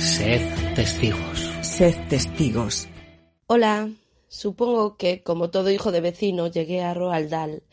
Sed 0.00 0.40
testigos. 0.74 1.52
Sed 1.60 1.94
testigos. 2.08 2.88
Hola, 3.46 3.90
supongo 4.28 4.96
que 4.96 5.22
como 5.22 5.50
todo 5.50 5.70
hijo 5.70 5.92
de 5.92 6.00
vecino 6.00 6.46
llegué 6.46 6.80
a 6.80 6.94
Roald 6.94 7.28
Dahl 7.28 7.64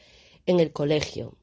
en 0.46 0.60
el 0.60 0.74
colegio, 0.74 1.38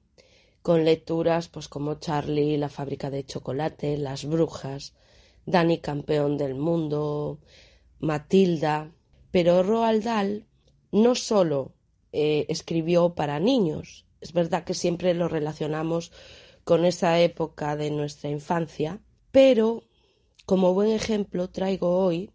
con 0.61 0.85
lecturas 0.85 1.49
pues 1.49 1.69
como 1.69 1.95
Charlie, 1.95 2.59
la 2.59 2.69
fábrica 2.69 3.09
de 3.09 3.25
chocolate, 3.25 3.97
Las 3.97 4.27
brujas, 4.27 4.93
Danny 5.47 5.79
campeón 5.79 6.37
del 6.37 6.55
mundo, 6.55 7.39
Matilda, 8.01 8.93
pero 9.31 9.63
Roald 9.63 10.05
Dahl 10.05 10.45
no 10.93 11.15
solo 11.15 11.73
eh, 12.13 12.45
escribió 12.51 13.15
para 13.15 13.41
niños, 13.41 14.05
es 14.21 14.35
verdad 14.35 14.65
que 14.65 14.75
siempre 14.75 15.15
lo 15.15 15.29
relacionamos 15.29 16.13
con 16.63 16.85
esa 16.85 17.19
época 17.21 17.75
de 17.75 17.91
nuestra 17.91 18.29
infancia, 18.29 19.01
pero 19.33 19.85
como 20.47 20.75
buen 20.75 20.91
ejemplo 20.91 21.51
traigo 21.51 21.99
hoy 21.99 22.31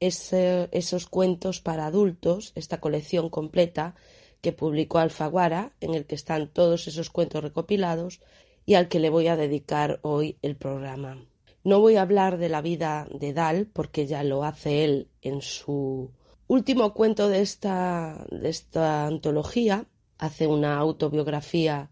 esos 0.00 1.06
cuentos 1.06 1.60
para 1.60 1.86
adultos, 1.86 2.52
esta 2.56 2.80
colección 2.80 3.30
completa 3.30 3.94
que 4.40 4.52
publicó 4.52 4.98
Alfaguara, 4.98 5.74
en 5.80 5.94
el 5.94 6.06
que 6.06 6.16
están 6.16 6.48
todos 6.48 6.88
esos 6.88 7.10
cuentos 7.10 7.42
recopilados 7.42 8.20
y 8.66 8.74
al 8.74 8.88
que 8.88 8.98
le 8.98 9.10
voy 9.10 9.28
a 9.28 9.36
dedicar 9.36 10.00
hoy 10.02 10.38
el 10.42 10.56
programa. 10.56 11.24
No 11.62 11.78
voy 11.78 11.94
a 11.94 12.02
hablar 12.02 12.38
de 12.38 12.48
la 12.48 12.60
vida 12.60 13.06
de 13.12 13.32
Dal, 13.32 13.66
porque 13.72 14.06
ya 14.06 14.24
lo 14.24 14.42
hace 14.42 14.84
él 14.84 15.08
en 15.20 15.42
su 15.42 16.10
último 16.48 16.92
cuento 16.92 17.28
de 17.28 17.40
esta, 17.40 18.26
de 18.32 18.48
esta 18.48 19.06
antología. 19.06 19.86
Hace 20.18 20.48
una 20.48 20.76
autobiografía 20.78 21.90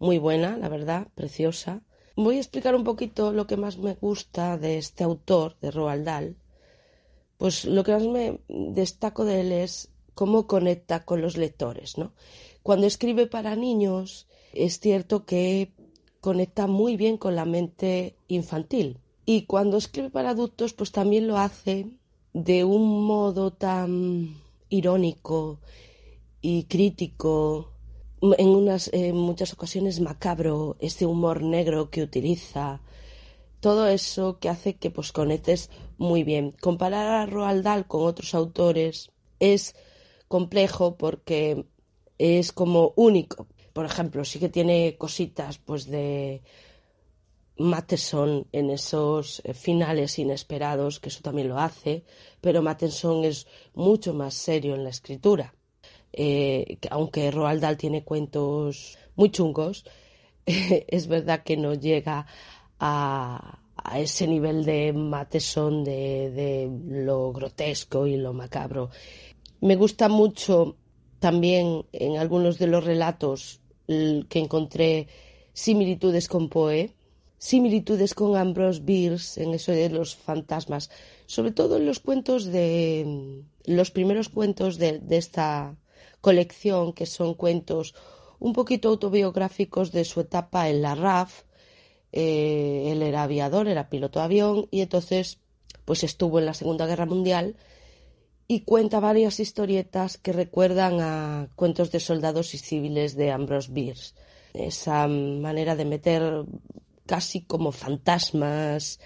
muy 0.00 0.18
buena, 0.18 0.56
la 0.56 0.68
verdad, 0.68 1.06
preciosa. 1.14 1.82
Voy 2.16 2.36
a 2.36 2.40
explicar 2.40 2.74
un 2.74 2.84
poquito 2.84 3.32
lo 3.32 3.46
que 3.46 3.56
más 3.56 3.78
me 3.78 3.94
gusta 3.94 4.58
de 4.58 4.78
este 4.78 5.04
autor, 5.04 5.56
de 5.60 5.70
Roald 5.70 6.04
Dahl. 6.04 6.36
Pues 7.38 7.64
lo 7.64 7.84
que 7.84 7.92
más 7.92 8.06
me 8.06 8.40
destaco 8.48 9.24
de 9.24 9.40
él 9.40 9.52
es 9.52 9.90
cómo 10.14 10.46
conecta 10.46 11.04
con 11.04 11.22
los 11.22 11.36
lectores, 11.36 11.96
¿no? 11.96 12.12
Cuando 12.62 12.86
escribe 12.86 13.26
para 13.26 13.56
niños, 13.56 14.28
es 14.52 14.78
cierto 14.78 15.24
que 15.24 15.72
conecta 16.20 16.66
muy 16.66 16.96
bien 16.96 17.16
con 17.16 17.34
la 17.34 17.46
mente 17.46 18.14
infantil. 18.28 18.98
Y 19.24 19.42
cuando 19.46 19.78
escribe 19.78 20.10
para 20.10 20.30
adultos, 20.30 20.74
pues 20.74 20.92
también 20.92 21.26
lo 21.26 21.38
hace 21.38 21.86
de 22.34 22.64
un 22.64 23.04
modo 23.04 23.52
tan 23.52 24.36
irónico 24.68 25.58
y 26.40 26.64
crítico, 26.64 27.71
en 28.38 28.48
unas 28.48 28.88
en 28.92 29.16
muchas 29.16 29.52
ocasiones 29.52 30.00
macabro, 30.00 30.76
ese 30.80 31.06
humor 31.06 31.42
negro 31.42 31.90
que 31.90 32.02
utiliza, 32.02 32.80
todo 33.60 33.86
eso 33.88 34.38
que 34.40 34.48
hace 34.48 34.76
que 34.76 34.90
pues 34.90 35.12
conectes 35.12 35.70
muy 35.98 36.22
bien. 36.24 36.52
Comparar 36.60 37.08
a 37.08 37.26
Roald 37.26 37.64
Dahl 37.64 37.86
con 37.86 38.04
otros 38.04 38.34
autores 38.34 39.10
es 39.40 39.74
complejo 40.28 40.96
porque 40.96 41.66
es 42.18 42.52
como 42.52 42.92
único. 42.96 43.48
Por 43.72 43.84
ejemplo, 43.86 44.24
sí 44.24 44.38
que 44.38 44.48
tiene 44.48 44.96
cositas 44.98 45.58
pues 45.58 45.86
de 45.86 46.42
Mateson 47.56 48.48
en 48.52 48.70
esos 48.70 49.42
eh, 49.44 49.54
finales 49.54 50.18
inesperados, 50.18 51.00
que 51.00 51.08
eso 51.08 51.20
también 51.22 51.48
lo 51.48 51.58
hace, 51.58 52.04
pero 52.40 52.62
Mateson 52.62 53.24
es 53.24 53.46
mucho 53.74 54.14
más 54.14 54.34
serio 54.34 54.74
en 54.74 54.84
la 54.84 54.90
escritura. 54.90 55.54
Eh, 56.12 56.78
aunque 56.90 57.30
Roald 57.30 57.62
Dahl 57.62 57.76
tiene 57.76 58.04
cuentos 58.04 58.98
muy 59.16 59.30
chungos, 59.30 59.84
es 60.46 61.06
verdad 61.06 61.42
que 61.42 61.56
no 61.56 61.74
llega 61.74 62.26
a, 62.78 63.58
ese 63.96 64.26
nivel 64.26 64.64
de 64.64 64.92
Mateson 64.92 65.82
de, 65.84 66.70
lo 66.88 67.32
grotesco 67.32 68.06
y 68.06 68.16
lo 68.16 68.32
macabro. 68.32 68.90
Me 69.60 69.76
gusta 69.76 70.08
mucho 70.08 70.76
también 71.18 71.84
en 71.92 72.16
algunos 72.16 72.58
de 72.58 72.66
los 72.66 72.84
relatos 72.84 73.60
que 73.86 74.38
encontré 74.38 75.08
similitudes 75.52 76.28
con 76.28 76.48
Poe, 76.48 76.94
similitudes 77.38 78.14
con 78.14 78.36
Ambrose 78.36 78.80
Bierce 78.80 79.42
en 79.42 79.54
eso 79.54 79.72
de 79.72 79.90
los 79.90 80.14
fantasmas, 80.14 80.90
sobre 81.26 81.50
todo 81.50 81.76
en 81.76 81.86
los 81.86 82.00
cuentos 82.00 82.46
de 82.46 83.42
los 83.64 83.90
primeros 83.90 84.28
cuentos 84.28 84.78
de 84.78 85.02
esta 85.10 85.76
colección, 86.22 86.94
que 86.94 87.04
son 87.04 87.34
cuentos 87.34 87.94
un 88.38 88.54
poquito 88.54 88.88
autobiográficos 88.88 89.92
de 89.92 90.06
su 90.06 90.20
etapa 90.20 90.70
en 90.70 90.80
la 90.80 90.94
RAF. 90.94 91.42
Eh, 92.12 92.88
él 92.90 93.02
era 93.02 93.24
aviador, 93.24 93.68
era 93.68 93.90
piloto 93.90 94.18
de 94.18 94.24
avión 94.24 94.68
y 94.70 94.80
entonces 94.80 95.38
pues 95.84 96.04
estuvo 96.04 96.38
en 96.38 96.46
la 96.46 96.54
Segunda 96.54 96.86
Guerra 96.86 97.06
Mundial 97.06 97.56
y 98.48 98.60
cuenta 98.60 99.00
varias 99.00 99.40
historietas 99.40 100.18
que 100.18 100.32
recuerdan 100.32 101.00
a 101.00 101.48
cuentos 101.56 101.90
de 101.90 102.00
soldados 102.00 102.54
y 102.54 102.58
civiles 102.58 103.16
de 103.16 103.30
Ambrose 103.30 103.72
Bierce. 103.72 104.14
Esa 104.52 105.08
manera 105.08 105.74
de 105.74 105.84
meter 105.84 106.44
casi 107.06 107.42
como 107.42 107.72
fantasmas 107.72 109.00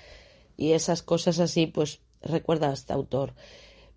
y 0.57 0.73
esas 0.73 1.03
cosas 1.03 1.39
así, 1.39 1.67
pues 1.67 2.01
recuerda 2.23 2.71
a 2.71 2.73
este 2.73 2.93
autor. 2.93 3.35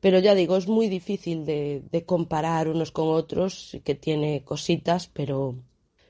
Pero 0.02 0.20
ya 0.20 0.34
digo, 0.36 0.56
es 0.56 0.68
muy 0.68 0.88
difícil 0.88 1.46
de, 1.46 2.04
comparar 2.06 2.70
unos 2.70 2.92
con 2.92 3.10
otros, 3.10 3.78
que 3.84 3.96
tiene 3.96 4.44
cositas, 4.44 5.08
pero 5.08 5.56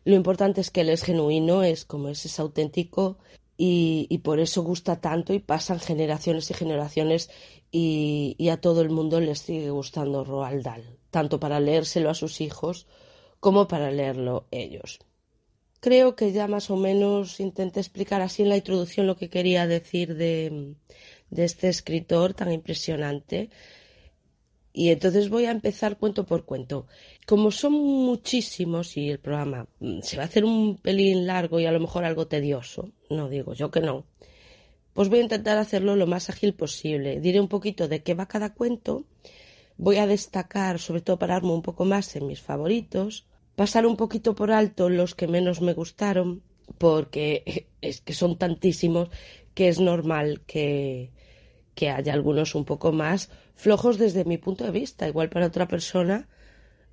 lo 0.03 0.15
importante 0.15 0.61
es 0.61 0.69
que 0.69 0.81
él 0.81 0.89
es 0.89 1.03
genuino, 1.03 1.63
es 1.63 1.85
como 1.85 2.09
es, 2.09 2.25
es 2.25 2.39
auténtico 2.39 3.17
y, 3.61 4.19
por 4.23 4.39
eso 4.39 4.63
gusta 4.63 5.01
tanto 5.01 5.33
y 5.33 5.39
pasan 5.39 5.79
generaciones 5.79 6.49
y 6.49 6.53
generaciones 6.53 7.29
y, 7.71 8.47
a 8.49 8.61
todo 8.61 8.81
el 8.81 8.89
mundo 8.89 9.19
les 9.19 9.39
sigue 9.39 9.69
gustando 9.69 10.23
Roald 10.23 10.63
Dahl, 10.63 10.97
tanto 11.09 11.39
para 11.39 11.59
leérselo 11.59 12.09
a 12.09 12.13
sus 12.13 12.41
hijos 12.41 12.87
como 13.39 13.67
para 13.67 13.91
leerlo 13.91 14.47
ellos. 14.51 14.99
Creo 15.81 16.15
que 16.15 16.31
ya 16.31 16.47
más 16.47 16.69
o 16.69 16.75
menos 16.75 17.39
intenté 17.39 17.79
explicar 17.79 18.21
así 18.21 18.43
en 18.43 18.49
la 18.49 18.57
introducción 18.57 19.07
lo 19.07 19.17
que 19.17 19.29
quería 19.29 19.65
decir 19.65 20.15
de, 20.15 20.75
de 21.29 21.43
este 21.43 21.69
escritor 21.69 22.33
tan 22.33 22.51
impresionante. 22.51 23.49
Y 24.79 24.91
entonces 24.91 25.27
voy 25.27 25.43
a 25.43 25.51
empezar 25.51 25.97
cuento 25.97 26.25
por 26.25 26.45
cuento. 26.45 26.87
Como 27.27 27.51
son 27.51 27.73
muchísimos 27.73 28.95
y 28.95 29.09
el 29.09 29.19
programa 29.19 29.67
se 30.01 30.15
va 30.15 30.23
a 30.23 30.27
hacer 30.27 30.45
un 30.45 30.77
pelín 30.77 31.27
largo 31.27 31.59
y 31.59 31.65
a 31.65 31.73
lo 31.73 31.81
mejor 31.81 32.05
algo 32.05 32.27
tedioso, 32.27 32.89
no 33.09 33.27
digo 33.27 33.53
yo 33.53 33.71
que 33.71 33.81
no, 33.81 34.05
pues 34.93 35.09
voy 35.09 35.19
a 35.19 35.23
intentar 35.23 35.57
hacerlo 35.57 35.97
lo 35.97 36.07
más 36.07 36.29
ágil 36.29 36.53
posible. 36.53 37.19
Diré 37.19 37.41
un 37.41 37.49
poquito 37.49 37.89
de 37.89 38.03
qué 38.03 38.13
va 38.13 38.29
cada 38.29 38.53
cuento, 38.53 39.03
voy 39.75 39.97
a 39.97 40.07
destacar, 40.07 40.79
sobre 40.79 41.01
todo 41.01 41.19
pararme 41.19 41.51
un 41.51 41.61
poco 41.61 41.83
más 41.83 42.15
en 42.15 42.27
mis 42.27 42.39
favoritos, 42.39 43.25
pasar 43.57 43.85
un 43.85 43.97
poquito 43.97 44.33
por 44.33 44.49
alto 44.49 44.87
los 44.87 45.13
que 45.13 45.27
menos 45.27 45.59
me 45.59 45.73
gustaron, 45.73 46.41
porque 46.77 47.67
es 47.81 47.99
que 47.99 48.13
son 48.13 48.37
tantísimos 48.37 49.09
que 49.53 49.67
es 49.67 49.81
normal 49.81 50.39
que, 50.47 51.11
que 51.79 51.89
haya 51.89 52.11
algunos 52.11 52.55
un 52.55 52.65
poco 52.65 52.91
más 52.91 53.29
flojos 53.55 53.97
desde 53.97 54.25
mi 54.25 54.37
punto 54.37 54.65
de 54.65 54.71
vista. 54.71 55.07
Igual 55.07 55.29
para 55.29 55.45
otra 55.45 55.65
persona, 55.65 56.27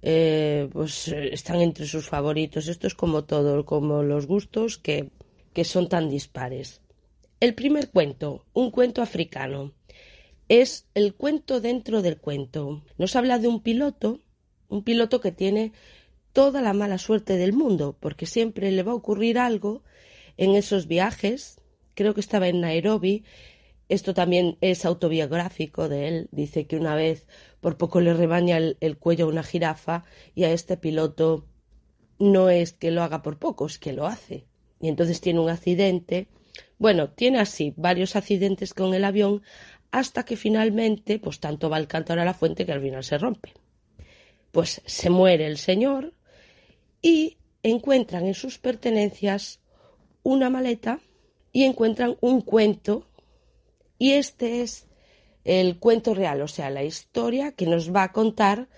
eh, 0.00 0.68
pues 0.72 1.08
están 1.08 1.60
entre 1.60 1.86
sus 1.86 2.08
favoritos. 2.08 2.68
Esto 2.68 2.86
es 2.86 2.94
como 2.94 3.24
todo, 3.24 3.66
como 3.66 4.04
los 4.04 4.28
gustos 4.28 4.78
que, 4.78 5.10
que 5.52 5.64
son 5.64 5.88
tan 5.88 6.08
dispares. 6.08 6.82
El 7.40 7.56
primer 7.56 7.90
cuento, 7.90 8.44
un 8.52 8.70
cuento 8.70 9.02
africano, 9.02 9.72
es 10.48 10.86
el 10.94 11.14
cuento 11.14 11.60
dentro 11.60 12.00
del 12.00 12.18
cuento. 12.18 12.84
Nos 12.96 13.16
habla 13.16 13.40
de 13.40 13.48
un 13.48 13.64
piloto, 13.64 14.20
un 14.68 14.84
piloto 14.84 15.20
que 15.20 15.32
tiene 15.32 15.72
toda 16.32 16.62
la 16.62 16.74
mala 16.74 16.98
suerte 16.98 17.36
del 17.36 17.54
mundo, 17.54 17.96
porque 17.98 18.26
siempre 18.26 18.70
le 18.70 18.84
va 18.84 18.92
a 18.92 19.00
ocurrir 19.02 19.40
algo 19.40 19.82
en 20.36 20.54
esos 20.54 20.86
viajes. 20.86 21.60
Creo 21.94 22.14
que 22.14 22.20
estaba 22.20 22.46
en 22.46 22.60
Nairobi. 22.60 23.24
Esto 23.88 24.14
también 24.14 24.58
es 24.60 24.84
autobiográfico 24.84 25.88
de 25.88 26.08
él. 26.08 26.28
Dice 26.32 26.66
que 26.66 26.76
una 26.76 26.94
vez 26.94 27.26
por 27.60 27.76
poco 27.76 28.00
le 28.00 28.14
rebaña 28.14 28.56
el, 28.56 28.76
el 28.80 28.98
cuello 28.98 29.26
a 29.26 29.28
una 29.28 29.42
jirafa 29.42 30.04
y 30.34 30.44
a 30.44 30.52
este 30.52 30.76
piloto 30.76 31.46
no 32.18 32.50
es 32.50 32.72
que 32.72 32.90
lo 32.90 33.02
haga 33.02 33.22
por 33.22 33.38
poco, 33.38 33.66
es 33.66 33.78
que 33.78 33.92
lo 33.92 34.06
hace. 34.06 34.46
Y 34.80 34.88
entonces 34.88 35.20
tiene 35.20 35.40
un 35.40 35.50
accidente 35.50 36.28
Bueno, 36.78 37.10
tiene 37.10 37.38
así 37.40 37.74
varios 37.76 38.16
accidentes 38.16 38.74
con 38.74 38.94
el 38.94 39.04
avión 39.04 39.42
hasta 39.90 40.24
que 40.24 40.36
finalmente, 40.36 41.18
pues 41.18 41.40
tanto 41.40 41.70
va 41.70 41.78
el 41.78 41.86
cántaro 41.88 42.22
a 42.22 42.24
la 42.24 42.34
fuente 42.34 42.66
que 42.66 42.72
al 42.72 42.82
final 42.82 43.04
se 43.04 43.18
rompe. 43.18 43.52
Pues 44.52 44.82
se 44.84 45.10
muere 45.10 45.46
el 45.46 45.58
señor 45.58 46.14
y 47.02 47.36
encuentran 47.62 48.26
en 48.26 48.34
sus 48.34 48.58
pertenencias 48.58 49.60
una 50.22 50.50
maleta 50.50 51.00
y 51.52 51.64
encuentran 51.64 52.16
un 52.20 52.40
cuento 52.42 53.06
y 53.98 54.12
este 54.12 54.62
es 54.62 54.86
el 55.44 55.78
cuento 55.78 56.14
real, 56.14 56.42
o 56.42 56.48
sea, 56.48 56.70
la 56.70 56.82
historia 56.82 57.52
que 57.52 57.66
nos 57.66 57.94
va 57.94 58.04
a 58.04 58.12
contar 58.12 58.68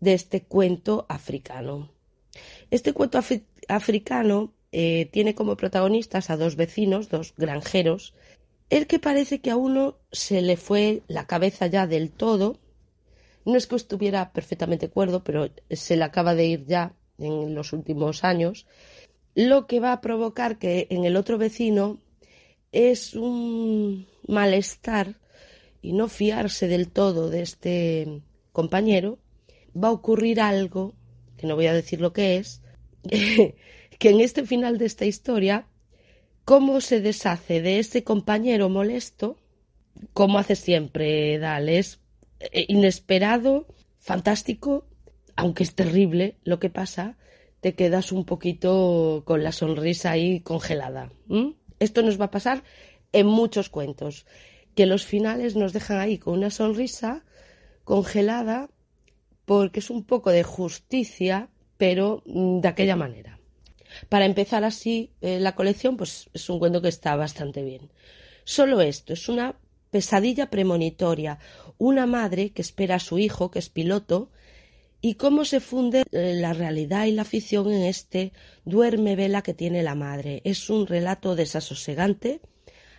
de 0.00 0.14
este 0.14 0.42
cuento 0.42 1.06
africano. 1.08 1.90
Este 2.70 2.92
cuento 2.92 3.20
africano 3.68 4.52
eh, 4.72 5.08
tiene 5.12 5.34
como 5.34 5.56
protagonistas 5.56 6.30
a 6.30 6.36
dos 6.36 6.56
vecinos, 6.56 7.08
dos 7.08 7.34
granjeros, 7.36 8.14
el 8.68 8.86
que 8.86 8.98
parece 8.98 9.40
que 9.40 9.50
a 9.50 9.56
uno 9.56 9.96
se 10.10 10.42
le 10.42 10.56
fue 10.56 11.02
la 11.06 11.26
cabeza 11.26 11.68
ya 11.68 11.86
del 11.86 12.10
todo. 12.10 12.58
No 13.44 13.56
es 13.56 13.68
que 13.68 13.76
estuviera 13.76 14.32
perfectamente 14.32 14.90
cuerdo, 14.90 15.22
pero 15.22 15.48
se 15.70 15.96
le 15.96 16.04
acaba 16.04 16.34
de 16.34 16.46
ir 16.46 16.66
ya 16.66 16.94
en 17.18 17.54
los 17.54 17.72
últimos 17.72 18.24
años, 18.24 18.66
lo 19.34 19.66
que 19.66 19.80
va 19.80 19.92
a 19.92 20.00
provocar 20.00 20.58
que 20.58 20.86
en 20.90 21.04
el 21.04 21.16
otro 21.16 21.38
vecino 21.38 22.00
es 22.72 23.14
un 23.14 24.06
malestar 24.26 25.16
y 25.82 25.92
no 25.92 26.08
fiarse 26.08 26.68
del 26.68 26.90
todo 26.90 27.30
de 27.30 27.42
este 27.42 28.22
compañero, 28.52 29.18
va 29.76 29.88
a 29.88 29.92
ocurrir 29.92 30.40
algo, 30.40 30.94
que 31.36 31.46
no 31.46 31.54
voy 31.54 31.66
a 31.66 31.74
decir 31.74 32.00
lo 32.00 32.12
que 32.12 32.36
es, 32.36 32.62
que 33.02 34.10
en 34.10 34.20
este 34.20 34.44
final 34.44 34.78
de 34.78 34.86
esta 34.86 35.04
historia, 35.04 35.66
cómo 36.44 36.80
se 36.80 37.00
deshace 37.00 37.60
de 37.60 37.78
ese 37.78 38.04
compañero 38.04 38.68
molesto, 38.68 39.38
como 40.12 40.38
hace 40.38 40.56
siempre 40.56 41.38
Dal, 41.38 41.68
es 41.68 42.00
eh, 42.40 42.66
inesperado, 42.68 43.66
fantástico, 43.98 44.86
aunque 45.36 45.62
es 45.62 45.74
terrible 45.74 46.36
lo 46.44 46.58
que 46.58 46.70
pasa, 46.70 47.16
te 47.60 47.74
quedas 47.74 48.12
un 48.12 48.24
poquito 48.24 49.22
con 49.26 49.42
la 49.42 49.52
sonrisa 49.52 50.12
ahí 50.12 50.40
congelada. 50.40 51.10
Esto 51.78 52.02
nos 52.02 52.20
va 52.20 52.26
a 52.26 52.30
pasar 52.30 52.62
en 53.16 53.26
muchos 53.26 53.70
cuentos, 53.70 54.26
que 54.74 54.86
los 54.86 55.04
finales 55.04 55.56
nos 55.56 55.72
dejan 55.72 55.98
ahí 55.98 56.18
con 56.18 56.34
una 56.34 56.50
sonrisa 56.50 57.24
congelada 57.84 58.68
porque 59.46 59.80
es 59.80 59.90
un 59.90 60.04
poco 60.04 60.30
de 60.30 60.42
justicia, 60.42 61.48
pero 61.78 62.22
mm, 62.26 62.60
de 62.60 62.68
aquella 62.68 62.96
manera. 62.96 63.38
Para 64.08 64.26
empezar 64.26 64.64
así 64.64 65.12
eh, 65.20 65.40
la 65.40 65.54
colección, 65.54 65.96
pues 65.96 66.28
es 66.34 66.50
un 66.50 66.58
cuento 66.58 66.82
que 66.82 66.88
está 66.88 67.16
bastante 67.16 67.62
bien. 67.62 67.90
Solo 68.44 68.80
esto, 68.80 69.12
es 69.12 69.28
una 69.28 69.56
pesadilla 69.90 70.50
premonitoria, 70.50 71.38
una 71.78 72.06
madre 72.06 72.50
que 72.50 72.62
espera 72.62 72.96
a 72.96 73.00
su 73.00 73.18
hijo, 73.18 73.50
que 73.50 73.60
es 73.60 73.70
piloto, 73.70 74.30
y 75.00 75.14
cómo 75.14 75.44
se 75.44 75.60
funde 75.60 76.02
eh, 76.10 76.34
la 76.34 76.52
realidad 76.52 77.06
y 77.06 77.12
la 77.12 77.24
ficción 77.24 77.72
en 77.72 77.82
este 77.82 78.32
duerme 78.64 79.16
vela 79.16 79.42
que 79.42 79.54
tiene 79.54 79.82
la 79.82 79.94
madre. 79.94 80.42
Es 80.44 80.68
un 80.68 80.86
relato 80.86 81.36
desasosegante. 81.36 82.40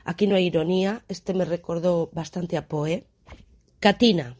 Aquí 0.08 0.26
no 0.26 0.38
hay 0.38 0.46
ironía. 0.46 1.04
Este 1.10 1.34
me 1.34 1.44
recordó 1.44 2.10
bastante 2.14 2.56
a 2.56 2.70
Poe. 2.70 3.04
Katina. 3.82 4.38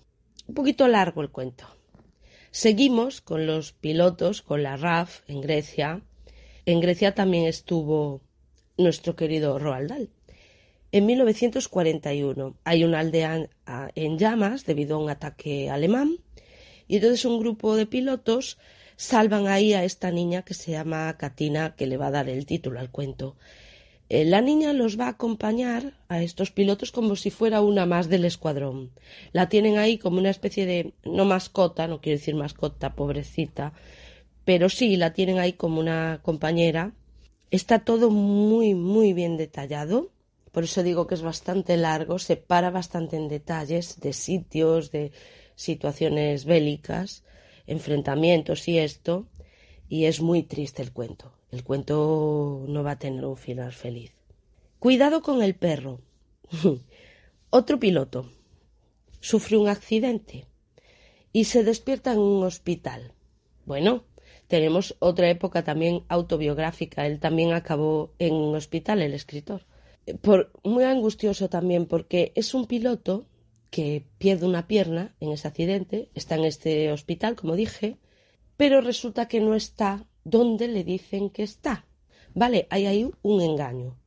Un 0.48 0.56
poquito 0.56 0.88
largo 0.88 1.22
el 1.22 1.30
cuento. 1.30 1.66
Seguimos 2.52 3.20
con 3.20 3.46
los 3.46 3.74
pilotos, 3.74 4.42
con 4.42 4.64
la 4.64 4.78
RAF 4.78 5.30
en 5.30 5.42
Grecia. 5.42 6.02
En 6.66 6.80
Grecia 6.80 7.14
también 7.14 7.48
estuvo 7.48 8.22
nuestro 8.78 9.18
querido 9.18 9.60
Roald 9.60 9.90
Dahl. 9.90 10.10
En 10.94 11.06
1941 11.06 12.56
hay 12.64 12.86
una 12.86 13.00
aldea 13.00 13.50
en 13.94 14.18
llamas 14.18 14.66
debido 14.66 14.96
a 14.96 15.00
un 15.00 15.10
ataque 15.10 15.70
alemán 15.70 16.20
y 16.88 16.96
entonces 16.96 17.26
un 17.26 17.40
grupo 17.42 17.76
de 17.76 17.88
pilotos 17.88 18.58
salvan 18.96 19.48
ahí 19.48 19.74
a 19.74 19.84
esta 19.84 20.12
niña 20.12 20.44
que 20.44 20.54
se 20.54 20.72
llama 20.72 21.18
Katina, 21.18 21.76
que 21.76 21.88
le 21.88 21.98
va 21.98 22.08
a 22.08 22.12
dar 22.12 22.30
el 22.30 22.46
título 22.46 22.80
al 22.80 22.90
cuento. 22.90 23.36
Eh, 24.10 24.24
la 24.24 24.42
niña 24.42 24.72
los 24.74 24.98
va 25.00 25.06
a 25.08 25.10
acompañar 25.10 25.94
a 26.08 26.22
estos 26.22 26.52
pilotos 26.52 26.92
como 26.92 27.16
si 27.16 27.30
fuera 27.30 27.62
una 27.62 27.86
más 27.86 28.08
del 28.08 28.24
escuadrón. 28.26 28.92
La 29.34 29.50
tienen 29.50 29.78
ahí 29.78 29.98
como 29.98 30.18
una 30.20 30.30
especie 30.30 30.66
de, 30.66 30.94
no 31.04 31.26
mascota, 31.26 31.88
no 31.88 32.00
quiero 32.00 32.18
decir 32.20 32.36
mascota, 32.36 32.96
pobrecita, 32.96 33.74
pero 34.46 34.70
sí 34.70 34.96
la 34.96 35.12
tienen 35.12 35.40
ahí 35.40 35.54
como 35.54 35.80
una 35.80 36.22
compañera. 36.24 36.94
Está 37.52 37.80
todo 37.80 38.10
muy, 38.10 38.76
muy 38.76 39.14
bien 39.14 39.36
detallado. 39.36 40.10
Por 40.54 40.64
eso 40.64 40.84
digo 40.84 41.06
que 41.06 41.16
es 41.16 41.22
bastante 41.22 41.76
largo, 41.76 42.18
se 42.18 42.38
para 42.38 42.70
bastante 42.70 43.18
en 43.18 43.28
detalles 43.28 44.00
de 44.00 44.14
sitios, 44.14 44.92
de 44.92 45.12
situaciones 45.56 46.46
bélicas, 46.46 47.24
enfrentamientos 47.68 48.68
y 48.70 48.80
esto, 48.80 49.28
y 49.90 50.06
es 50.06 50.22
muy 50.22 50.44
triste 50.44 50.82
el 50.82 50.92
cuento. 50.92 51.34
El 51.52 51.64
cuento 51.64 52.66
no 52.68 52.84
va 52.84 52.92
a 52.92 53.00
tener 53.00 53.26
un 53.26 53.38
final 53.38 53.72
feliz. 53.72 54.14
Cuidado 54.80 55.22
con 55.22 55.42
el 55.42 55.56
perro. 55.56 56.02
Otro 57.50 57.80
piloto 57.80 58.30
sufre 59.20 59.58
un 59.58 59.68
accidente 59.68 60.46
y 61.32 61.46
se 61.46 61.64
despierta 61.64 62.12
en 62.14 62.20
un 62.20 62.44
hospital. 62.44 63.14
Bueno, 63.66 64.04
tenemos 64.48 64.96
otra 65.00 65.30
época 65.30 65.64
también 65.64 66.04
autobiográfica. 66.08 67.06
Él 67.06 67.20
también 67.20 67.54
acabó 67.54 68.14
en 68.18 68.34
un 68.34 68.56
hospital, 68.56 69.02
el 69.02 69.14
escritor. 69.14 69.66
Por, 70.22 70.52
muy 70.64 70.86
angustioso 70.86 71.50
también 71.50 71.86
porque 71.86 72.32
es 72.36 72.54
un 72.54 72.66
piloto 72.66 73.26
que 73.70 74.06
pierde 74.18 74.46
una 74.46 74.68
pierna 74.68 75.16
en 75.20 75.32
ese 75.32 75.48
accidente, 75.48 76.10
está 76.16 76.36
en 76.36 76.46
este 76.46 76.92
hospital, 76.94 77.36
como 77.36 77.56
dije, 77.56 77.98
pero 78.58 78.82
resulta 78.82 79.28
que 79.28 79.40
no 79.40 79.56
está 79.56 80.06
donde 80.24 80.68
le 80.68 80.84
dicen 80.84 81.30
que 81.30 81.44
está. 81.44 81.86
Vale, 82.34 82.68
hay 82.70 82.86
ahí 82.86 83.10
un 83.22 83.42
engaño. 83.42 83.98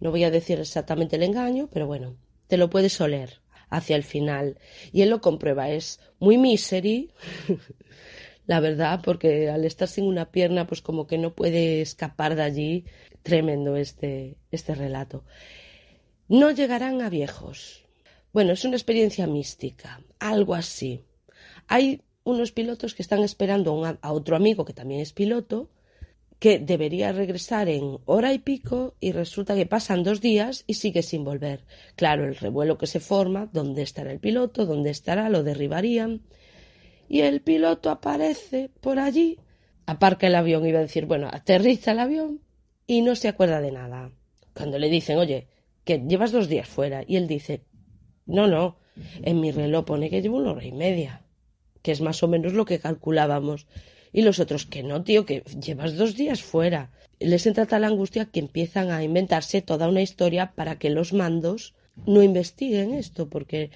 No 0.00 0.10
voy 0.10 0.24
a 0.24 0.30
decir 0.30 0.60
exactamente 0.60 1.16
el 1.16 1.22
engaño, 1.22 1.68
pero 1.72 1.86
bueno, 1.86 2.16
te 2.46 2.56
lo 2.56 2.70
puedes 2.70 3.00
oler 3.00 3.40
hacia 3.70 3.96
el 3.96 4.04
final. 4.04 4.58
Y 4.92 5.02
él 5.02 5.10
lo 5.10 5.20
comprueba, 5.20 5.70
es 5.70 6.00
muy 6.18 6.38
misery, 6.38 7.10
la 8.46 8.60
verdad, 8.60 9.00
porque 9.02 9.48
al 9.50 9.64
estar 9.64 9.88
sin 9.88 10.04
una 10.04 10.30
pierna, 10.30 10.66
pues 10.66 10.82
como 10.82 11.06
que 11.06 11.18
no 11.18 11.34
puede 11.34 11.80
escapar 11.80 12.36
de 12.36 12.42
allí. 12.42 12.84
Tremendo 13.22 13.76
este, 13.76 14.36
este 14.50 14.74
relato. 14.74 15.24
No 16.28 16.50
llegarán 16.50 17.00
a 17.02 17.08
viejos, 17.08 17.84
bueno, 18.34 18.52
es 18.52 18.64
una 18.64 18.74
experiencia 18.74 19.28
mística, 19.28 20.00
algo 20.18 20.56
así. 20.56 21.04
Hay 21.68 22.02
unos 22.24 22.52
pilotos 22.52 22.94
que 22.94 23.02
están 23.02 23.22
esperando 23.22 23.84
a, 23.84 24.12
otro 24.12 24.34
amigo 24.34 24.64
que 24.64 24.72
también 24.72 25.00
es 25.00 25.12
piloto, 25.12 25.70
que 26.38 26.58
debería 26.58 27.12
regresar 27.12 27.68
en 27.68 27.98
hora 28.06 28.32
y 28.32 28.38
pico 28.38 28.94
y 28.98 29.12
resulta 29.12 29.54
que 29.54 29.66
pasan 29.66 30.02
dos 30.02 30.20
días 30.20 30.64
y 30.66 30.74
sigue 30.74 31.02
sin 31.02 31.24
volver. 31.24 31.64
Claro, 31.96 32.24
el 32.24 32.36
revuelo 32.36 32.76
que 32.76 32.86
se 32.86 33.00
forma, 33.00 33.48
dónde 33.52 33.82
estará 33.82 34.10
el 34.10 34.20
piloto, 34.20 34.66
dónde 34.66 34.90
estará, 34.90 35.28
lo 35.28 35.42
derribarían. 35.42 36.22
Y 37.08 37.20
el 37.20 37.40
piloto 37.42 37.90
aparece 37.90 38.70
por 38.80 38.98
allí, 38.98 39.38
aparca 39.86 40.26
el 40.26 40.34
avión, 40.34 40.66
iba 40.66 40.78
a 40.78 40.82
decir, 40.82 41.06
bueno, 41.06 41.28
aterriza 41.30 41.92
el 41.92 42.00
avión 42.00 42.40
y 42.86 43.02
no 43.02 43.14
se 43.14 43.28
acuerda 43.28 43.60
de 43.60 43.72
nada. 43.72 44.10
Cuando 44.54 44.78
le 44.78 44.88
dicen, 44.88 45.18
oye, 45.18 45.48
que 45.84 45.98
llevas 45.98 46.32
dos 46.32 46.48
días 46.48 46.68
fuera, 46.68 47.04
y 47.06 47.16
él 47.16 47.26
dice, 47.26 47.64
no, 48.26 48.46
no. 48.46 48.78
En 49.22 49.40
mi 49.40 49.50
reloj 49.50 49.84
pone 49.84 50.08
que 50.08 50.22
llevo 50.22 50.38
una 50.38 50.52
hora 50.52 50.64
y 50.64 50.72
media, 50.72 51.23
que 51.84 51.92
es 51.92 52.00
más 52.00 52.22
o 52.22 52.28
menos 52.28 52.54
lo 52.54 52.64
que 52.64 52.80
calculábamos. 52.80 53.66
Y 54.10 54.22
los 54.22 54.40
otros 54.40 54.64
que 54.64 54.82
no, 54.82 55.04
tío, 55.04 55.26
que 55.26 55.42
llevas 55.60 55.96
dos 55.96 56.16
días 56.16 56.42
fuera. 56.42 56.90
Les 57.20 57.46
entra 57.46 57.66
tal 57.66 57.84
angustia 57.84 58.24
que 58.24 58.40
empiezan 58.40 58.90
a 58.90 59.04
inventarse 59.04 59.60
toda 59.60 59.88
una 59.88 60.00
historia 60.00 60.52
para 60.56 60.78
que 60.78 60.88
los 60.88 61.12
mandos 61.12 61.74
no 62.06 62.22
investiguen 62.22 62.94
esto, 62.94 63.28
porque 63.28 63.70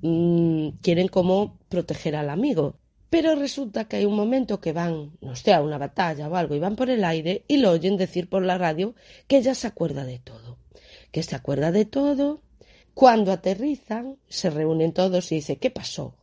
mm, 0.00 0.80
quieren 0.80 1.08
como 1.08 1.58
proteger 1.68 2.16
al 2.16 2.30
amigo. 2.30 2.76
Pero 3.10 3.34
resulta 3.34 3.84
que 3.84 3.96
hay 3.96 4.06
un 4.06 4.16
momento 4.16 4.58
que 4.60 4.72
van, 4.72 5.18
no 5.20 5.36
sé, 5.36 5.52
a 5.52 5.60
una 5.60 5.76
batalla 5.76 6.30
o 6.30 6.36
algo, 6.36 6.54
y 6.54 6.60
van 6.60 6.76
por 6.76 6.88
el 6.88 7.04
aire 7.04 7.44
y 7.46 7.58
lo 7.58 7.72
oyen 7.72 7.98
decir 7.98 8.30
por 8.30 8.42
la 8.42 8.56
radio 8.56 8.94
que 9.26 9.36
ella 9.36 9.54
se 9.54 9.66
acuerda 9.66 10.04
de 10.06 10.18
todo. 10.18 10.56
Que 11.12 11.22
se 11.22 11.36
acuerda 11.36 11.72
de 11.72 11.84
todo, 11.84 12.40
cuando 12.94 13.32
aterrizan, 13.32 14.16
se 14.28 14.48
reúnen 14.48 14.92
todos 14.92 15.30
y 15.30 15.36
dice, 15.36 15.58
¿qué 15.58 15.70
pasó? 15.70 16.14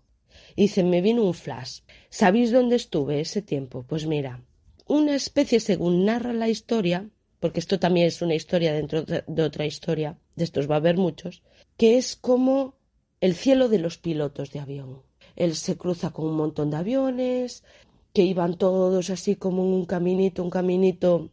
Y 0.57 0.71
me 0.81 1.01
vino 1.01 1.23
un 1.23 1.35
flash. 1.35 1.81
¿Sabéis 2.09 2.51
dónde 2.51 2.77
estuve 2.77 3.19
ese 3.21 3.43
tiempo? 3.43 3.85
Pues 3.87 4.07
mira, 4.07 4.43
una 4.87 5.13
especie, 5.13 5.59
según 5.59 6.03
narra 6.03 6.33
la 6.33 6.49
historia, 6.49 7.11
porque 7.39 7.59
esto 7.59 7.79
también 7.79 8.07
es 8.07 8.23
una 8.23 8.33
historia 8.33 8.73
dentro 8.73 9.03
de 9.03 9.43
otra 9.43 9.67
historia, 9.67 10.17
de 10.35 10.43
estos 10.43 10.67
va 10.67 10.73
a 10.73 10.77
haber 10.79 10.97
muchos, 10.97 11.43
que 11.77 11.99
es 11.99 12.15
como 12.15 12.73
el 13.21 13.35
cielo 13.35 13.69
de 13.69 13.77
los 13.77 13.99
pilotos 13.99 14.51
de 14.51 14.59
avión. 14.59 15.03
Él 15.35 15.55
se 15.55 15.77
cruza 15.77 16.09
con 16.09 16.25
un 16.25 16.35
montón 16.35 16.71
de 16.71 16.77
aviones, 16.77 17.63
que 18.11 18.23
iban 18.23 18.57
todos 18.57 19.11
así 19.11 19.35
como 19.35 19.61
un 19.61 19.85
caminito, 19.85 20.43
un 20.43 20.49
caminito 20.49 21.29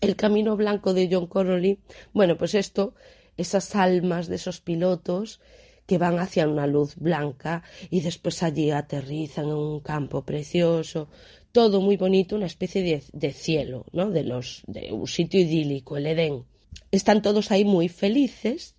El 0.00 0.14
Camino 0.14 0.56
Blanco 0.56 0.94
de 0.94 1.08
John 1.10 1.26
Connolly. 1.26 1.80
Bueno, 2.12 2.38
pues 2.38 2.54
esto, 2.54 2.94
esas 3.36 3.74
almas 3.74 4.28
de 4.28 4.36
esos 4.36 4.60
pilotos 4.60 5.40
que 5.90 5.98
van 5.98 6.20
hacia 6.20 6.46
una 6.46 6.68
luz 6.68 6.94
blanca 6.94 7.64
y 7.90 8.00
después 8.00 8.44
allí 8.44 8.70
aterrizan 8.70 9.46
en 9.46 9.54
un 9.54 9.80
campo 9.80 10.22
precioso, 10.22 11.08
todo 11.50 11.80
muy 11.80 11.96
bonito, 11.96 12.36
una 12.36 12.46
especie 12.46 12.80
de, 12.84 13.02
de 13.12 13.32
cielo, 13.32 13.86
¿no? 13.90 14.08
De 14.08 14.22
los 14.22 14.62
de 14.68 14.92
un 14.92 15.08
sitio 15.08 15.40
idílico, 15.40 15.96
el 15.96 16.06
Edén. 16.06 16.44
Están 16.92 17.22
todos 17.22 17.50
ahí 17.50 17.64
muy 17.64 17.88
felices 17.88 18.76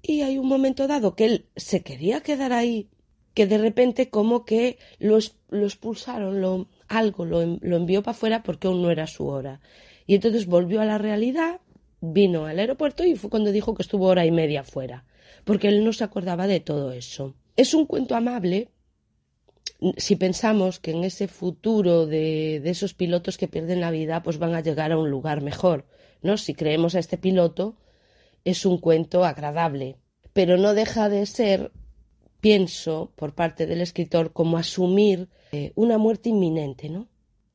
y 0.00 0.20
hay 0.20 0.38
un 0.38 0.46
momento 0.46 0.86
dado 0.86 1.16
que 1.16 1.24
él 1.24 1.46
se 1.56 1.82
quería 1.82 2.20
quedar 2.20 2.52
ahí, 2.52 2.88
que 3.34 3.48
de 3.48 3.58
repente 3.58 4.08
como 4.08 4.44
que 4.44 4.78
lo, 5.00 5.18
lo 5.48 5.64
expulsaron, 5.66 6.40
lo, 6.40 6.68
algo 6.86 7.24
lo, 7.24 7.44
lo 7.60 7.76
envió 7.76 8.04
para 8.04 8.16
afuera 8.16 8.44
porque 8.44 8.68
aún 8.68 8.80
no 8.80 8.92
era 8.92 9.08
su 9.08 9.26
hora. 9.26 9.60
Y 10.06 10.14
entonces 10.14 10.46
volvió 10.46 10.80
a 10.82 10.84
la 10.84 10.98
realidad, 10.98 11.60
vino 12.00 12.46
al 12.46 12.60
aeropuerto 12.60 13.02
y 13.02 13.16
fue 13.16 13.28
cuando 13.28 13.50
dijo 13.50 13.74
que 13.74 13.82
estuvo 13.82 14.06
hora 14.06 14.24
y 14.24 14.30
media 14.30 14.62
fuera, 14.62 15.04
porque 15.44 15.68
él 15.68 15.84
no 15.84 15.92
se 15.92 16.04
acordaba 16.04 16.46
de 16.46 16.60
todo 16.60 16.92
eso. 16.92 17.34
Es 17.56 17.74
un 17.74 17.86
cuento 17.86 18.14
amable 18.14 18.68
si 19.96 20.16
pensamos 20.16 20.80
que 20.80 20.90
en 20.90 21.04
ese 21.04 21.28
futuro 21.28 22.06
de, 22.06 22.60
de, 22.62 22.70
esos 22.70 22.94
pilotos 22.94 23.38
que 23.38 23.48
pierden 23.48 23.80
la 23.80 23.90
vida, 23.90 24.22
pues 24.22 24.38
van 24.38 24.54
a 24.54 24.60
llegar 24.60 24.90
a 24.92 24.98
un 24.98 25.10
lugar 25.10 25.40
mejor, 25.40 25.86
¿no? 26.22 26.36
Si 26.36 26.54
creemos 26.54 26.94
a 26.94 26.98
este 26.98 27.16
piloto, 27.16 27.76
es 28.44 28.66
un 28.66 28.78
cuento 28.78 29.24
agradable, 29.24 29.96
pero 30.32 30.56
no 30.56 30.74
deja 30.74 31.08
de 31.08 31.26
ser, 31.26 31.70
pienso, 32.40 33.12
por 33.14 33.34
parte 33.34 33.66
del 33.66 33.80
escritor, 33.80 34.32
como 34.32 34.58
asumir 34.58 35.28
eh, 35.52 35.72
una 35.74 35.98
muerte 35.98 36.30
inminente, 36.30 36.88
¿no? 36.88 37.08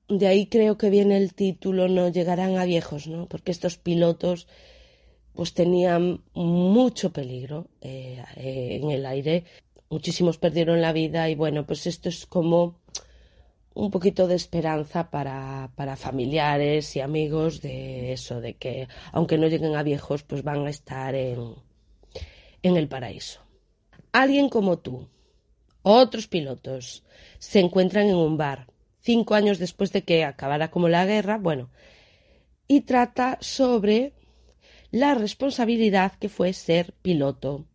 De 0.08 0.28
ahí 0.28 0.48
creo 0.48 0.78
que 0.78 0.90
viene 0.90 1.18
el 1.18 1.34
título 1.34 1.88
No 1.88 2.10
llegarán 2.10 2.58
a 2.58 2.66
viejos, 2.66 3.08
¿no? 3.08 3.28
Porque 3.28 3.52
estos 3.52 3.78
pilotos 3.78 4.48
pues 5.34 5.54
tenían 5.54 6.22
mucho 6.34 7.12
peligro 7.12 7.68
eh, 7.82 8.24
eh, 8.38 8.80
en 8.82 8.92
el 8.92 9.06
aire, 9.06 9.46
muchísimos 9.90 10.38
perdieron 10.38 10.82
la 10.82 10.94
vida 10.94 11.30
y 11.30 11.36
bueno, 11.36 11.66
pues 11.66 11.88
esto 11.88 12.10
es 12.10 12.26
como 12.26 12.80
un 13.74 13.90
poquito 13.90 14.28
de 14.28 14.36
esperanza 14.36 15.10
para, 15.10 15.72
para, 15.76 15.96
familiares 15.96 16.96
y 16.96 17.00
amigos 17.00 17.62
de 17.62 18.14
eso, 18.14 18.40
de 18.40 18.54
que 18.56 18.88
aunque 19.12 19.38
no 19.38 19.48
lleguen 19.48 19.76
a 19.76 19.84
viejos, 19.84 20.24
pues 20.24 20.44
van 20.44 20.68
a 20.68 20.70
estar 20.70 21.16
en, 21.16 21.56
en 22.62 22.78
el 22.78 22.88
paraíso. 22.88 23.42
Alguien 24.12 24.50
como 24.50 24.78
tú, 24.78 25.08
otros 25.82 26.28
pilotos, 26.28 27.04
se 27.40 27.60
encuentran 27.60 28.08
en 28.08 28.16
un 28.16 28.38
bar, 28.38 28.68
cinco 29.00 29.34
años 29.34 29.58
después 29.58 29.92
de 29.92 30.04
que 30.04 30.24
acabara 30.24 30.70
como 30.70 30.88
la 30.88 31.06
guerra, 31.06 31.40
bueno, 31.40 31.72
y 32.68 32.82
trata 32.82 33.40
sobre 33.42 34.14
la 34.94 35.16
responsabilidad 35.16 36.14
que 36.20 36.30
fue 36.30 36.54
ser 36.54 36.94
piloto 37.02 37.66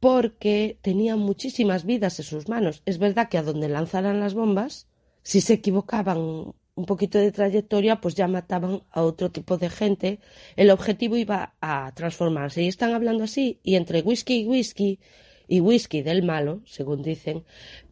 porque 0.00 0.78
tenían 0.82 1.20
muchísimas 1.20 1.84
vidas 1.84 2.18
en 2.18 2.24
sus 2.24 2.48
manos. 2.48 2.82
Es 2.86 2.98
verdad 2.98 3.28
que 3.28 3.38
a 3.38 3.44
donde 3.44 3.68
lanzaran 3.68 4.18
las 4.18 4.34
bombas, 4.34 4.88
si 5.22 5.40
se 5.40 5.54
equivocaban 5.54 6.18
un 6.18 6.86
poquito 6.86 7.18
de 7.18 7.30
trayectoria, 7.30 8.00
pues 8.00 8.16
ya 8.16 8.26
mataban 8.26 8.82
a 8.90 9.02
otro 9.02 9.30
tipo 9.30 9.58
de 9.58 9.70
gente. 9.70 10.18
El 10.56 10.72
objetivo 10.72 11.16
iba 11.16 11.54
a 11.60 11.92
transformarse. 11.94 12.64
Y 12.64 12.66
están 12.66 12.94
hablando 12.94 13.22
así, 13.22 13.60
y 13.62 13.76
entre 13.76 14.00
whisky 14.00 14.40
y 14.40 14.46
whisky, 14.46 14.98
y 15.46 15.60
whisky 15.60 16.02
del 16.02 16.24
malo, 16.24 16.62
según 16.66 17.02
dicen, 17.02 17.44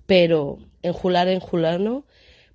pero 0.07 0.59
en 0.83 0.95
jular 0.95 1.29
en 1.29 1.39
julano, 1.39 2.07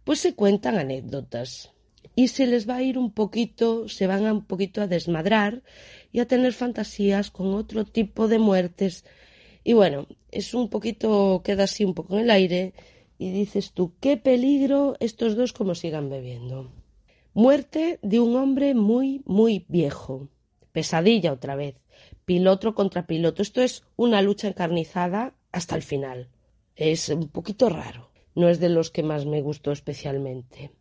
pues 0.04 0.20
se 0.20 0.36
cuentan 0.36 0.78
anécdotas. 0.78 1.72
Y 2.16 2.30
se 2.30 2.48
les 2.48 2.68
va 2.70 2.78
a 2.78 2.84
ir 2.84 2.98
un 2.98 3.12
poquito, 3.12 3.90
se 3.90 4.08
van 4.08 4.26
a 4.26 4.34
un 4.34 4.46
poquito 4.46 4.82
a 4.82 4.88
desmadrar 4.88 5.64
y 6.12 6.20
a 6.20 6.28
tener 6.28 6.54
fantasías 6.54 7.30
con 7.30 7.54
otro 7.54 7.84
tipo 7.86 8.28
de 8.28 8.40
muertes 8.40 9.04
y 9.68 9.74
bueno, 9.74 10.08
es 10.32 10.54
un 10.54 10.70
poquito, 10.70 11.42
queda 11.44 11.64
así 11.64 11.84
un 11.84 11.96
poco 11.96 12.14
en 12.14 12.26
el 12.26 12.30
aire 12.30 12.76
y 13.18 13.32
dices 13.32 13.72
tú, 13.74 13.94
qué 14.00 14.16
peligro 14.16 14.96
estos 15.00 15.36
dos 15.36 15.54
como 15.54 15.74
sigan 15.74 16.08
bebiendo. 16.08 16.72
Muerte 17.34 17.98
de 18.04 18.20
un 18.20 18.36
hombre 18.36 18.76
muy, 18.76 19.24
muy 19.26 19.66
viejo. 19.68 20.30
Pesadilla 20.72 21.34
otra 21.34 21.56
vez. 21.56 21.78
Piloto 22.26 22.76
contra 22.76 23.08
piloto. 23.08 23.42
Esto 23.42 23.64
es 23.64 23.84
una 23.96 24.22
lucha 24.22 24.48
encarnizada 24.48 25.34
hasta 25.52 25.76
el 25.76 25.82
final. 25.82 26.30
Es 26.76 27.10
un 27.10 27.30
poquito 27.30 27.68
raro. 27.68 28.12
No 28.36 28.50
es 28.50 28.60
de 28.60 28.70
los 28.70 28.92
que 28.92 29.02
más 29.02 29.26
me 29.26 29.42
gustó 29.42 29.72
especialmente. 29.72 30.72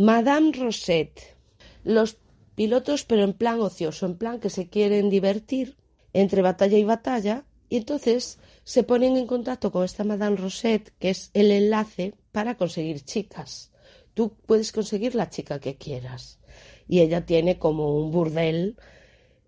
Madame 0.00 0.52
Rosette. 0.52 1.34
Los 1.82 2.18
pilotos, 2.54 3.04
pero 3.04 3.24
en 3.24 3.32
plan 3.32 3.58
ocioso, 3.60 4.06
en 4.06 4.16
plan 4.16 4.38
que 4.38 4.48
se 4.48 4.68
quieren 4.68 5.10
divertir 5.10 5.76
entre 6.12 6.40
batalla 6.40 6.78
y 6.78 6.84
batalla, 6.84 7.44
y 7.68 7.78
entonces 7.78 8.38
se 8.62 8.84
ponen 8.84 9.16
en 9.16 9.26
contacto 9.26 9.72
con 9.72 9.82
esta 9.82 10.04
Madame 10.04 10.36
Rosette, 10.36 10.92
que 11.00 11.10
es 11.10 11.32
el 11.34 11.50
enlace 11.50 12.14
para 12.30 12.56
conseguir 12.56 13.00
chicas. 13.00 13.72
Tú 14.14 14.36
puedes 14.46 14.70
conseguir 14.70 15.16
la 15.16 15.30
chica 15.30 15.58
que 15.58 15.74
quieras. 15.74 16.38
Y 16.86 17.00
ella 17.00 17.26
tiene 17.26 17.58
como 17.58 17.98
un 17.98 18.12
burdel 18.12 18.76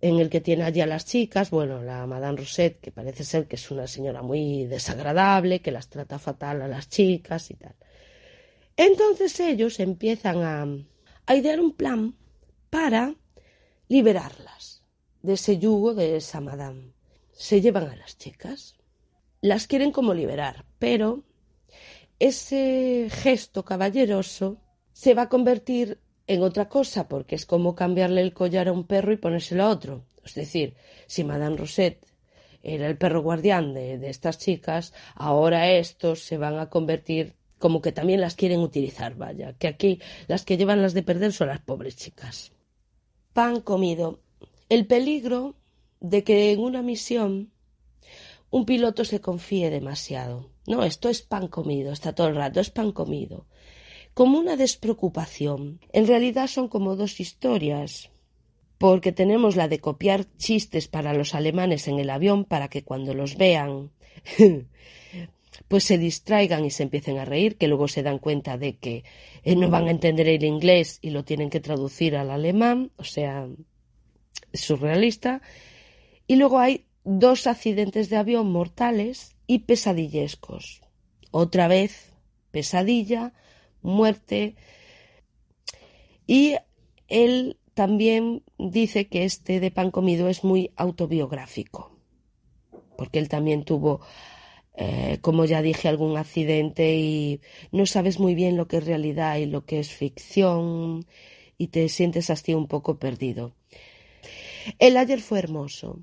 en 0.00 0.18
el 0.18 0.30
que 0.30 0.40
tiene 0.40 0.64
allí 0.64 0.80
a 0.80 0.86
las 0.86 1.06
chicas, 1.06 1.50
bueno, 1.50 1.80
la 1.80 2.08
Madame 2.08 2.38
Rosette, 2.38 2.80
que 2.80 2.90
parece 2.90 3.22
ser 3.22 3.46
que 3.46 3.54
es 3.54 3.70
una 3.70 3.86
señora 3.86 4.22
muy 4.22 4.64
desagradable, 4.64 5.60
que 5.60 5.70
las 5.70 5.88
trata 5.88 6.18
fatal 6.18 6.60
a 6.60 6.66
las 6.66 6.88
chicas 6.88 7.52
y 7.52 7.54
tal. 7.54 7.76
Entonces 8.82 9.38
ellos 9.40 9.78
empiezan 9.78 10.38
a, 10.42 10.66
a 11.26 11.36
idear 11.36 11.60
un 11.60 11.72
plan 11.72 12.16
para 12.70 13.14
liberarlas 13.88 14.82
de 15.20 15.34
ese 15.34 15.58
yugo 15.58 15.92
de 15.92 16.16
esa 16.16 16.40
Madame 16.40 16.94
se 17.30 17.60
llevan 17.60 17.90
a 17.90 17.96
las 17.96 18.16
chicas, 18.16 18.76
las 19.42 19.66
quieren 19.66 19.92
como 19.92 20.14
liberar, 20.14 20.64
pero 20.78 21.24
ese 22.18 23.08
gesto 23.10 23.66
caballeroso 23.66 24.62
se 24.94 25.12
va 25.12 25.22
a 25.24 25.28
convertir 25.28 26.00
en 26.26 26.42
otra 26.42 26.70
cosa, 26.70 27.06
porque 27.06 27.34
es 27.34 27.44
como 27.44 27.74
cambiarle 27.74 28.22
el 28.22 28.32
collar 28.32 28.68
a 28.68 28.72
un 28.72 28.86
perro 28.86 29.12
y 29.12 29.18
ponérselo 29.18 29.64
a 29.64 29.68
otro. 29.68 30.06
Es 30.24 30.34
decir, 30.34 30.74
si 31.06 31.22
Madame 31.22 31.58
Rosette 31.58 32.06
era 32.62 32.86
el 32.86 32.96
perro 32.96 33.20
guardián 33.20 33.74
de, 33.74 33.98
de 33.98 34.08
estas 34.08 34.38
chicas, 34.38 34.94
ahora 35.16 35.70
estos 35.70 36.24
se 36.24 36.38
van 36.38 36.58
a 36.58 36.70
convertir 36.70 37.39
como 37.60 37.80
que 37.82 37.92
también 37.92 38.20
las 38.20 38.34
quieren 38.34 38.60
utilizar, 38.60 39.14
vaya, 39.14 39.52
que 39.52 39.68
aquí 39.68 40.00
las 40.26 40.44
que 40.44 40.56
llevan 40.56 40.82
las 40.82 40.94
de 40.94 41.04
perder 41.04 41.32
son 41.32 41.48
las 41.48 41.60
pobres 41.60 41.94
chicas. 41.94 42.52
Pan 43.32 43.60
comido. 43.60 44.20
El 44.68 44.86
peligro 44.86 45.54
de 46.00 46.24
que 46.24 46.50
en 46.52 46.60
una 46.60 46.82
misión 46.82 47.52
un 48.50 48.64
piloto 48.64 49.04
se 49.04 49.20
confíe 49.20 49.70
demasiado. 49.70 50.50
No, 50.66 50.82
esto 50.84 51.08
es 51.08 51.22
pan 51.22 51.46
comido, 51.46 51.92
está 51.92 52.14
todo 52.14 52.28
el 52.28 52.34
rato, 52.34 52.58
es 52.60 52.70
pan 52.70 52.90
comido. 52.90 53.46
Como 54.14 54.38
una 54.38 54.56
despreocupación. 54.56 55.80
En 55.92 56.06
realidad 56.08 56.48
son 56.48 56.66
como 56.66 56.96
dos 56.96 57.20
historias, 57.20 58.10
porque 58.78 59.12
tenemos 59.12 59.54
la 59.54 59.68
de 59.68 59.78
copiar 59.78 60.24
chistes 60.36 60.88
para 60.88 61.12
los 61.12 61.34
alemanes 61.34 61.86
en 61.86 62.00
el 62.00 62.10
avión 62.10 62.44
para 62.44 62.68
que 62.68 62.82
cuando 62.82 63.14
los 63.14 63.36
vean 63.36 63.92
pues 65.68 65.84
se 65.84 65.98
distraigan 65.98 66.64
y 66.64 66.70
se 66.70 66.82
empiecen 66.82 67.18
a 67.18 67.24
reír, 67.24 67.56
que 67.56 67.68
luego 67.68 67.88
se 67.88 68.02
dan 68.02 68.18
cuenta 68.18 68.58
de 68.58 68.76
que 68.76 69.04
eh, 69.42 69.56
no 69.56 69.70
van 69.70 69.86
a 69.86 69.90
entender 69.90 70.28
el 70.28 70.44
inglés 70.44 70.98
y 71.00 71.10
lo 71.10 71.24
tienen 71.24 71.50
que 71.50 71.60
traducir 71.60 72.16
al 72.16 72.30
alemán, 72.30 72.90
o 72.96 73.04
sea, 73.04 73.48
surrealista. 74.52 75.42
Y 76.26 76.36
luego 76.36 76.58
hay 76.58 76.86
dos 77.04 77.46
accidentes 77.46 78.10
de 78.10 78.16
avión 78.16 78.50
mortales 78.50 79.36
y 79.46 79.60
pesadillescos. 79.60 80.82
Otra 81.30 81.68
vez, 81.68 82.12
pesadilla, 82.50 83.32
muerte. 83.82 84.56
Y 86.26 86.56
él 87.08 87.58
también 87.74 88.42
dice 88.58 89.08
que 89.08 89.24
este 89.24 89.60
de 89.60 89.70
pan 89.70 89.90
comido 89.90 90.28
es 90.28 90.44
muy 90.44 90.72
autobiográfico, 90.76 91.96
porque 92.96 93.18
él 93.18 93.28
también 93.28 93.64
tuvo, 93.64 94.00
eh, 94.82 95.18
como 95.20 95.44
ya 95.44 95.60
dije, 95.60 95.88
algún 95.88 96.16
accidente 96.16 96.96
y 96.96 97.42
no 97.70 97.84
sabes 97.84 98.18
muy 98.18 98.34
bien 98.34 98.56
lo 98.56 98.66
que 98.66 98.78
es 98.78 98.86
realidad 98.86 99.36
y 99.36 99.44
lo 99.44 99.66
que 99.66 99.78
es 99.78 99.90
ficción 99.90 101.04
y 101.58 101.66
te 101.66 101.86
sientes 101.90 102.30
así 102.30 102.54
un 102.54 102.66
poco 102.66 102.98
perdido. 102.98 103.54
El 104.78 104.96
ayer 104.96 105.20
fue 105.20 105.38
hermoso. 105.38 106.00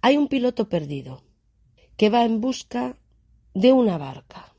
Hay 0.00 0.16
un 0.16 0.28
piloto 0.28 0.70
perdido 0.70 1.22
que 1.98 2.08
va 2.08 2.24
en 2.24 2.40
busca 2.40 2.96
de 3.52 3.72
una 3.72 3.98
barca. 3.98 4.54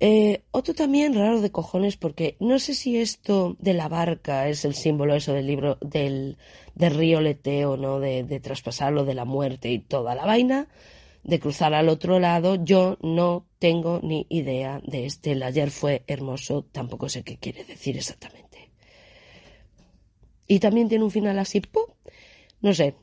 Eh, 0.00 0.42
otro 0.50 0.74
también 0.74 1.14
raro 1.14 1.40
de 1.40 1.52
cojones 1.52 1.96
porque 1.96 2.36
no 2.40 2.58
sé 2.58 2.74
si 2.74 2.98
esto 2.98 3.56
de 3.60 3.74
la 3.74 3.88
barca 3.88 4.48
es 4.48 4.64
el 4.64 4.74
símbolo 4.74 5.14
eso 5.14 5.34
del 5.34 5.46
libro 5.46 5.78
del, 5.80 6.36
del 6.74 6.94
río 6.96 7.20
Leteo, 7.20 7.76
¿no? 7.76 8.00
De, 8.00 8.24
de 8.24 8.40
traspasarlo 8.40 9.04
de 9.04 9.14
la 9.14 9.24
muerte 9.24 9.70
y 9.70 9.78
toda 9.78 10.16
la 10.16 10.26
vaina, 10.26 10.68
de 11.22 11.40
cruzar 11.40 11.74
al 11.74 11.88
otro 11.88 12.18
lado. 12.18 12.56
Yo 12.56 12.98
no 13.02 13.46
tengo 13.58 14.00
ni 14.02 14.26
idea 14.28 14.80
de 14.84 15.06
este. 15.06 15.32
El 15.32 15.42
ayer 15.42 15.70
fue 15.70 16.04
hermoso, 16.06 16.64
tampoco 16.72 17.08
sé 17.08 17.22
qué 17.22 17.36
quiere 17.36 17.64
decir 17.64 17.96
exactamente. 17.96 18.72
Y 20.46 20.60
también 20.60 20.88
tiene 20.88 21.04
un 21.04 21.10
final 21.10 21.38
así, 21.38 21.60
¡pum! 21.60 21.84
No 22.60 22.72
sé, 22.72 22.96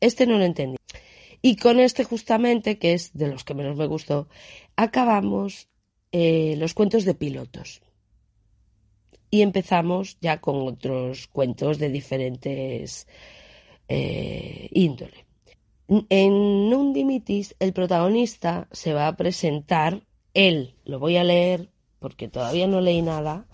este 0.00 0.26
no 0.26 0.38
lo 0.38 0.44
entendí. 0.44 0.76
Y 1.40 1.56
con 1.56 1.78
este 1.78 2.02
justamente, 2.04 2.78
que 2.78 2.92
es 2.92 3.12
de 3.14 3.28
los 3.28 3.44
que 3.44 3.54
menos 3.54 3.76
me 3.76 3.86
gustó, 3.86 4.28
acabamos 4.74 5.68
eh, 6.10 6.56
los 6.58 6.74
cuentos 6.74 7.04
de 7.04 7.14
pilotos. 7.14 7.80
Y 9.30 9.42
empezamos 9.42 10.18
ya 10.20 10.40
con 10.40 10.66
otros 10.66 11.28
cuentos 11.28 11.78
de 11.78 11.90
diferentes 11.90 13.06
eh, 13.88 14.68
índole. 14.72 15.27
En 15.88 16.32
un 16.32 16.92
Dimitis, 16.92 17.56
el 17.60 17.72
protagonista 17.72 18.68
se 18.72 18.92
va 18.92 19.08
a 19.08 19.16
presentar, 19.16 20.02
él, 20.34 20.74
lo 20.84 20.98
voy 20.98 21.16
a 21.16 21.24
leer 21.24 21.70
porque 21.98 22.28
todavía 22.28 22.66
no 22.66 22.80
leí 22.80 23.00
nada. 23.00 23.46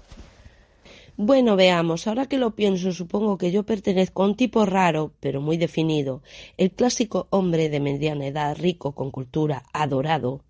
Bueno, 1.17 1.55
veamos, 1.55 2.09
ahora 2.09 2.27
que 2.27 2.39
lo 2.39 2.57
pienso, 2.57 2.91
supongo 2.91 3.39
que 3.39 3.53
yo 3.53 3.63
pertenezco 3.63 4.25
a 4.25 4.27
un 4.27 4.35
tipo 4.35 4.67
raro, 4.67 5.13
pero 5.21 5.41
muy 5.41 5.57
definido, 5.57 6.23
el 6.57 6.73
clásico 6.73 7.29
hombre 7.31 7.69
de 7.69 7.79
mediana 7.79 8.27
edad, 8.27 8.57
rico, 8.59 8.97
con 8.97 9.13
cultura, 9.13 9.63
adorado, 9.73 10.43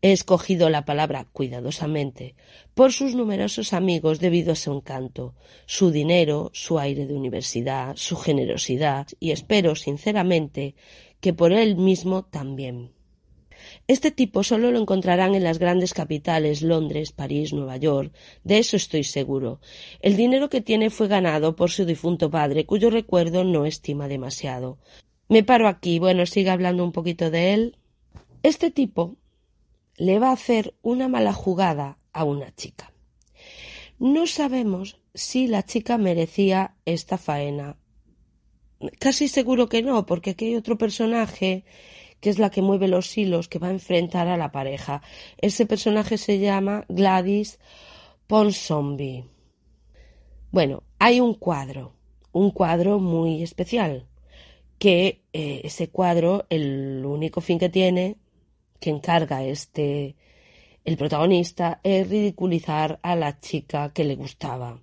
He 0.00 0.12
escogido 0.12 0.70
la 0.70 0.84
palabra 0.84 1.26
cuidadosamente 1.32 2.36
por 2.74 2.92
sus 2.92 3.16
numerosos 3.16 3.72
amigos 3.72 4.20
debido 4.20 4.52
a 4.52 4.56
su 4.56 4.72
encanto, 4.72 5.34
su 5.66 5.90
dinero, 5.90 6.50
su 6.54 6.78
aire 6.78 7.06
de 7.06 7.14
universidad, 7.14 7.96
su 7.96 8.16
generosidad 8.16 9.08
y 9.18 9.32
espero 9.32 9.74
sinceramente 9.74 10.76
que 11.20 11.34
por 11.34 11.52
él 11.52 11.76
mismo 11.76 12.22
también. 12.24 12.92
Este 13.88 14.12
tipo 14.12 14.44
solo 14.44 14.70
lo 14.70 14.78
encontrarán 14.78 15.34
en 15.34 15.42
las 15.42 15.58
grandes 15.58 15.94
capitales 15.94 16.62
Londres, 16.62 17.10
París, 17.10 17.52
Nueva 17.52 17.76
York, 17.76 18.14
de 18.44 18.58
eso 18.58 18.76
estoy 18.76 19.02
seguro. 19.02 19.60
El 20.00 20.16
dinero 20.16 20.48
que 20.48 20.60
tiene 20.60 20.90
fue 20.90 21.08
ganado 21.08 21.56
por 21.56 21.70
su 21.70 21.84
difunto 21.84 22.30
padre, 22.30 22.66
cuyo 22.66 22.88
recuerdo 22.90 23.42
no 23.42 23.66
estima 23.66 24.06
demasiado. 24.06 24.78
Me 25.28 25.42
paro 25.42 25.66
aquí, 25.66 25.98
bueno, 25.98 26.24
siga 26.24 26.52
hablando 26.52 26.84
un 26.84 26.92
poquito 26.92 27.32
de 27.32 27.52
él. 27.52 27.76
Este 28.44 28.70
tipo 28.70 29.16
le 29.98 30.18
va 30.18 30.30
a 30.30 30.32
hacer 30.32 30.74
una 30.80 31.08
mala 31.08 31.32
jugada 31.32 31.98
a 32.12 32.24
una 32.24 32.54
chica. 32.54 32.92
No 33.98 34.26
sabemos 34.26 35.00
si 35.12 35.48
la 35.48 35.64
chica 35.64 35.98
merecía 35.98 36.76
esta 36.84 37.18
faena. 37.18 37.76
Casi 39.00 39.26
seguro 39.26 39.68
que 39.68 39.82
no, 39.82 40.06
porque 40.06 40.30
aquí 40.30 40.46
hay 40.46 40.56
otro 40.56 40.78
personaje 40.78 41.64
que 42.20 42.30
es 42.30 42.38
la 42.38 42.50
que 42.50 42.62
mueve 42.62 42.88
los 42.88 43.16
hilos 43.16 43.48
que 43.48 43.58
va 43.58 43.68
a 43.68 43.72
enfrentar 43.72 44.28
a 44.28 44.36
la 44.36 44.52
pareja. 44.52 45.02
Ese 45.36 45.66
personaje 45.66 46.16
se 46.16 46.38
llama 46.38 46.84
Gladys 46.88 47.58
Ponsonby. 48.28 49.24
Bueno, 50.50 50.84
hay 50.98 51.20
un 51.20 51.34
cuadro, 51.34 51.92
un 52.32 52.50
cuadro 52.52 53.00
muy 53.00 53.42
especial, 53.42 54.06
que 54.78 55.22
eh, 55.32 55.62
ese 55.64 55.88
cuadro, 55.88 56.46
el 56.50 57.04
único 57.04 57.40
fin 57.40 57.58
que 57.58 57.68
tiene 57.68 58.16
que 58.80 58.90
encarga 58.90 59.44
este 59.44 60.16
el 60.84 60.96
protagonista 60.96 61.80
es 61.82 62.08
ridiculizar 62.08 62.98
a 63.02 63.14
la 63.16 63.40
chica 63.40 63.92
que 63.92 64.04
le 64.04 64.16
gustaba 64.16 64.80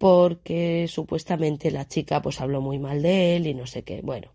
porque 0.00 0.86
supuestamente 0.88 1.70
la 1.70 1.86
chica 1.86 2.22
pues 2.22 2.40
habló 2.40 2.62
muy 2.62 2.78
mal 2.78 3.02
de 3.02 3.36
él 3.36 3.46
y 3.46 3.52
no 3.52 3.66
sé 3.66 3.82
qué. 3.82 4.00
Bueno, 4.00 4.32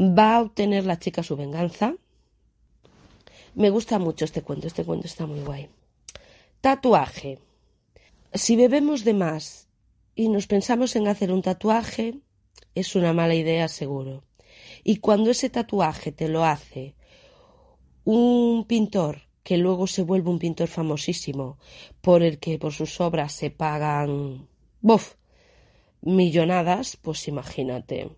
va 0.00 0.36
a 0.36 0.40
obtener 0.40 0.86
la 0.86 0.98
chica 0.98 1.22
su 1.22 1.36
venganza. 1.36 1.94
Me 3.54 3.68
gusta 3.68 3.98
mucho 3.98 4.24
este 4.24 4.40
cuento, 4.40 4.68
este 4.68 4.86
cuento 4.86 5.06
está 5.06 5.26
muy 5.26 5.40
guay. 5.40 5.68
Tatuaje. 6.62 7.40
Si 8.32 8.56
bebemos 8.56 9.04
de 9.04 9.12
más 9.12 9.68
y 10.14 10.30
nos 10.30 10.46
pensamos 10.46 10.96
en 10.96 11.08
hacer 11.08 11.30
un 11.30 11.42
tatuaje, 11.42 12.14
es 12.74 12.96
una 12.96 13.12
mala 13.12 13.34
idea 13.34 13.68
seguro. 13.68 14.24
Y 14.88 14.98
cuando 14.98 15.32
ese 15.32 15.50
tatuaje 15.50 16.12
te 16.12 16.28
lo 16.28 16.44
hace 16.44 16.94
un 18.04 18.66
pintor 18.68 19.22
que 19.42 19.56
luego 19.56 19.88
se 19.88 20.02
vuelve 20.02 20.30
un 20.30 20.38
pintor 20.38 20.68
famosísimo, 20.68 21.58
por 22.00 22.22
el 22.22 22.38
que 22.38 22.56
por 22.60 22.72
sus 22.72 23.00
obras 23.00 23.32
se 23.32 23.50
pagan 23.50 24.46
¡bof! 24.80 25.16
millonadas, 26.02 26.96
pues 26.96 27.26
imagínate. 27.26 28.10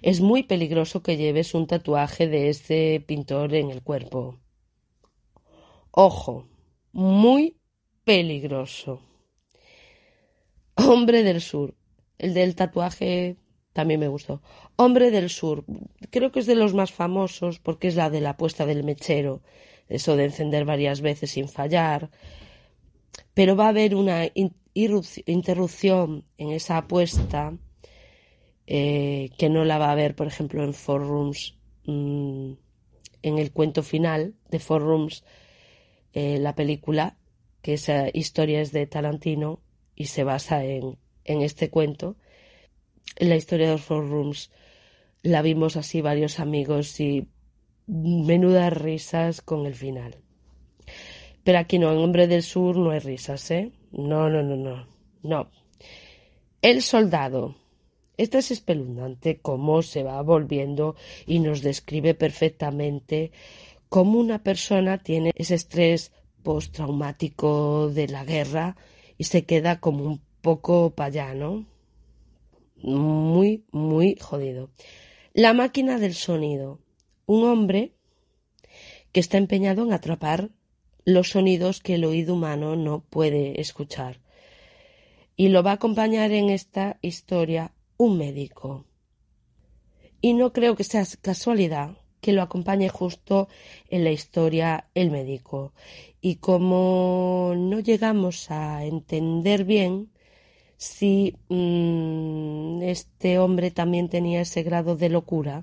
Es 0.00 0.22
muy 0.22 0.44
peligroso 0.44 1.02
que 1.02 1.18
lleves 1.18 1.52
un 1.52 1.66
tatuaje 1.66 2.26
de 2.26 2.48
ese 2.48 3.04
pintor 3.06 3.54
en 3.54 3.70
el 3.70 3.82
cuerpo. 3.82 4.38
Ojo, 5.90 6.48
muy 6.92 7.58
peligroso. 8.04 9.02
Hombre 10.74 11.22
del 11.22 11.42
Sur. 11.42 11.76
El 12.16 12.32
del 12.32 12.54
tatuaje 12.54 13.36
también 13.80 14.00
me 14.00 14.08
gustó. 14.08 14.42
Hombre 14.76 15.10
del 15.10 15.30
Sur, 15.30 15.64
creo 16.10 16.30
que 16.30 16.40
es 16.40 16.46
de 16.46 16.54
los 16.54 16.74
más 16.74 16.92
famosos 16.92 17.58
porque 17.60 17.88
es 17.88 17.96
la 17.96 18.10
de 18.10 18.20
la 18.20 18.36
puesta 18.36 18.66
del 18.66 18.84
mechero, 18.84 19.40
eso 19.88 20.16
de 20.16 20.24
encender 20.24 20.66
varias 20.66 21.00
veces 21.00 21.30
sin 21.30 21.48
fallar. 21.48 22.10
Pero 23.32 23.56
va 23.56 23.64
a 23.64 23.68
haber 23.70 23.94
una 23.94 24.28
interrupción 24.74 26.26
en 26.36 26.50
esa 26.50 26.76
apuesta 26.76 27.54
eh, 28.66 29.30
que 29.38 29.48
no 29.48 29.64
la 29.64 29.78
va 29.78 29.86
a 29.86 29.92
haber, 29.92 30.14
por 30.14 30.26
ejemplo, 30.26 30.62
en 30.62 30.74
Four 30.74 31.08
Rooms, 31.08 31.56
mm, 31.86 32.52
en 33.22 33.38
el 33.38 33.50
cuento 33.50 33.82
final 33.82 34.34
de 34.50 34.58
Four 34.58 34.82
Rooms, 34.82 35.24
eh, 36.12 36.38
la 36.38 36.54
película, 36.54 37.16
que 37.62 37.72
esa 37.72 38.10
historia 38.12 38.60
es 38.60 38.72
de 38.72 38.86
Tarantino 38.86 39.62
y 39.96 40.06
se 40.06 40.22
basa 40.22 40.66
en, 40.66 40.98
en 41.24 41.40
este 41.40 41.70
cuento 41.70 42.16
la 43.18 43.36
historia 43.36 43.66
de 43.66 43.72
los 43.72 43.82
Four 43.82 44.08
Rooms 44.08 44.50
la 45.22 45.42
vimos 45.42 45.76
así 45.76 46.00
varios 46.00 46.40
amigos 46.40 46.98
y 47.00 47.28
menudas 47.86 48.72
risas 48.72 49.42
con 49.42 49.66
el 49.66 49.74
final. 49.74 50.16
Pero 51.44 51.58
aquí 51.58 51.78
no, 51.78 51.92
en 51.92 51.98
Hombre 51.98 52.26
del 52.26 52.42
Sur 52.42 52.76
no 52.76 52.90
hay 52.90 53.00
risas, 53.00 53.50
¿eh? 53.50 53.72
No, 53.92 54.28
no, 54.28 54.42
no, 54.42 54.56
no. 54.56 54.86
No. 55.22 55.50
El 56.62 56.82
soldado. 56.82 57.56
Este 58.16 58.38
es 58.38 58.50
espeluznante 58.50 59.38
cómo 59.40 59.82
se 59.82 60.02
va 60.02 60.20
volviendo 60.22 60.94
y 61.26 61.40
nos 61.40 61.62
describe 61.62 62.14
perfectamente 62.14 63.32
cómo 63.88 64.18
una 64.18 64.42
persona 64.42 64.98
tiene 64.98 65.32
ese 65.34 65.54
estrés 65.54 66.12
postraumático 66.42 67.88
de 67.88 68.08
la 68.08 68.24
guerra 68.24 68.76
y 69.16 69.24
se 69.24 69.44
queda 69.44 69.80
como 69.80 70.04
un 70.04 70.20
poco 70.42 70.90
payano 70.94 71.66
muy, 72.82 73.64
muy 73.70 74.16
jodido. 74.20 74.70
La 75.32 75.52
máquina 75.52 75.98
del 75.98 76.14
sonido. 76.14 76.80
Un 77.26 77.44
hombre 77.44 77.92
que 79.12 79.20
está 79.20 79.38
empeñado 79.38 79.84
en 79.84 79.92
atrapar 79.92 80.50
los 81.04 81.30
sonidos 81.30 81.80
que 81.80 81.94
el 81.94 82.04
oído 82.04 82.34
humano 82.34 82.76
no 82.76 83.00
puede 83.00 83.60
escuchar. 83.60 84.20
Y 85.36 85.48
lo 85.48 85.62
va 85.62 85.72
a 85.72 85.74
acompañar 85.74 86.32
en 86.32 86.50
esta 86.50 86.98
historia 87.02 87.72
un 87.96 88.18
médico. 88.18 88.84
Y 90.20 90.34
no 90.34 90.52
creo 90.52 90.76
que 90.76 90.84
sea 90.84 91.04
casualidad 91.22 91.96
que 92.20 92.32
lo 92.32 92.42
acompañe 92.42 92.88
justo 92.88 93.48
en 93.88 94.04
la 94.04 94.10
historia 94.10 94.88
el 94.94 95.10
médico. 95.10 95.72
Y 96.20 96.36
como 96.36 97.54
no 97.56 97.80
llegamos 97.80 98.50
a 98.50 98.84
entender 98.84 99.64
bien 99.64 100.10
si 100.80 101.36
mm, 101.50 102.80
este 102.80 103.38
hombre 103.38 103.70
también 103.70 104.08
tenía 104.08 104.40
ese 104.40 104.62
grado 104.62 104.96
de 104.96 105.10
locura, 105.10 105.62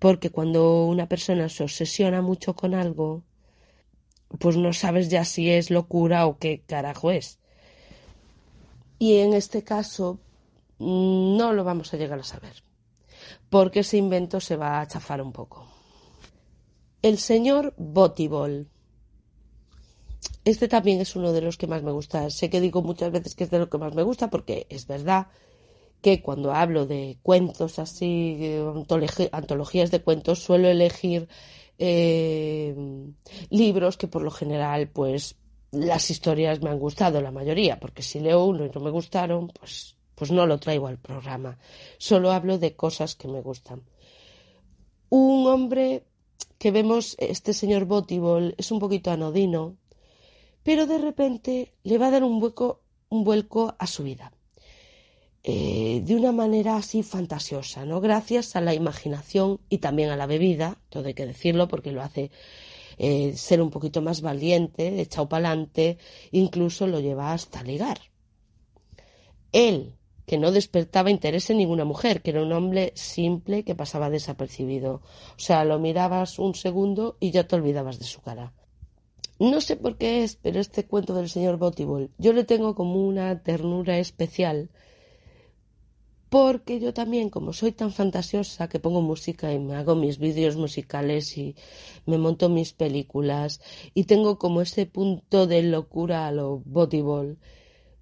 porque 0.00 0.30
cuando 0.30 0.86
una 0.86 1.08
persona 1.08 1.48
se 1.48 1.62
obsesiona 1.62 2.20
mucho 2.20 2.56
con 2.56 2.74
algo, 2.74 3.22
pues 4.40 4.56
no 4.56 4.72
sabes 4.72 5.08
ya 5.08 5.24
si 5.24 5.50
es 5.50 5.70
locura 5.70 6.26
o 6.26 6.36
qué 6.36 6.62
carajo 6.66 7.12
es. 7.12 7.38
Y 8.98 9.18
en 9.18 9.34
este 9.34 9.62
caso 9.62 10.18
mm, 10.78 11.36
no 11.36 11.52
lo 11.52 11.62
vamos 11.62 11.94
a 11.94 11.96
llegar 11.96 12.18
a 12.18 12.24
saber, 12.24 12.64
porque 13.50 13.80
ese 13.80 13.98
invento 13.98 14.40
se 14.40 14.56
va 14.56 14.80
a 14.80 14.88
chafar 14.88 15.22
un 15.22 15.30
poco. 15.30 15.64
El 17.02 17.18
señor 17.18 17.72
Botibol 17.76 18.68
este 20.44 20.68
también 20.68 21.00
es 21.00 21.14
uno 21.16 21.32
de 21.32 21.40
los 21.40 21.56
que 21.56 21.66
más 21.66 21.82
me 21.82 21.92
gusta. 21.92 22.28
Sé 22.30 22.50
que 22.50 22.60
digo 22.60 22.82
muchas 22.82 23.12
veces 23.12 23.34
que 23.34 23.44
es 23.44 23.50
de 23.50 23.58
lo 23.58 23.68
que 23.68 23.78
más 23.78 23.94
me 23.94 24.02
gusta 24.02 24.30
porque 24.30 24.66
es 24.70 24.86
verdad 24.86 25.28
que 26.00 26.20
cuando 26.20 26.52
hablo 26.52 26.84
de 26.86 27.18
cuentos 27.22 27.78
así, 27.78 28.56
antologías 29.30 29.90
de 29.92 30.02
cuentos, 30.02 30.40
suelo 30.40 30.68
elegir 30.68 31.28
eh, 31.78 32.74
libros 33.50 33.96
que 33.96 34.08
por 34.08 34.22
lo 34.22 34.32
general, 34.32 34.88
pues 34.88 35.36
las 35.70 36.10
historias 36.10 36.60
me 36.60 36.70
han 36.70 36.78
gustado, 36.78 37.20
la 37.20 37.30
mayoría, 37.30 37.78
porque 37.78 38.02
si 38.02 38.20
leo 38.20 38.44
uno 38.44 38.66
y 38.66 38.70
no 38.70 38.80
me 38.80 38.90
gustaron, 38.90 39.48
pues, 39.48 39.96
pues 40.16 40.32
no 40.32 40.46
lo 40.46 40.58
traigo 40.58 40.88
al 40.88 40.98
programa. 40.98 41.58
Solo 41.98 42.32
hablo 42.32 42.58
de 42.58 42.74
cosas 42.74 43.14
que 43.14 43.28
me 43.28 43.40
gustan. 43.40 43.82
Un 45.08 45.46
hombre 45.46 46.04
que 46.58 46.72
vemos, 46.72 47.16
este 47.18 47.54
señor 47.54 47.84
Botibol, 47.84 48.54
es 48.58 48.70
un 48.70 48.80
poquito 48.80 49.10
anodino, 49.10 49.76
pero 50.62 50.86
de 50.86 50.98
repente 50.98 51.72
le 51.82 51.98
va 51.98 52.08
a 52.08 52.10
dar 52.10 52.24
un 52.24 52.42
hueco 52.42 52.82
un 53.12 53.24
vuelco 53.24 53.74
a 53.78 53.86
su 53.86 54.02
vida. 54.04 54.32
Eh, 55.44 56.02
de 56.04 56.14
una 56.14 56.32
manera 56.32 56.76
así 56.76 57.02
fantasiosa, 57.02 57.84
¿no? 57.84 58.00
Gracias 58.00 58.56
a 58.56 58.60
la 58.60 58.74
imaginación 58.74 59.60
y 59.68 59.78
también 59.78 60.10
a 60.10 60.16
la 60.16 60.26
bebida, 60.26 60.78
todo 60.88 61.08
hay 61.08 61.14
que 61.14 61.26
decirlo 61.26 61.68
porque 61.68 61.92
lo 61.92 62.00
hace 62.00 62.30
eh, 62.96 63.36
ser 63.36 63.60
un 63.60 63.70
poquito 63.70 64.00
más 64.00 64.22
valiente, 64.22 65.00
echado 65.00 65.28
para 65.28 65.48
adelante, 65.48 65.98
incluso 66.30 66.86
lo 66.86 67.00
lleva 67.00 67.32
hasta 67.32 67.62
ligar. 67.62 67.98
Él, 69.50 69.96
que 70.26 70.38
no 70.38 70.52
despertaba 70.52 71.10
interés 71.10 71.50
en 71.50 71.58
ninguna 71.58 71.84
mujer, 71.84 72.22
que 72.22 72.30
era 72.30 72.42
un 72.42 72.52
hombre 72.52 72.92
simple 72.94 73.64
que 73.64 73.74
pasaba 73.74 74.08
desapercibido. 74.08 75.02
O 75.36 75.38
sea, 75.38 75.64
lo 75.64 75.78
mirabas 75.78 76.38
un 76.38 76.54
segundo 76.54 77.16
y 77.20 77.30
ya 77.30 77.46
te 77.46 77.56
olvidabas 77.56 77.98
de 77.98 78.06
su 78.06 78.22
cara. 78.22 78.54
No 79.42 79.60
sé 79.60 79.74
por 79.74 79.96
qué 79.96 80.22
es, 80.22 80.36
pero 80.36 80.60
este 80.60 80.86
cuento 80.86 81.14
del 81.14 81.28
señor 81.28 81.56
Botibol, 81.56 82.12
yo 82.16 82.32
le 82.32 82.44
tengo 82.44 82.76
como 82.76 83.04
una 83.04 83.42
ternura 83.42 83.98
especial, 83.98 84.70
porque 86.28 86.78
yo 86.78 86.94
también, 86.94 87.28
como 87.28 87.52
soy 87.52 87.72
tan 87.72 87.90
fantasiosa, 87.90 88.68
que 88.68 88.78
pongo 88.78 89.00
música 89.00 89.52
y 89.52 89.58
me 89.58 89.74
hago 89.74 89.96
mis 89.96 90.18
vídeos 90.18 90.54
musicales 90.54 91.36
y 91.36 91.56
me 92.06 92.18
monto 92.18 92.48
mis 92.50 92.72
películas, 92.72 93.60
y 93.94 94.04
tengo 94.04 94.38
como 94.38 94.60
ese 94.60 94.86
punto 94.86 95.48
de 95.48 95.64
locura 95.64 96.28
a 96.28 96.30
lo 96.30 96.62
Botibol, 96.64 97.36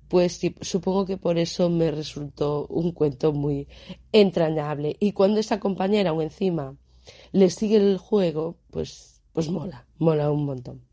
pues 0.09 0.39
supongo 0.61 1.07
que 1.07 1.17
por 1.17 1.39
eso 1.39 1.71
me 1.71 1.91
resultó 1.91 2.67
un 2.67 2.93
cuento 2.93 3.33
muy 3.33 3.67
entrañable. 4.13 4.95
Y 5.01 5.13
cuando 5.13 5.41
esa 5.41 5.59
compañera 5.59 6.13
o 6.13 6.21
encima 6.21 6.77
le 7.33 7.49
sigue 7.49 7.79
el 7.79 7.97
juego, 7.97 8.59
pues, 8.71 9.23
pues 9.33 9.49
mola, 9.49 9.87
mola 9.97 10.31
un 10.31 10.45
montón. 10.45 10.90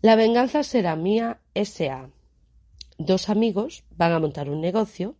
La 0.00 0.14
venganza 0.14 0.62
será 0.62 0.94
mía 0.94 1.40
S.A. 1.54 2.10
Dos 2.98 3.28
amigos 3.28 3.82
van 3.90 4.12
a 4.12 4.20
montar 4.20 4.48
un 4.48 4.60
negocio 4.60 5.16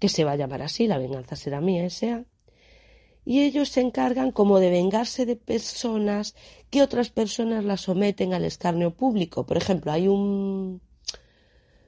que 0.00 0.08
se 0.08 0.24
va 0.24 0.32
a 0.32 0.36
llamar 0.36 0.62
así, 0.62 0.88
la 0.88 0.98
venganza 0.98 1.36
será 1.36 1.60
mía 1.60 1.84
S.A. 1.84 2.24
Y 3.24 3.42
ellos 3.42 3.68
se 3.68 3.80
encargan 3.80 4.32
como 4.32 4.58
de 4.58 4.70
vengarse 4.70 5.24
de 5.24 5.36
personas 5.36 6.34
que 6.70 6.82
otras 6.82 7.10
personas 7.10 7.64
la 7.64 7.76
someten 7.76 8.34
al 8.34 8.44
escarnio 8.44 8.96
público. 8.96 9.46
Por 9.46 9.56
ejemplo, 9.56 9.92
hay 9.92 10.08
un 10.08 10.80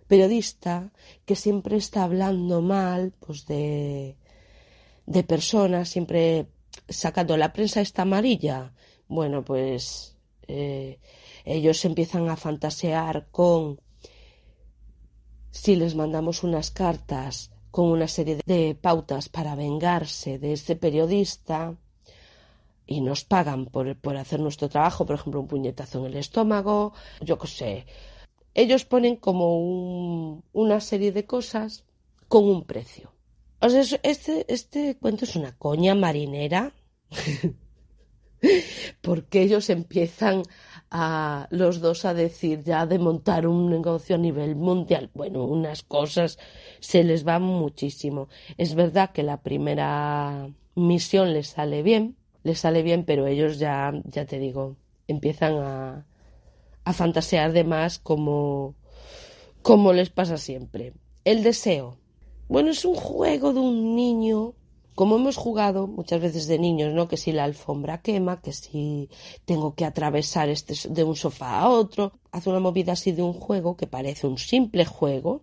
periodista 0.07 0.93
que 1.25 1.35
siempre 1.35 1.77
está 1.77 2.05
hablando 2.05 2.63
mal 2.63 3.13
pues 3.19 3.47
de, 3.47 4.17
de 5.07 5.25
personas, 5.25 5.89
siempre 5.89 6.47
sacando 6.89 7.37
la 7.37 7.53
prensa 7.53 7.81
esta 7.81 8.03
amarilla. 8.03 8.73
Bueno, 9.09 9.45
pues 9.45 10.17
eh, 10.47 11.01
ellos 11.45 11.85
empiezan 11.85 12.29
a 12.29 12.37
fantasear 12.37 13.29
con 13.31 13.81
si 15.51 15.77
les 15.77 15.95
mandamos 15.95 16.43
unas 16.43 16.71
cartas 16.71 17.53
con 17.71 17.87
una 17.87 18.09
serie 18.09 18.41
de 18.45 18.77
pautas 18.81 19.29
para 19.29 19.55
vengarse 19.55 20.39
de 20.39 20.53
este 20.53 20.77
periodista 20.77 21.77
y 22.87 23.01
nos 23.01 23.25
pagan 23.25 23.67
por, 23.67 23.97
por 23.97 24.17
hacer 24.17 24.41
nuestro 24.41 24.69
trabajo, 24.69 25.07
por 25.07 25.17
ejemplo, 25.17 25.41
un 25.41 25.49
puñetazo 25.49 26.01
en 26.01 26.07
el 26.07 26.17
estómago, 26.17 26.93
yo 27.21 27.39
qué 27.39 27.47
sé, 27.47 27.87
ellos 28.55 28.85
ponen 28.85 29.17
como 29.17 30.43
una 30.53 30.81
serie 30.81 31.13
de 31.13 31.27
cosas 31.27 31.85
con 32.29 32.45
un 32.45 32.65
precio. 32.65 33.13
O 33.61 33.69
sea, 33.69 33.83
este, 34.03 34.53
este 34.53 34.97
cuento 34.97 35.25
es 35.25 35.37
una 35.37 35.57
coña 35.57 35.95
marinera 35.95 36.75
porque 39.01 39.43
ellos 39.43 39.71
empiezan 39.71 40.43
a 40.97 41.49
los 41.51 41.81
dos 41.81 42.05
a 42.05 42.15
decir 42.15 42.63
ya 42.63 42.87
de 42.87 43.01
montar 43.01 43.49
un 43.49 43.69
negocio 43.69 44.15
a 44.15 44.19
nivel 44.19 44.55
mundial. 44.55 45.11
Bueno, 45.13 45.45
unas 45.45 45.83
cosas 45.83 46.39
se 46.79 47.03
les 47.03 47.25
van 47.25 47.43
muchísimo. 47.43 48.29
Es 48.59 48.77
verdad 48.77 49.11
que 49.11 49.25
la 49.25 49.43
primera 49.43 50.49
misión 50.77 51.33
les 51.33 51.49
sale 51.49 51.83
bien, 51.83 52.15
les 52.45 52.61
sale 52.61 52.85
bien, 52.85 53.05
pero 53.05 53.27
ellos 53.27 53.59
ya, 53.59 53.93
ya 54.05 54.25
te 54.25 54.39
digo, 54.39 54.77
empiezan 55.09 55.55
a, 55.57 56.07
a 56.85 56.93
fantasear 56.93 57.51
de 57.51 57.65
más 57.65 57.99
como, 57.99 58.77
como 59.63 59.93
les 59.93 60.11
pasa 60.11 60.39
siempre. 60.39 60.93
El 61.25 61.43
deseo. 61.43 61.99
Bueno, 62.47 62.71
es 62.71 62.85
un 62.85 62.95
juego 62.95 63.53
de 63.53 63.59
un 63.59 63.97
niño, 63.97 64.55
como 64.95 65.17
hemos 65.17 65.37
jugado 65.37 65.87
muchas 65.87 66.21
veces 66.21 66.47
de 66.47 66.59
niños, 66.59 66.93
¿no? 66.95 67.09
Que 67.09 67.17
si 67.17 67.33
la 67.33 67.45
alfombra 67.45 68.01
quema, 68.01 68.41
que 68.41 68.53
si 68.53 69.09
tengo 69.45 69.75
que 69.75 69.85
atravesar 69.85 70.49
este 70.49 70.75
de 70.89 71.05
un 71.05 71.17
sofá 71.17 71.59
a 71.61 71.69
otro, 71.69 72.13
hace 72.31 72.51
una 72.51 72.61
movida 72.61 72.93
así 72.93 73.13
de 73.13 73.23
un 73.23 73.33
juego 73.33 73.77
que 73.77 73.87
parece 73.87 74.27
un 74.27 74.39
simple 74.39 74.85
juego, 74.85 75.43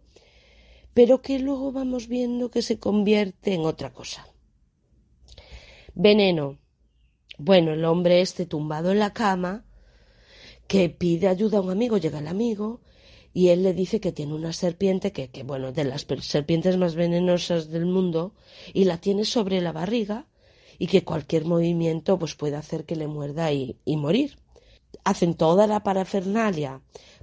pero 0.93 1.21
que 1.21 1.39
luego 1.39 1.71
vamos 1.71 2.07
viendo 2.07 2.49
que 2.49 2.61
se 2.61 2.79
convierte 2.79 3.53
en 3.53 3.65
otra 3.65 3.93
cosa. 3.93 4.27
Veneno. 5.93 6.57
Bueno, 7.37 7.73
el 7.73 7.83
hombre 7.85 8.21
este 8.21 8.45
tumbado 8.45 8.91
en 8.91 8.99
la 8.99 9.13
cama, 9.13 9.65
que 10.67 10.89
pide 10.89 11.27
ayuda 11.27 11.57
a 11.57 11.61
un 11.61 11.71
amigo, 11.71 11.97
llega 11.97 12.19
el 12.19 12.27
amigo 12.27 12.81
y 13.33 13.49
él 13.49 13.63
le 13.63 13.73
dice 13.73 13.99
que 13.99 14.11
tiene 14.11 14.33
una 14.33 14.53
serpiente 14.53 15.11
que, 15.11 15.29
que 15.29 15.43
bueno, 15.43 15.71
de 15.71 15.85
las 15.85 16.05
serpientes 16.21 16.77
más 16.77 16.95
venenosas 16.95 17.69
del 17.69 17.85
mundo 17.85 18.33
y 18.73 18.85
la 18.85 18.97
tiene 18.97 19.25
sobre 19.25 19.61
la 19.61 19.71
barriga 19.71 20.27
y 20.77 20.87
que 20.87 21.03
cualquier 21.03 21.45
movimiento 21.45 22.17
pues 22.17 22.35
puede 22.35 22.55
hacer 22.55 22.85
que 22.85 22.95
le 22.95 23.07
muerda 23.07 23.51
y, 23.51 23.77
morir. 23.85 24.37
Hacen 25.03 25.35
toda 25.35 25.67
la 25.67 25.83
parafernalia 25.83 26.81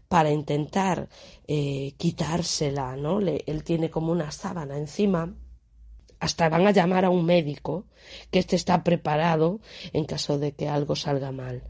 para 0.09 0.31
intentar 0.31 1.09
eh, 1.47 1.93
quitársela, 1.99 2.97
¿no? 2.97 3.21
él 3.21 3.65
tiene 3.65 3.91
como 3.91 4.13
una 4.13 4.31
sábana 4.31 4.79
encima 4.79 5.35
hasta 6.21 6.49
van 6.49 6.67
a 6.67 6.73
llamar 6.73 7.05
a 7.05 7.11
un 7.11 7.25
médico 7.25 7.87
que 8.31 8.39
este 8.39 8.57
está 8.57 8.83
preparado 8.83 9.61
en 9.93 10.05
caso 10.05 10.39
de 10.39 10.53
que 10.53 10.69
algo 10.69 10.97
salga 10.97 11.33
mal. 11.33 11.63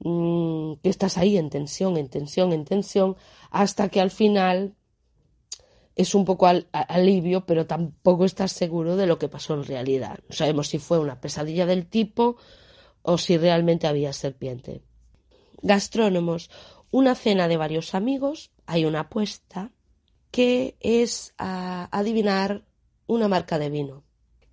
Mm, 0.00 0.74
que 0.82 0.88
estás 0.90 1.16
ahí 1.16 1.38
en 1.38 1.50
tensión, 1.50 1.96
en 1.96 2.08
tensión, 2.08 2.52
en 2.52 2.64
tensión, 2.64 3.16
hasta 3.50 3.88
que 3.88 4.00
al 4.00 4.10
final 4.10 4.74
es 5.94 6.14
un 6.14 6.26
poco 6.26 6.46
alivio, 6.72 7.46
pero 7.46 7.66
tampoco 7.66 8.26
estás 8.26 8.52
seguro 8.52 8.96
de 8.96 9.06
lo 9.06 9.18
que 9.18 9.28
pasó 9.28 9.54
en 9.54 9.64
realidad. 9.64 10.18
No 10.28 10.36
sabemos 10.36 10.68
si 10.68 10.78
fue 10.78 10.98
una 10.98 11.20
pesadilla 11.20 11.64
del 11.64 11.86
tipo 11.86 12.36
o 13.02 13.16
si 13.16 13.38
realmente 13.38 13.86
había 13.86 14.12
serpiente. 14.12 14.82
Gastrónomos, 15.62 16.50
una 16.90 17.14
cena 17.14 17.48
de 17.48 17.56
varios 17.56 17.94
amigos, 17.94 18.50
hay 18.66 18.84
una 18.84 19.00
apuesta 19.00 19.72
que 20.30 20.76
es 20.80 21.32
a 21.38 21.88
adivinar 21.96 22.66
una 23.06 23.28
marca 23.28 23.58
de 23.58 23.70
vino, 23.70 24.04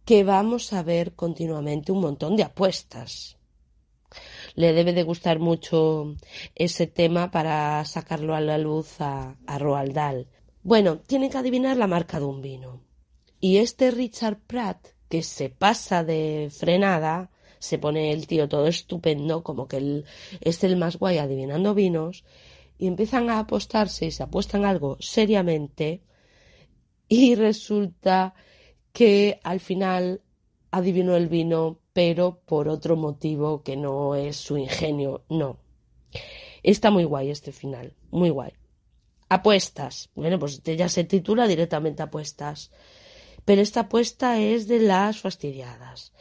que 0.06 0.24
vamos 0.24 0.72
a 0.72 0.82
ver 0.82 1.14
continuamente 1.14 1.92
un 1.92 2.00
montón 2.00 2.38
de 2.38 2.44
apuestas 2.44 3.38
le 4.56 4.74
debe 4.74 4.94
de 4.94 5.04
gustar 5.04 5.40
mucho 5.40 6.16
ese 6.56 6.88
tema 6.88 7.32
para 7.32 7.84
sacarlo 7.86 8.36
a 8.36 8.42
la 8.42 8.58
luz 8.58 9.00
a, 9.00 9.36
a 9.46 9.58
Roald 9.58 9.94
Dahl. 9.94 10.28
Bueno, 10.62 11.00
tienen 11.00 11.30
que 11.30 11.38
adivinar 11.38 11.78
la 11.78 11.88
marca 11.88 12.20
de 12.20 12.26
un 12.26 12.42
vino. 12.42 12.82
Y 13.40 13.58
este 13.58 13.92
Richard 13.92 14.40
Pratt, 14.48 14.88
que 15.10 15.22
se 15.22 15.50
pasa 15.50 16.04
de 16.04 16.50
frenada, 16.52 17.30
se 17.60 17.78
pone 17.78 18.12
el 18.12 18.28
tío 18.28 18.48
todo 18.48 18.68
estupendo, 18.68 19.44
como 19.44 19.68
que 19.68 19.78
él 19.78 20.06
es 20.42 20.64
el 20.64 20.78
más 20.78 20.98
guay 20.98 21.18
adivinando 21.18 21.74
vinos, 21.74 22.24
y 22.78 22.88
empiezan 22.88 23.30
a 23.30 23.40
apostarse 23.40 24.06
y 24.06 24.12
se 24.12 24.24
apuestan 24.24 24.66
algo 24.66 24.98
seriamente, 25.00 26.02
y 27.08 27.36
resulta 27.36 28.34
que 28.92 29.40
al 29.44 29.60
final 29.60 30.22
adivinó 30.72 31.16
el 31.16 31.28
vino 31.28 31.80
pero 31.94 32.42
por 32.46 32.68
otro 32.68 32.96
motivo 32.96 33.64
que 33.64 33.78
no 33.78 34.16
es 34.16 34.36
su 34.36 34.58
ingenio, 34.58 35.24
no. 35.30 35.58
Está 36.64 36.92
muy 36.92 37.04
guay 37.04 37.30
este 37.30 37.52
final, 37.52 37.94
muy 38.12 38.30
guay. 38.30 38.54
Apuestas. 39.30 40.10
Bueno, 40.16 40.40
pues 40.40 40.62
ya 40.64 40.90
se 40.90 41.04
titula 41.04 41.48
directamente 41.48 42.04
apuestas. 42.04 42.72
Pero 43.46 43.62
esta 43.62 43.82
apuesta 43.82 44.40
es 44.40 44.68
de 44.68 44.80
las 44.80 45.20
fastidiadas. 45.20 46.14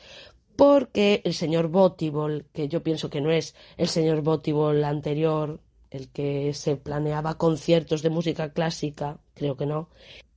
Porque 0.57 1.23
el 1.25 1.35
señor 1.35 1.69
Botibol, 1.69 2.47
que 2.53 2.69
yo 2.69 2.83
pienso 2.83 3.11
que 3.11 3.21
no 3.21 3.31
es 3.31 3.55
el 3.77 3.89
señor 3.89 4.23
Botibol 4.23 4.85
anterior, 4.85 5.61
el 5.91 6.09
que 6.09 6.53
se 6.55 6.77
planeaba 6.77 7.39
conciertos 7.39 8.03
de 8.03 8.11
música 8.11 8.53
clásica, 8.53 9.19
creo 9.35 9.57
que 9.57 9.67
no, 9.67 9.89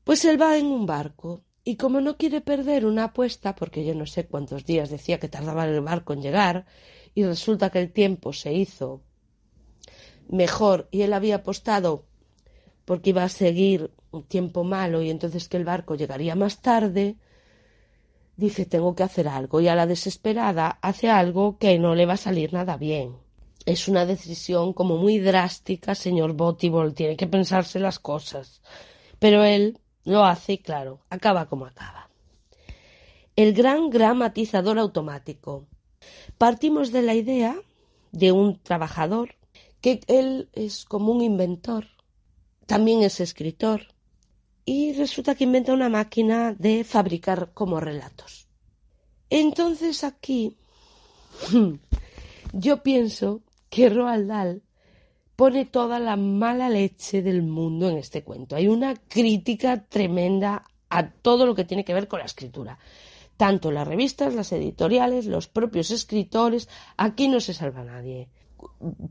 pues 0.03 0.23
él 0.25 0.41
va 0.41 0.57
en 0.57 0.67
un 0.67 0.85
barco 0.85 1.41
y 1.67 1.77
como 1.77 1.99
no 1.99 2.15
quiere 2.15 2.41
perder 2.41 2.85
una 2.85 3.05
apuesta, 3.05 3.55
porque 3.55 3.83
yo 3.83 3.95
no 3.95 4.05
sé 4.05 4.27
cuántos 4.27 4.65
días 4.65 4.91
decía 4.91 5.19
que 5.19 5.27
tardaba 5.27 5.65
el 5.65 5.81
barco 5.81 6.13
en 6.13 6.21
llegar, 6.21 6.65
y 7.15 7.23
resulta 7.23 7.71
que 7.71 7.79
el 7.79 7.91
tiempo 7.91 8.33
se 8.33 8.53
hizo 8.53 9.01
mejor 10.29 10.87
y 10.91 11.01
él 11.01 11.13
había 11.13 11.37
apostado 11.37 12.05
porque 12.83 13.11
iba 13.11 13.23
a 13.23 13.29
seguir 13.29 13.91
un 14.11 14.23
tiempo 14.23 14.63
malo 14.63 15.01
y 15.01 15.09
entonces 15.09 15.47
que 15.49 15.57
el 15.57 15.65
barco 15.65 15.95
llegaría 15.95 16.35
más 16.35 16.61
tarde, 16.61 17.15
dice 18.37 18.65
tengo 18.65 18.95
que 18.95 19.03
hacer 19.03 19.27
algo 19.27 19.59
y 19.59 19.67
a 19.67 19.75
la 19.75 19.87
desesperada 19.87 20.77
hace 20.81 21.09
algo 21.09 21.57
que 21.57 21.79
no 21.79 21.95
le 21.95 22.05
va 22.05 22.13
a 22.13 22.17
salir 22.17 22.53
nada 22.53 22.77
bien. 22.77 23.17
es 23.65 23.87
una 23.87 24.05
decisión 24.05 24.73
como 24.73 24.97
muy 24.97 25.17
drástica, 25.17 25.95
señor 25.95 26.33
Botibol, 26.33 26.93
tiene 26.93 27.15
que 27.17 27.25
pensarse 27.25 27.79
las 27.79 27.97
cosas. 27.97 28.61
Pero 29.17 29.43
él 29.43 29.79
lo 30.05 30.23
hace 30.23 30.59
claro, 30.59 31.01
acaba 31.09 31.47
como 31.47 31.65
acaba. 31.65 32.09
El 33.35 33.53
gran 33.53 33.89
gramatizador 33.89 34.79
automático. 34.79 35.65
Partimos 36.37 36.91
de 36.91 37.01
la 37.01 37.15
idea 37.15 37.55
de 38.11 38.31
un 38.31 38.59
trabajador 38.59 39.35
que 39.81 39.99
él 40.07 40.49
es 40.53 40.85
como 40.85 41.11
un 41.11 41.21
inventor, 41.21 41.87
también 42.65 43.03
es 43.03 43.19
escritor 43.19 43.93
y 44.63 44.93
resulta 44.93 45.35
que 45.35 45.43
inventa 45.43 45.73
una 45.73 45.89
máquina 45.89 46.53
de 46.53 46.83
fabricar 46.83 47.51
como 47.53 47.79
relatos. 47.79 48.47
Entonces 49.29 50.03
aquí 50.03 50.57
yo 52.53 52.83
pienso 52.83 53.41
que 53.69 53.89
Roald 53.89 54.27
Dahl 54.27 54.63
pone 55.35 55.65
toda 55.65 55.99
la 55.99 56.15
mala 56.15 56.69
leche 56.69 57.21
del 57.21 57.43
mundo 57.43 57.89
en 57.89 57.97
este 57.97 58.23
cuento. 58.23 58.55
Hay 58.55 58.67
una 58.67 58.95
crítica 58.95 59.85
tremenda 59.85 60.65
a 60.89 61.09
todo 61.09 61.45
lo 61.45 61.55
que 61.55 61.65
tiene 61.65 61.83
que 61.83 61.93
ver 61.93 62.07
con 62.07 62.19
la 62.19 62.25
escritura. 62.25 62.77
Tanto 63.37 63.71
las 63.71 63.87
revistas, 63.87 64.33
las 64.33 64.51
editoriales, 64.53 65.25
los 65.25 65.47
propios 65.47 65.91
escritores, 65.91 66.69
aquí 66.95 67.27
no 67.27 67.41
se 67.41 67.53
salva 67.53 67.83
nadie. 67.83 68.29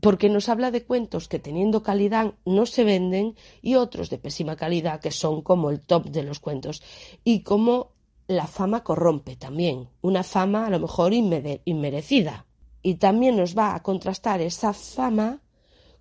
Porque 0.01 0.29
nos 0.29 0.49
habla 0.49 0.71
de 0.71 0.83
cuentos 0.83 1.27
que 1.27 1.37
teniendo 1.37 1.83
calidad 1.83 2.33
no 2.43 2.65
se 2.65 2.83
venden 2.83 3.35
y 3.61 3.75
otros 3.75 4.09
de 4.09 4.17
pésima 4.17 4.55
calidad 4.55 4.99
que 4.99 5.11
son 5.11 5.43
como 5.43 5.69
el 5.69 5.81
top 5.81 6.07
de 6.07 6.23
los 6.23 6.39
cuentos. 6.39 6.81
Y 7.23 7.41
como 7.41 7.91
la 8.27 8.47
fama 8.47 8.83
corrompe 8.83 9.35
también. 9.35 9.89
Una 10.01 10.23
fama 10.23 10.65
a 10.65 10.69
lo 10.71 10.79
mejor 10.79 11.13
inmerecida 11.13 12.47
y 12.81 12.95
también 12.95 13.35
nos 13.37 13.57
va 13.57 13.75
a 13.75 13.83
contrastar 13.83 14.41
esa 14.41 14.73
fama 14.73 15.41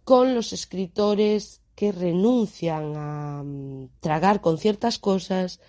con 0.04 0.34
los 0.34 0.52
escritores 0.52 1.62
que 1.74 1.92
renuncian 1.92 2.94
a 2.96 3.42
mm, 3.44 3.88
tragar 4.00 4.40
con 4.40 4.58
ciertas 4.58 4.98
cosas 4.98 5.60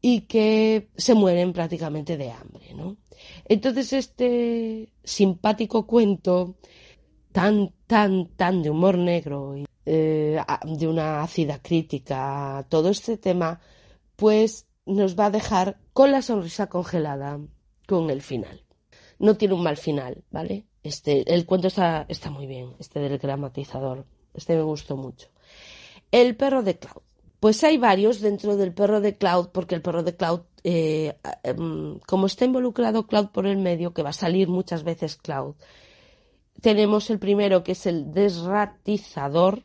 y 0.00 0.22
que 0.22 0.90
se 0.96 1.14
mueren 1.14 1.52
prácticamente 1.52 2.16
de 2.16 2.30
hambre, 2.30 2.74
¿no? 2.74 2.96
Entonces 3.44 3.92
este 3.92 4.92
simpático 5.04 5.86
cuento 5.86 6.56
tan, 7.32 7.72
tan, 7.86 8.28
tan 8.36 8.62
de 8.62 8.70
humor 8.70 8.98
negro 8.98 9.56
y 9.56 9.64
eh, 9.86 10.40
de 10.64 10.88
una 10.88 11.22
ácida 11.22 11.60
crítica, 11.60 12.66
todo 12.68 12.90
este 12.90 13.16
tema, 13.16 13.60
pues 14.16 14.66
nos 14.86 15.18
va 15.18 15.26
a 15.26 15.30
dejar 15.30 15.78
con 15.92 16.12
la 16.12 16.22
sonrisa 16.22 16.68
congelada 16.68 17.40
con 17.86 18.10
el 18.10 18.22
final 18.22 18.62
no 19.22 19.36
tiene 19.36 19.54
un 19.54 19.62
mal 19.62 19.76
final, 19.76 20.24
¿vale? 20.30 20.66
Este, 20.82 21.32
el 21.32 21.46
cuento 21.46 21.68
está, 21.68 22.06
está 22.08 22.30
muy 22.30 22.46
bien, 22.46 22.74
este 22.78 23.00
del 23.00 23.18
gramatizador. 23.18 24.04
Este 24.34 24.56
me 24.56 24.62
gustó 24.62 24.96
mucho. 24.96 25.28
El 26.10 26.36
perro 26.36 26.62
de 26.62 26.78
Cloud. 26.78 27.02
Pues 27.40 27.64
hay 27.64 27.76
varios 27.76 28.20
dentro 28.20 28.56
del 28.56 28.72
perro 28.72 29.00
de 29.00 29.16
Cloud, 29.16 29.48
porque 29.52 29.74
el 29.74 29.82
perro 29.82 30.02
de 30.02 30.16
Cloud, 30.16 30.42
eh, 30.64 31.16
em, 31.42 31.98
como 32.06 32.26
está 32.26 32.44
involucrado 32.44 33.06
Cloud 33.06 33.28
por 33.28 33.46
el 33.46 33.58
medio, 33.58 33.92
que 33.92 34.02
va 34.02 34.10
a 34.10 34.12
salir 34.12 34.48
muchas 34.48 34.84
veces 34.84 35.16
Cloud, 35.16 35.56
tenemos 36.60 37.10
el 37.10 37.18
primero 37.18 37.64
que 37.64 37.72
es 37.72 37.86
el 37.86 38.12
desratizador. 38.12 39.64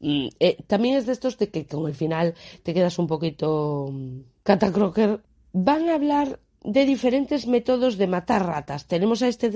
Mm, 0.00 0.28
eh, 0.40 0.62
también 0.66 0.96
es 0.96 1.06
de 1.06 1.12
estos 1.12 1.38
de 1.38 1.48
que 1.48 1.66
con 1.66 1.86
el 1.88 1.94
final 1.94 2.34
te 2.62 2.74
quedas 2.74 2.98
un 2.98 3.06
poquito 3.06 3.88
mm, 3.90 4.20
catacroker. 4.42 5.22
Van 5.52 5.88
a 5.88 5.94
hablar 5.94 6.38
de 6.66 6.84
diferentes 6.84 7.46
métodos 7.46 7.96
de 7.96 8.08
matar 8.08 8.44
ratas. 8.44 8.86
Tenemos 8.86 9.22
a 9.22 9.28
este 9.28 9.50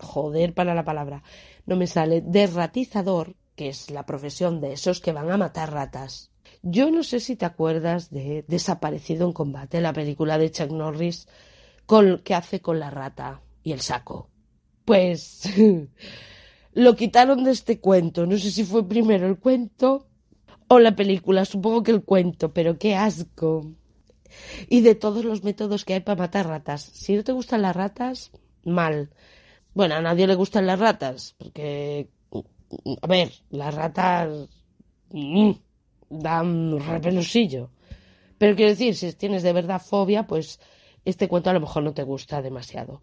joder 0.00 0.52
para 0.52 0.74
la 0.74 0.84
palabra, 0.84 1.22
no 1.64 1.76
me 1.76 1.86
sale, 1.86 2.20
desratizador, 2.20 3.34
que 3.56 3.68
es 3.68 3.90
la 3.90 4.04
profesión 4.04 4.60
de 4.60 4.74
esos 4.74 5.00
que 5.00 5.12
van 5.12 5.30
a 5.30 5.38
matar 5.38 5.72
ratas. 5.72 6.30
Yo 6.62 6.90
no 6.90 7.02
sé 7.02 7.18
si 7.18 7.34
te 7.36 7.46
acuerdas 7.46 8.10
de 8.10 8.44
Desaparecido 8.46 9.26
en 9.26 9.32
combate, 9.32 9.80
la 9.80 9.94
película 9.94 10.36
de 10.36 10.50
Chuck 10.50 10.70
Norris 10.70 11.28
con, 11.86 12.18
que 12.18 12.34
hace 12.34 12.60
con 12.60 12.78
la 12.78 12.90
rata 12.90 13.40
y 13.62 13.72
el 13.72 13.80
saco. 13.80 14.28
Pues 14.84 15.48
lo 16.72 16.94
quitaron 16.94 17.42
de 17.44 17.52
este 17.52 17.80
cuento. 17.80 18.26
No 18.26 18.36
sé 18.36 18.50
si 18.50 18.64
fue 18.64 18.86
primero 18.86 19.26
el 19.26 19.38
cuento 19.38 20.08
o 20.68 20.78
la 20.78 20.94
película. 20.94 21.46
Supongo 21.46 21.82
que 21.82 21.92
el 21.92 22.02
cuento, 22.02 22.52
pero 22.52 22.78
qué 22.78 22.94
asco 22.94 23.72
y 24.68 24.80
de 24.80 24.94
todos 24.94 25.24
los 25.24 25.44
métodos 25.44 25.84
que 25.84 25.94
hay 25.94 26.00
para 26.00 26.22
matar 26.22 26.46
ratas. 26.46 26.82
Si 26.82 27.14
no 27.14 27.24
te 27.24 27.32
gustan 27.32 27.62
las 27.62 27.76
ratas, 27.76 28.30
mal. 28.64 29.10
Bueno, 29.74 29.96
a 29.96 30.00
nadie 30.00 30.26
le 30.26 30.34
gustan 30.34 30.66
las 30.66 30.78
ratas, 30.78 31.34
porque, 31.38 32.08
a 33.02 33.06
ver, 33.06 33.32
las 33.50 33.74
ratas 33.74 34.48
mm, 35.10 35.50
dan 36.10 36.78
repelosillo. 36.78 37.70
Pero 38.38 38.56
quiero 38.56 38.70
decir, 38.70 38.94
si 38.94 39.12
tienes 39.12 39.42
de 39.42 39.52
verdad 39.52 39.82
fobia, 39.82 40.26
pues 40.26 40.60
este 41.04 41.28
cuento 41.28 41.50
a 41.50 41.52
lo 41.52 41.60
mejor 41.60 41.82
no 41.82 41.92
te 41.92 42.02
gusta 42.02 42.42
demasiado. 42.42 43.02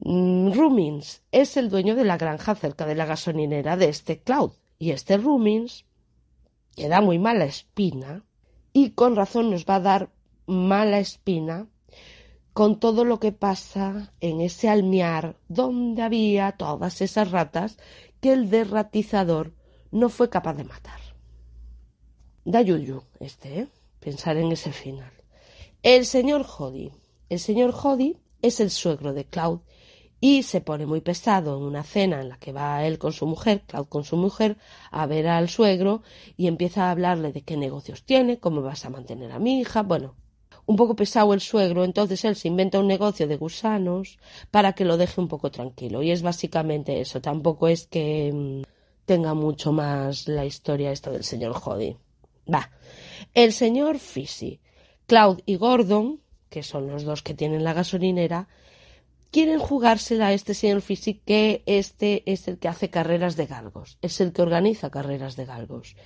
Mm, 0.00 0.52
Rumins 0.52 1.22
es 1.32 1.56
el 1.56 1.70
dueño 1.70 1.94
de 1.94 2.04
la 2.04 2.18
granja 2.18 2.54
cerca 2.54 2.86
de 2.86 2.94
la 2.94 3.06
gasolinera 3.06 3.76
de 3.76 3.88
este 3.88 4.22
Cloud. 4.22 4.52
Y 4.78 4.90
este 4.90 5.16
Rumins, 5.16 5.84
que 6.74 6.88
da 6.88 7.00
muy 7.00 7.18
mala 7.18 7.44
espina, 7.44 8.24
y 8.72 8.90
con 8.90 9.16
razón 9.16 9.50
nos 9.50 9.64
va 9.64 9.76
a 9.76 9.80
dar 9.80 10.10
mala 10.46 10.98
espina 10.98 11.66
con 12.52 12.80
todo 12.80 13.04
lo 13.04 13.20
que 13.20 13.32
pasa 13.32 14.12
en 14.20 14.40
ese 14.40 14.68
almiar 14.68 15.36
donde 15.48 16.02
había 16.02 16.52
todas 16.52 17.02
esas 17.02 17.30
ratas 17.30 17.76
que 18.20 18.32
el 18.32 18.48
derratizador 18.48 19.52
no 19.90 20.08
fue 20.08 20.30
capaz 20.30 20.54
de 20.54 20.64
matar. 20.64 21.00
Da 22.44 22.62
yuyu 22.62 23.02
este, 23.20 23.60
¿eh? 23.60 23.68
pensar 24.00 24.36
en 24.36 24.52
ese 24.52 24.72
final. 24.72 25.12
El 25.82 26.06
señor 26.06 26.44
Jody. 26.44 26.92
El 27.28 27.40
señor 27.40 27.72
Jody 27.72 28.16
es 28.40 28.60
el 28.60 28.70
suegro 28.70 29.12
de 29.12 29.24
Cloud 29.24 29.60
y 30.20 30.44
se 30.44 30.60
pone 30.60 30.86
muy 30.86 31.00
pesado 31.00 31.56
en 31.56 31.62
una 31.64 31.82
cena 31.82 32.20
en 32.20 32.28
la 32.28 32.38
que 32.38 32.52
va 32.52 32.86
él 32.86 32.98
con 32.98 33.12
su 33.12 33.26
mujer, 33.26 33.64
Cloud 33.66 33.86
con 33.86 34.04
su 34.04 34.16
mujer, 34.16 34.56
a 34.90 35.06
ver 35.06 35.28
al 35.28 35.48
suegro 35.48 36.02
y 36.36 36.46
empieza 36.46 36.84
a 36.84 36.90
hablarle 36.92 37.32
de 37.32 37.42
qué 37.42 37.56
negocios 37.56 38.04
tiene, 38.04 38.38
cómo 38.38 38.62
vas 38.62 38.84
a 38.84 38.90
mantener 38.90 39.32
a 39.32 39.38
mi 39.38 39.60
hija, 39.60 39.82
bueno, 39.82 40.14
un 40.66 40.76
poco 40.76 40.96
pesado 40.96 41.32
el 41.32 41.40
suegro, 41.40 41.84
entonces 41.84 42.24
él 42.24 42.36
se 42.36 42.48
inventa 42.48 42.80
un 42.80 42.88
negocio 42.88 43.26
de 43.28 43.36
gusanos 43.36 44.18
para 44.50 44.72
que 44.72 44.84
lo 44.84 44.96
deje 44.96 45.20
un 45.20 45.28
poco 45.28 45.50
tranquilo. 45.50 46.02
Y 46.02 46.10
es 46.10 46.22
básicamente 46.22 47.00
eso, 47.00 47.20
tampoco 47.20 47.68
es 47.68 47.86
que 47.86 48.32
mm, 48.32 48.62
tenga 49.04 49.34
mucho 49.34 49.72
más 49.72 50.28
la 50.28 50.44
historia 50.44 50.90
esta 50.90 51.10
del 51.10 51.24
señor 51.24 51.52
Jody. 51.54 51.96
Va. 52.52 52.70
El 53.32 53.52
señor 53.52 53.98
Fisi, 53.98 54.60
Cloud 55.06 55.40
y 55.46 55.56
Gordon, 55.56 56.20
que 56.50 56.62
son 56.62 56.88
los 56.88 57.04
dos 57.04 57.22
que 57.22 57.34
tienen 57.34 57.64
la 57.64 57.72
gasolinera, 57.72 58.48
quieren 59.30 59.58
jugársela 59.58 60.28
a 60.28 60.32
este 60.32 60.54
señor 60.54 60.80
Fisi 60.80 61.14
que 61.14 61.62
este 61.66 62.22
es 62.26 62.48
el 62.48 62.58
que 62.58 62.68
hace 62.68 62.90
carreras 62.90 63.36
de 63.36 63.46
galgos, 63.46 63.98
es 64.02 64.20
el 64.20 64.32
que 64.32 64.42
organiza 64.42 64.90
carreras 64.90 65.36
de 65.36 65.44
galgos. 65.44 65.96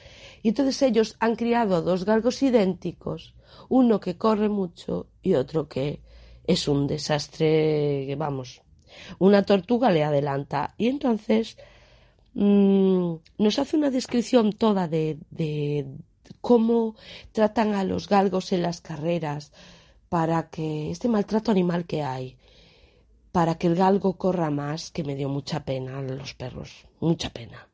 Y 0.43 0.49
entonces 0.49 0.81
ellos 0.83 1.17
han 1.21 1.37
criado 1.37 1.83
dos 1.83 2.05
galgos 2.05 2.43
idénticos 2.43 3.35
uno 3.69 4.01
que 4.01 4.17
corre 4.17 4.49
mucho 4.49 5.09
y 5.23 5.35
otro 5.35 5.69
que 5.69 6.01
es 6.45 6.69
un 6.69 6.87
desastre, 6.87 8.15
vamos, 8.17 8.63
una 9.19 9.45
tortuga 9.45 9.91
le 9.91 10.05
adelanta. 10.05 10.75
Y 10.79 10.89
entonces 10.89 11.57
mm, 12.35 13.15
nos 13.39 13.59
hace 13.59 13.77
una 13.77 13.91
descripción 13.91 14.53
toda 14.53 14.89
de, 14.89 15.19
de 15.31 15.87
cómo 16.41 16.97
tratan 17.33 17.75
a 17.75 17.85
los 17.85 18.09
galgos 18.09 18.53
en 18.53 18.63
las 18.63 18.81
carreras 18.81 19.53
para 20.09 20.51
que 20.51 20.91
este 20.91 21.09
maltrato 21.09 21.51
animal 21.53 21.85
que 21.85 22.03
hay, 22.03 22.37
para 23.31 23.57
que 23.57 23.69
el 23.69 23.77
galgo 23.77 24.17
corra 24.17 24.51
más, 24.51 24.91
que 24.91 25.05
me 25.05 25.15
dio 25.15 25.29
mucha 25.29 25.65
pena 25.65 25.99
a 25.99 26.03
los 26.03 26.35
perros, 26.35 26.87
mucha 26.99 27.31
pena. 27.31 27.70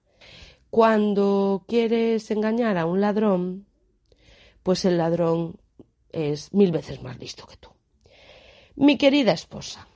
Cuando 0.71 1.65
quieres 1.67 2.31
engañar 2.31 2.77
a 2.79 2.87
un 2.87 3.01
ladrón, 3.01 3.67
pues 4.63 4.85
el 4.85 4.99
ladrón 4.99 5.57
es 6.11 6.53
mil 6.53 6.73
veces 6.73 7.03
más 7.03 7.19
listo 7.19 7.47
que 7.47 7.57
tú. 7.57 7.71
Mi 8.75 8.99
querida 8.99 9.33
esposa, 9.33 9.87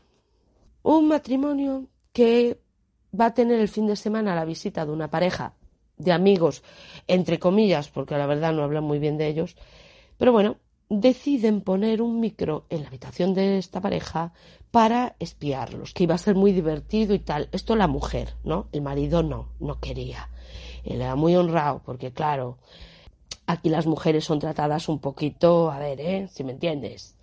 un 0.83 1.09
matrimonio 1.09 1.89
que 2.13 2.61
va 3.19 3.27
a 3.27 3.35
tener 3.35 3.61
el 3.61 3.69
fin 3.69 3.87
de 3.87 3.97
semana 3.97 4.35
la 4.35 4.45
visita 4.45 4.87
de 4.87 4.93
una 4.93 5.11
pareja 5.11 5.55
de 5.97 6.13
amigos, 6.13 6.63
entre 7.07 7.39
comillas, 7.39 7.89
porque 7.89 8.17
la 8.17 8.27
verdad 8.27 8.53
no 8.53 8.63
hablan 8.63 8.85
muy 8.85 8.99
bien 8.99 9.19
de 9.19 9.29
ellos, 9.29 9.57
pero 10.17 10.33
bueno, 10.33 10.57
deciden 10.89 11.61
poner 11.61 12.03
un 12.03 12.21
micro 12.21 12.67
en 12.69 12.83
la 12.83 12.89
habitación 12.89 13.33
de 13.35 13.59
esta 13.59 13.81
pareja 13.81 14.33
para 14.71 15.15
espiarlos, 15.19 15.95
que 15.95 16.05
iba 16.05 16.15
a 16.15 16.19
ser 16.19 16.35
muy 16.35 16.53
divertido 16.53 17.15
y 17.15 17.21
tal. 17.21 17.49
Esto 17.53 17.77
la 17.77 17.87
mujer, 17.87 18.35
¿no? 18.45 18.69
El 18.73 18.83
marido 18.83 19.23
no, 19.23 19.49
no 19.61 19.79
quería. 19.81 20.29
Era 20.85 21.15
muy 21.15 21.37
honrado, 21.37 21.83
porque 21.85 22.13
claro, 22.13 22.59
Aquí 23.51 23.69
las 23.69 23.85
mujeres 23.85 24.25
son 24.25 24.39
tratadas 24.39 24.89
un 24.89 25.01
poquito, 25.01 25.73
a 25.73 25.81
ver, 25.81 26.01
¿eh? 26.01 26.29
Si 26.31 26.45
me 26.45 26.53
entiendes. 26.53 27.17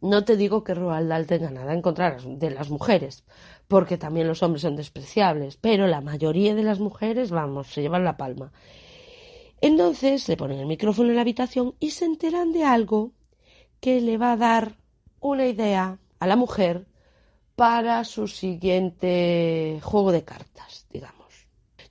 No 0.00 0.24
te 0.24 0.36
digo 0.36 0.64
que 0.64 0.74
Roald 0.74 1.08
Dahl 1.08 1.28
tenga 1.28 1.52
nada 1.52 1.72
en 1.72 1.82
contra 1.82 2.16
de 2.16 2.50
las 2.50 2.68
mujeres, 2.68 3.22
porque 3.68 3.96
también 3.96 4.26
los 4.26 4.42
hombres 4.42 4.62
son 4.62 4.74
despreciables, 4.74 5.56
pero 5.56 5.86
la 5.86 6.00
mayoría 6.00 6.56
de 6.56 6.64
las 6.64 6.80
mujeres, 6.80 7.30
vamos, 7.30 7.68
se 7.68 7.80
llevan 7.80 8.02
la 8.02 8.16
palma. 8.16 8.52
Entonces 9.60 10.28
le 10.28 10.36
ponen 10.36 10.58
el 10.58 10.66
micrófono 10.66 11.10
en 11.10 11.14
la 11.14 11.22
habitación 11.22 11.76
y 11.78 11.92
se 11.92 12.04
enteran 12.04 12.50
de 12.50 12.64
algo 12.64 13.12
que 13.78 14.00
le 14.00 14.18
va 14.18 14.32
a 14.32 14.36
dar 14.36 14.78
una 15.20 15.46
idea 15.46 15.98
a 16.18 16.26
la 16.26 16.34
mujer 16.34 16.86
para 17.54 18.02
su 18.02 18.26
siguiente 18.26 19.78
juego 19.80 20.10
de 20.10 20.24
cartas, 20.24 20.88
digamos. 20.90 21.17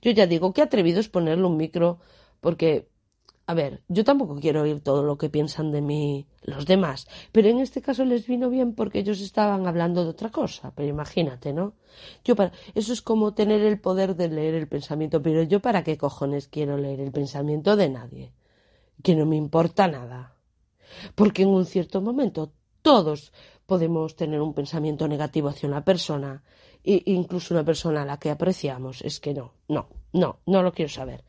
Yo 0.02 0.10
ya 0.12 0.26
digo 0.26 0.52
que 0.52 0.62
atrevido 0.62 1.00
es 1.00 1.08
ponerle 1.08 1.46
un 1.46 1.56
micro 1.56 1.98
porque 2.40 2.88
a 3.48 3.54
ver, 3.54 3.82
yo 3.88 4.04
tampoco 4.04 4.36
quiero 4.36 4.60
oír 4.60 4.82
todo 4.82 5.02
lo 5.02 5.16
que 5.16 5.30
piensan 5.30 5.72
de 5.72 5.80
mí 5.80 6.26
los 6.42 6.66
demás, 6.66 7.08
pero 7.32 7.48
en 7.48 7.60
este 7.60 7.80
caso 7.80 8.04
les 8.04 8.26
vino 8.26 8.50
bien 8.50 8.74
porque 8.74 8.98
ellos 8.98 9.22
estaban 9.22 9.66
hablando 9.66 10.04
de 10.04 10.10
otra 10.10 10.28
cosa, 10.28 10.74
pero 10.76 10.86
imagínate, 10.86 11.54
¿no? 11.54 11.72
Yo 12.26 12.36
para 12.36 12.52
eso 12.74 12.92
es 12.92 13.00
como 13.00 13.32
tener 13.32 13.62
el 13.62 13.80
poder 13.80 14.16
de 14.16 14.28
leer 14.28 14.52
el 14.52 14.68
pensamiento, 14.68 15.22
pero 15.22 15.42
yo 15.44 15.60
para 15.60 15.82
qué 15.82 15.96
cojones 15.96 16.46
quiero 16.46 16.76
leer 16.76 17.00
el 17.00 17.10
pensamiento 17.10 17.74
de 17.74 17.88
nadie, 17.88 18.34
que 19.02 19.16
no 19.16 19.24
me 19.24 19.36
importa 19.36 19.88
nada. 19.88 20.36
Porque 21.14 21.44
en 21.44 21.48
un 21.48 21.64
cierto 21.64 22.02
momento 22.02 22.52
todos 22.82 23.32
podemos 23.64 24.14
tener 24.14 24.42
un 24.42 24.52
pensamiento 24.52 25.08
negativo 25.08 25.48
hacia 25.48 25.70
una 25.70 25.86
persona, 25.86 26.42
incluso 26.84 27.54
una 27.54 27.64
persona 27.64 28.02
a 28.02 28.06
la 28.06 28.18
que 28.18 28.30
apreciamos. 28.30 29.02
Es 29.02 29.20
que 29.20 29.34
no, 29.34 29.54
no, 29.68 29.88
no, 30.12 30.40
no 30.46 30.62
lo 30.62 30.72
quiero 30.72 30.90
saber 30.90 31.24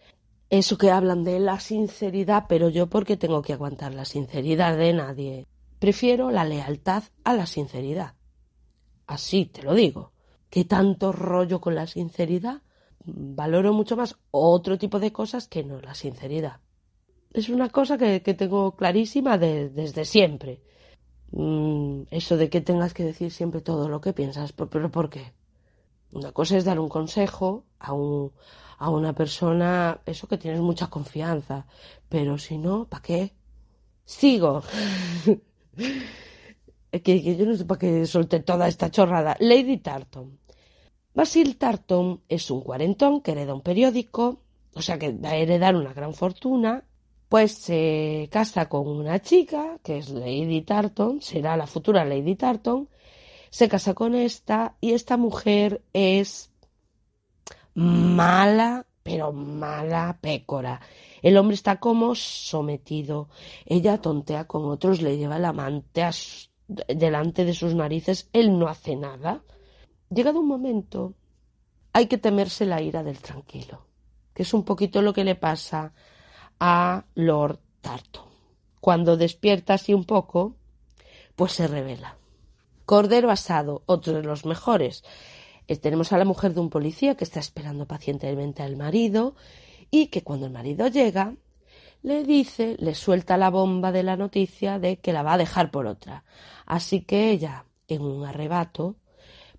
eso 0.49 0.77
que 0.77 0.89
hablan 0.89 1.23
de 1.23 1.39
la 1.39 1.59
sinceridad, 1.59 2.45
pero 2.49 2.69
yo 2.69 2.87
porque 2.87 3.17
tengo 3.17 3.41
que 3.41 3.53
aguantar 3.53 3.93
la 3.93 4.05
sinceridad 4.05 4.77
de 4.77 4.93
nadie. 4.93 5.47
Prefiero 5.77 6.31
la 6.31 6.43
lealtad 6.43 7.03
a 7.23 7.33
la 7.33 7.45
sinceridad. 7.45 8.15
Así 9.05 9.45
te 9.45 9.61
lo 9.63 9.73
digo. 9.73 10.11
¿Qué 10.49 10.65
tanto 10.65 11.11
rollo 11.11 11.61
con 11.61 11.75
la 11.75 11.85
sinceridad? 11.85 12.63
Valoro 13.05 13.73
mucho 13.73 13.95
más 13.95 14.17
otro 14.31 14.77
tipo 14.77 14.99
de 14.99 15.11
cosas 15.11 15.47
que 15.47 15.63
no 15.63 15.79
la 15.79 15.93
sinceridad. 15.93 16.59
Es 17.31 17.49
una 17.49 17.69
cosa 17.69 17.97
que, 17.99 18.19
tengo 18.19 18.75
clarísima 18.75 19.37
desde 19.37 20.03
siempre. 20.03 20.63
Mm, 21.31 22.03
eso 22.09 22.37
de 22.37 22.49
que 22.49 22.61
tengas 22.61 22.95
que 22.95 23.03
decir 23.03 23.31
siempre 23.31 23.61
todo 23.61 23.87
lo 23.87 24.01
que 24.01 24.13
piensas, 24.13 24.51
pero 24.51 24.89
¿por 24.89 25.11
qué? 25.11 25.31
Una 26.11 26.31
cosa 26.31 26.57
es 26.57 26.65
dar 26.65 26.79
un 26.79 26.89
consejo 26.89 27.65
a, 27.79 27.93
un, 27.93 28.31
a 28.77 28.89
una 28.89 29.13
persona, 29.13 30.01
eso 30.05 30.27
que 30.27 30.37
tienes 30.37 30.61
mucha 30.61 30.87
confianza, 30.87 31.65
pero 32.07 32.37
si 32.37 32.57
no, 32.57 32.85
¿para 32.85 33.03
qué? 33.03 33.33
Sigo. 34.05 34.63
que, 37.03 37.37
yo 37.37 37.45
no 37.45 37.55
sé 37.55 37.65
para 37.65 37.79
qué 37.79 38.05
solté 38.05 38.39
toda 38.39 38.67
esta 38.67 38.89
chorrada. 38.89 39.37
Lady 39.39 39.77
Tarton. 39.77 40.39
Basil 41.13 41.57
Tarton 41.57 42.21
es 42.27 42.49
un 42.49 42.61
cuarentón 42.61 43.21
que 43.21 43.31
hereda 43.31 43.53
un 43.53 43.61
periódico, 43.61 44.41
o 44.73 44.81
sea 44.81 44.97
que 44.97 45.11
va 45.11 45.29
a 45.29 45.35
heredar 45.35 45.75
una 45.75 45.93
gran 45.93 46.13
fortuna, 46.13 46.85
pues 47.27 47.51
se 47.51 48.29
casa 48.31 48.69
con 48.69 48.87
una 48.87 49.21
chica, 49.21 49.79
que 49.83 49.99
es 49.99 50.09
Lady 50.09 50.61
Tarton, 50.61 51.21
será 51.21 51.55
la 51.57 51.67
futura 51.67 52.05
Lady 52.05 52.35
Tarton, 52.35 52.89
se 53.49 53.69
casa 53.69 53.93
con 53.93 54.15
esta 54.15 54.75
y 54.81 54.93
esta 54.93 55.17
mujer 55.17 55.81
es 55.93 56.51
mala, 57.73 58.85
pero 59.03 59.31
mala 59.31 60.17
pécora. 60.21 60.81
El 61.21 61.37
hombre 61.37 61.55
está 61.55 61.79
como 61.79 62.15
sometido. 62.15 63.29
Ella 63.65 64.01
tontea 64.01 64.45
con 64.45 64.65
otros, 64.65 65.01
le 65.01 65.17
lleva 65.17 65.37
el 65.37 65.45
amante 65.45 66.07
delante 66.67 67.45
de 67.45 67.53
sus 67.53 67.73
narices. 67.73 68.29
Él 68.33 68.57
no 68.57 68.67
hace 68.67 68.95
nada. 68.95 69.43
Llegado 70.09 70.39
un 70.39 70.47
momento, 70.47 71.13
hay 71.93 72.07
que 72.07 72.17
temerse 72.17 72.65
la 72.65 72.81
ira 72.81 73.03
del 73.03 73.19
tranquilo, 73.19 73.85
que 74.33 74.43
es 74.43 74.53
un 74.53 74.63
poquito 74.63 75.01
lo 75.01 75.13
que 75.13 75.23
le 75.23 75.35
pasa 75.35 75.93
a 76.59 77.05
Lord 77.15 77.59
Tarto. 77.81 78.27
Cuando 78.79 79.17
despierta 79.17 79.75
así 79.75 79.93
un 79.93 80.05
poco, 80.05 80.55
pues 81.35 81.53
se 81.53 81.67
revela. 81.67 82.18
Cordero 82.89 83.29
asado, 83.29 83.83
otro 83.85 84.13
de 84.13 84.23
los 84.23 84.47
mejores. 84.47 85.03
Eh, 85.67 85.77
tenemos 85.77 86.11
a 86.11 86.17
la 86.17 86.25
mujer 86.25 86.55
de 86.55 86.59
un 86.59 86.71
policía 86.71 87.13
que 87.13 87.23
está 87.23 87.39
esperando 87.39 87.85
pacientemente 87.85 88.63
al 88.63 88.77
marido 88.77 89.35
y 89.91 90.07
que 90.07 90.23
cuando 90.23 90.47
el 90.47 90.51
marido 90.51 90.87
llega 90.87 91.35
le 92.01 92.23
dice, 92.23 92.77
le 92.79 92.95
suelta 92.95 93.37
la 93.37 93.51
bomba 93.51 93.91
de 93.91 94.01
la 94.01 94.17
noticia 94.17 94.79
de 94.79 94.97
que 94.97 95.13
la 95.13 95.21
va 95.21 95.33
a 95.33 95.37
dejar 95.37 95.69
por 95.69 95.85
otra. 95.85 96.23
Así 96.65 97.01
que 97.01 97.29
ella, 97.29 97.65
en 97.87 98.01
un 98.01 98.25
arrebato, 98.25 98.95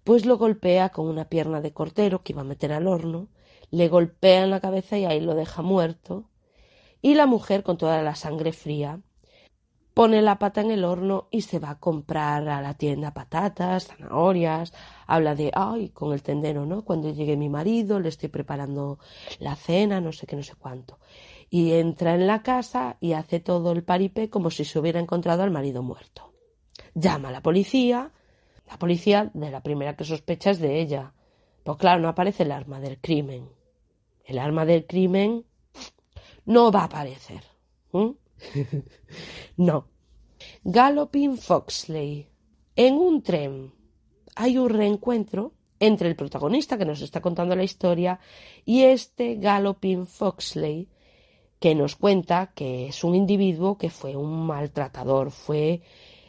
pues 0.02 0.26
lo 0.26 0.36
golpea 0.36 0.88
con 0.88 1.06
una 1.06 1.26
pierna 1.26 1.60
de 1.60 1.72
cortero 1.72 2.24
que 2.24 2.32
iba 2.32 2.40
a 2.40 2.44
meter 2.52 2.72
al 2.72 2.88
horno, 2.88 3.28
le 3.70 3.86
golpea 3.86 4.42
en 4.42 4.50
la 4.50 4.58
cabeza 4.58 4.98
y 4.98 5.04
ahí 5.04 5.20
lo 5.20 5.36
deja 5.36 5.62
muerto. 5.62 6.28
Y 7.00 7.14
la 7.14 7.26
mujer, 7.26 7.62
con 7.62 7.78
toda 7.78 8.02
la 8.02 8.16
sangre 8.16 8.50
fría, 8.50 8.98
pone 10.00 10.22
la 10.22 10.38
pata 10.38 10.62
en 10.62 10.70
el 10.70 10.86
horno 10.86 11.28
y 11.30 11.42
se 11.42 11.58
va 11.58 11.72
a 11.72 11.78
comprar 11.78 12.48
a 12.48 12.62
la 12.62 12.72
tienda 12.72 13.12
patatas, 13.12 13.88
zanahorias, 13.88 14.72
habla 15.06 15.34
de, 15.34 15.50
ay, 15.54 15.90
con 15.90 16.14
el 16.14 16.22
tendero, 16.22 16.64
¿no? 16.64 16.86
Cuando 16.86 17.12
llegue 17.12 17.36
mi 17.36 17.50
marido, 17.50 18.00
le 18.00 18.08
estoy 18.08 18.30
preparando 18.30 18.98
la 19.40 19.56
cena, 19.56 20.00
no 20.00 20.10
sé 20.12 20.26
qué, 20.26 20.36
no 20.36 20.42
sé 20.42 20.54
cuánto. 20.54 21.00
Y 21.50 21.72
entra 21.72 22.14
en 22.14 22.26
la 22.26 22.42
casa 22.42 22.96
y 22.98 23.12
hace 23.12 23.40
todo 23.40 23.72
el 23.72 23.84
paripé 23.84 24.30
como 24.30 24.48
si 24.48 24.64
se 24.64 24.78
hubiera 24.78 25.00
encontrado 25.00 25.42
al 25.42 25.50
marido 25.50 25.82
muerto. 25.82 26.32
Llama 26.94 27.28
a 27.28 27.32
la 27.32 27.42
policía, 27.42 28.10
la 28.70 28.78
policía 28.78 29.30
de 29.34 29.50
la 29.50 29.62
primera 29.62 29.96
que 29.96 30.04
sospecha 30.04 30.48
es 30.48 30.60
de 30.60 30.80
ella. 30.80 31.12
Pues 31.62 31.76
claro, 31.76 32.00
no 32.00 32.08
aparece 32.08 32.44
el 32.44 32.52
arma 32.52 32.80
del 32.80 32.98
crimen. 33.02 33.50
El 34.24 34.38
arma 34.38 34.64
del 34.64 34.86
crimen 34.86 35.44
no 36.46 36.72
va 36.72 36.80
a 36.80 36.84
aparecer. 36.84 37.42
no. 39.58 39.89
Galloping 40.64 41.36
Foxley. 41.36 42.28
En 42.76 42.94
un 42.94 43.22
tren 43.22 43.72
hay 44.36 44.58
un 44.58 44.70
reencuentro 44.70 45.52
entre 45.78 46.08
el 46.08 46.16
protagonista 46.16 46.78
que 46.78 46.84
nos 46.84 47.00
está 47.00 47.20
contando 47.20 47.56
la 47.56 47.64
historia 47.64 48.20
y 48.64 48.82
este 48.82 49.36
Galloping 49.36 50.06
Foxley 50.06 50.88
que 51.58 51.74
nos 51.74 51.96
cuenta 51.96 52.52
que 52.54 52.88
es 52.88 53.04
un 53.04 53.14
individuo 53.14 53.76
que 53.76 53.90
fue 53.90 54.16
un 54.16 54.46
maltratador, 54.46 55.30
fue 55.30 55.82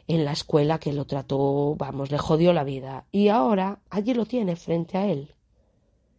en 0.07 0.25
la 0.25 0.33
escuela 0.33 0.79
que 0.79 0.91
lo 0.91 1.05
trató, 1.05 1.75
vamos, 1.77 2.11
le 2.11 2.17
jodió 2.17 2.51
la 2.51 2.65
vida 2.65 3.05
y 3.11 3.29
ahora 3.29 3.79
allí 3.89 4.13
lo 4.13 4.25
tiene 4.25 4.55
frente 4.55 4.97
a 4.97 5.07
él 5.07 5.35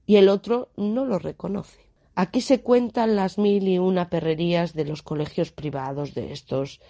y 0.07 0.17
el 0.17 0.29
otro 0.29 0.71
no 0.77 1.05
lo 1.05 1.19
reconoce. 1.19 1.81
Aquí 2.15 2.41
se 2.41 2.61
cuentan 2.61 3.17
las 3.17 3.39
mil 3.39 3.67
y 3.69 3.79
una 3.79 4.11
perrerías 4.11 4.75
de 4.75 4.85
los 4.85 5.03
colegios 5.03 5.53
privados 5.53 6.15
de 6.15 6.33
estos, 6.33 6.81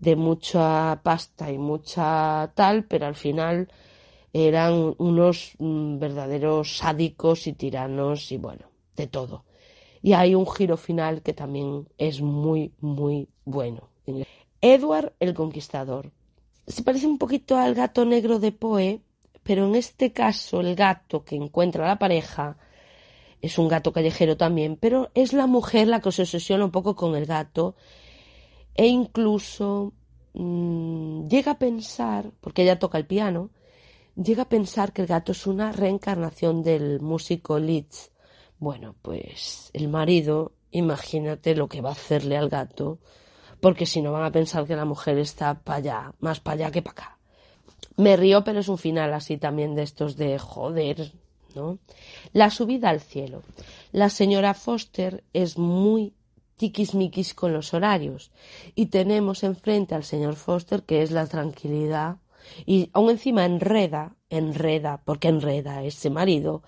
de 0.00 0.16
mucha 0.16 1.00
pasta 1.02 1.52
y 1.52 1.58
mucha 1.58 2.50
tal, 2.54 2.84
pero 2.84 3.06
al 3.06 3.14
final 3.14 3.68
eran 4.32 4.94
unos 4.98 5.52
mm, 5.58 5.98
verdaderos 5.98 6.78
sádicos 6.78 7.46
y 7.46 7.52
tiranos 7.52 8.32
y 8.32 8.38
bueno, 8.38 8.66
de 8.96 9.06
todo. 9.06 9.44
Y 10.02 10.14
hay 10.14 10.34
un 10.34 10.46
giro 10.46 10.78
final 10.78 11.20
que 11.22 11.34
también 11.34 11.86
es 11.98 12.22
muy, 12.22 12.72
muy 12.80 13.28
bueno. 13.44 13.90
Edward 14.62 15.12
el 15.20 15.34
Conquistador. 15.34 16.10
Se 16.66 16.82
parece 16.82 17.06
un 17.06 17.18
poquito 17.18 17.58
al 17.58 17.74
gato 17.74 18.04
negro 18.06 18.38
de 18.38 18.52
Poe, 18.52 19.02
pero 19.42 19.66
en 19.66 19.74
este 19.74 20.12
caso 20.12 20.60
el 20.60 20.74
gato 20.74 21.24
que 21.24 21.36
encuentra 21.36 21.84
a 21.84 21.88
la 21.88 21.98
pareja 21.98 22.56
es 23.42 23.58
un 23.58 23.68
gato 23.68 23.92
callejero 23.92 24.36
también, 24.36 24.76
pero 24.76 25.10
es 25.14 25.32
la 25.34 25.46
mujer 25.46 25.88
la 25.88 26.00
que 26.00 26.12
se 26.12 26.22
obsesiona 26.22 26.64
un 26.64 26.70
poco 26.70 26.96
con 26.96 27.14
el 27.16 27.26
gato 27.26 27.74
e 28.74 28.86
incluso 28.86 29.92
mmm, 30.34 31.28
llega 31.28 31.52
a 31.52 31.58
pensar, 31.58 32.32
porque 32.40 32.62
ella 32.62 32.78
toca 32.78 32.98
el 32.98 33.06
piano, 33.06 33.50
llega 34.16 34.42
a 34.44 34.48
pensar 34.48 34.92
que 34.92 35.02
el 35.02 35.08
gato 35.08 35.32
es 35.32 35.46
una 35.46 35.72
reencarnación 35.72 36.62
del 36.62 37.00
músico 37.00 37.58
Leeds. 37.58 38.10
Bueno, 38.58 38.94
pues 39.02 39.70
el 39.72 39.88
marido, 39.88 40.52
imagínate 40.70 41.54
lo 41.54 41.68
que 41.68 41.80
va 41.80 41.90
a 41.90 41.92
hacerle 41.92 42.36
al 42.36 42.48
gato, 42.48 42.98
porque 43.60 43.86
si 43.86 44.02
no 44.02 44.12
van 44.12 44.24
a 44.24 44.32
pensar 44.32 44.66
que 44.66 44.76
la 44.76 44.84
mujer 44.84 45.18
está 45.18 45.54
para 45.54 45.78
allá, 45.78 46.14
más 46.20 46.40
para 46.40 46.54
allá 46.54 46.70
que 46.70 46.82
para 46.82 46.92
acá. 46.92 47.18
Me 47.96 48.16
río, 48.16 48.44
pero 48.44 48.60
es 48.60 48.68
un 48.68 48.78
final 48.78 49.12
así 49.12 49.36
también 49.36 49.74
de 49.74 49.82
estos 49.82 50.16
de 50.16 50.38
joder, 50.38 51.12
la 52.32 52.50
subida 52.50 52.90
al 52.90 53.00
cielo. 53.00 53.42
La 53.92 54.08
señora 54.08 54.54
Foster 54.54 55.24
es 55.32 55.58
muy 55.58 56.14
tiquismiquis 56.60 57.32
con 57.32 57.54
los 57.54 57.72
horarios 57.72 58.30
y 58.74 58.86
tenemos 58.96 59.44
enfrente 59.44 59.94
al 59.94 60.04
señor 60.04 60.36
Foster 60.36 60.82
que 60.82 61.00
es 61.00 61.10
la 61.10 61.26
tranquilidad 61.26 62.18
y 62.66 62.90
aún 62.92 63.08
encima 63.08 63.46
enreda, 63.46 64.14
enreda, 64.28 65.00
porque 65.06 65.28
enreda 65.28 65.82
ese 65.82 66.10
marido 66.10 66.62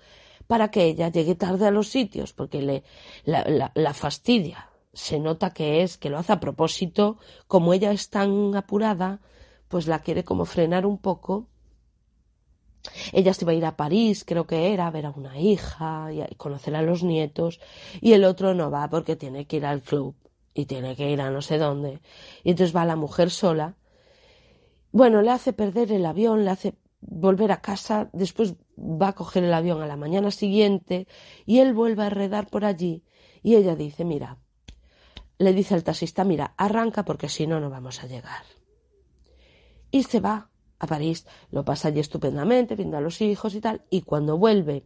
para 0.47 0.71
que 0.71 0.85
ella 0.85 1.09
llegue 1.09 1.35
tarde 1.35 1.67
a 1.67 1.71
los 1.71 1.89
sitios 1.89 2.33
porque 2.33 2.63
le 2.63 2.83
la, 3.23 3.71
la 3.75 3.93
fastidia. 3.93 4.69
Se 4.93 5.19
nota 5.19 5.53
que 5.53 5.83
es 5.83 5.99
que 5.99 6.09
lo 6.09 6.17
hace 6.17 6.33
a 6.33 6.39
propósito, 6.39 7.19
como 7.47 7.71
ella 7.73 7.91
es 7.91 8.09
tan 8.09 8.55
apurada, 8.55 9.21
pues 9.67 9.85
la 9.85 9.99
quiere 9.99 10.23
como 10.23 10.45
frenar 10.45 10.87
un 10.87 10.97
poco. 10.97 11.49
Ella 13.11 13.33
se 13.33 13.45
va 13.45 13.51
a 13.51 13.55
ir 13.55 13.65
a 13.65 13.77
París, 13.77 14.23
creo 14.25 14.45
que 14.45 14.73
era, 14.73 14.87
a 14.87 14.91
ver 14.91 15.05
a 15.05 15.11
una 15.11 15.39
hija 15.39 16.09
y 16.11 16.35
conocer 16.35 16.75
a 16.75 16.81
los 16.81 17.03
nietos, 17.03 17.59
y 18.01 18.13
el 18.13 18.25
otro 18.25 18.53
no 18.53 18.69
va 18.69 18.89
porque 18.89 19.15
tiene 19.15 19.45
que 19.45 19.57
ir 19.57 19.65
al 19.65 19.81
club 19.81 20.15
y 20.53 20.65
tiene 20.65 20.95
que 20.95 21.09
ir 21.09 21.21
a 21.21 21.31
no 21.31 21.41
sé 21.41 21.57
dónde. 21.57 22.01
Y 22.43 22.51
entonces 22.51 22.75
va 22.75 22.85
la 22.85 22.95
mujer 22.95 23.29
sola. 23.29 23.75
Bueno, 24.91 25.21
le 25.21 25.31
hace 25.31 25.53
perder 25.53 25.91
el 25.91 26.05
avión, 26.05 26.43
le 26.45 26.51
hace 26.51 26.75
volver 27.01 27.51
a 27.51 27.61
casa, 27.61 28.09
después 28.13 28.55
va 28.77 29.09
a 29.09 29.13
coger 29.13 29.43
el 29.43 29.53
avión 29.53 29.81
a 29.81 29.87
la 29.87 29.97
mañana 29.97 30.31
siguiente 30.31 31.07
y 31.45 31.59
él 31.59 31.73
vuelve 31.73 32.03
a 32.03 32.09
redar 32.09 32.47
por 32.47 32.65
allí 32.65 33.03
y 33.41 33.55
ella 33.55 33.75
dice, 33.75 34.05
mira, 34.05 34.37
le 35.37 35.53
dice 35.53 35.73
al 35.73 35.83
taxista, 35.83 36.23
mira, 36.23 36.53
arranca 36.57 37.03
porque 37.03 37.29
si 37.29 37.47
no, 37.47 37.59
no 37.59 37.69
vamos 37.69 38.03
a 38.03 38.07
llegar. 38.07 38.43
Y 39.91 40.03
se 40.03 40.19
va 40.19 40.49
a 40.83 40.87
París, 40.87 41.25
lo 41.51 41.63
pasa 41.63 41.87
allí 41.87 41.99
estupendamente, 41.99 42.75
viendo 42.75 42.97
a 42.97 43.01
los 43.01 43.21
hijos 43.21 43.55
y 43.55 43.61
tal, 43.61 43.83
y 43.89 44.01
cuando 44.01 44.37
vuelve 44.37 44.85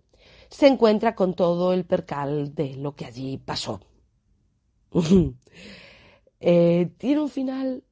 se 0.49 0.67
encuentra 0.67 1.15
con 1.15 1.33
todo 1.33 1.73
el 1.73 1.85
percal 1.85 2.53
de 2.53 2.75
lo 2.75 2.95
que 2.95 3.05
allí 3.05 3.37
pasó. 3.37 3.79
Eh, 6.39 6.91
tiene 6.99 7.19
un 7.21 7.29
final, 7.29 7.83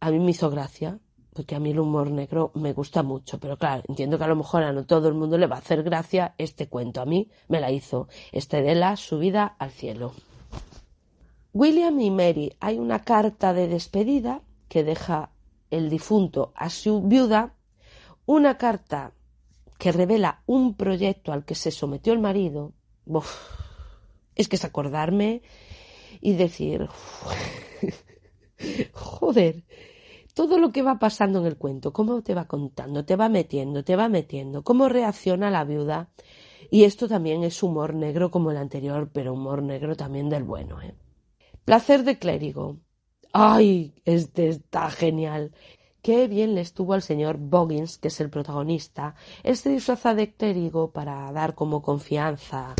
a 0.00 0.10
mí 0.10 0.18
me 0.18 0.32
hizo 0.32 0.50
gracia, 0.50 1.00
porque 1.32 1.54
a 1.54 1.60
mí 1.60 1.70
el 1.70 1.80
humor 1.80 2.10
negro 2.10 2.52
me 2.54 2.74
gusta 2.74 3.02
mucho, 3.02 3.40
pero 3.40 3.56
claro, 3.56 3.84
entiendo 3.88 4.18
que 4.18 4.24
a 4.24 4.28
lo 4.28 4.36
mejor 4.36 4.64
a 4.64 4.72
no 4.74 4.84
todo 4.84 5.08
el 5.08 5.14
mundo 5.14 5.38
le 5.38 5.46
va 5.46 5.56
a 5.56 5.60
hacer 5.60 5.82
gracia 5.82 6.34
este 6.36 6.68
cuento. 6.68 7.00
A 7.00 7.06
mí 7.06 7.30
me 7.48 7.58
la 7.58 7.70
hizo, 7.70 8.08
este 8.32 8.60
de 8.60 8.74
la 8.74 8.98
subida 8.98 9.46
al 9.46 9.70
cielo. 9.70 10.12
William 11.54 11.98
y 12.00 12.10
Mary, 12.10 12.52
hay 12.60 12.78
una 12.78 12.98
carta 12.98 13.54
de 13.54 13.66
despedida 13.66 14.42
que 14.68 14.84
deja 14.84 15.30
el 15.70 15.90
difunto 15.90 16.52
a 16.54 16.70
su 16.70 17.02
viuda, 17.02 17.54
una 18.24 18.58
carta 18.58 19.12
que 19.78 19.92
revela 19.92 20.42
un 20.46 20.74
proyecto 20.74 21.32
al 21.32 21.44
que 21.44 21.54
se 21.54 21.70
sometió 21.70 22.12
el 22.12 22.18
marido. 22.18 22.72
es 24.34 24.48
que 24.48 24.56
es 24.56 24.64
acordarme 24.64 25.42
y 26.20 26.34
decir, 26.34 26.88
joder, 28.92 29.64
todo 30.34 30.58
lo 30.58 30.72
que 30.72 30.82
va 30.82 30.98
pasando 30.98 31.40
en 31.40 31.46
el 31.46 31.56
cuento, 31.56 31.92
cómo 31.92 32.22
te 32.22 32.34
va 32.34 32.46
contando, 32.46 33.04
te 33.04 33.16
va 33.16 33.28
metiendo, 33.28 33.84
te 33.84 33.96
va 33.96 34.08
metiendo, 34.08 34.64
cómo 34.64 34.88
reacciona 34.88 35.50
la 35.50 35.64
viuda. 35.64 36.10
Y 36.70 36.84
esto 36.84 37.08
también 37.08 37.44
es 37.44 37.62
humor 37.62 37.94
negro 37.94 38.30
como 38.30 38.50
el 38.50 38.56
anterior, 38.56 39.10
pero 39.12 39.34
humor 39.34 39.62
negro 39.62 39.96
también 39.96 40.28
del 40.28 40.42
bueno. 40.42 40.82
¿eh? 40.82 40.94
Placer 41.64 42.04
de 42.04 42.18
clérigo. 42.18 42.78
¡Ay! 43.38 43.92
Este 44.06 44.48
está 44.48 44.90
genial. 44.90 45.52
Qué 46.00 46.26
bien 46.26 46.54
le 46.54 46.62
estuvo 46.62 46.94
al 46.94 47.02
señor 47.02 47.36
Boggins, 47.36 47.98
que 47.98 48.08
es 48.08 48.18
el 48.22 48.30
protagonista. 48.30 49.14
Él 49.42 49.58
se 49.58 49.68
disfraza 49.68 50.14
de 50.14 50.32
clérigo 50.32 50.90
para 50.90 51.30
dar 51.32 51.54
como 51.54 51.82
confianza 51.82 52.74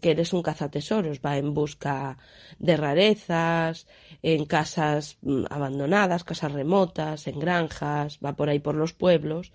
que 0.00 0.12
eres 0.12 0.32
un 0.32 0.42
cazatesoros, 0.42 1.20
va 1.20 1.36
en 1.36 1.52
busca 1.52 2.16
de 2.58 2.78
rarezas, 2.78 3.86
en 4.22 4.46
casas 4.46 5.18
mm, 5.20 5.44
abandonadas, 5.50 6.24
casas 6.24 6.52
remotas, 6.52 7.26
en 7.26 7.38
granjas, 7.38 8.20
va 8.24 8.36
por 8.36 8.48
ahí 8.48 8.60
por 8.60 8.74
los 8.74 8.94
pueblos 8.94 9.52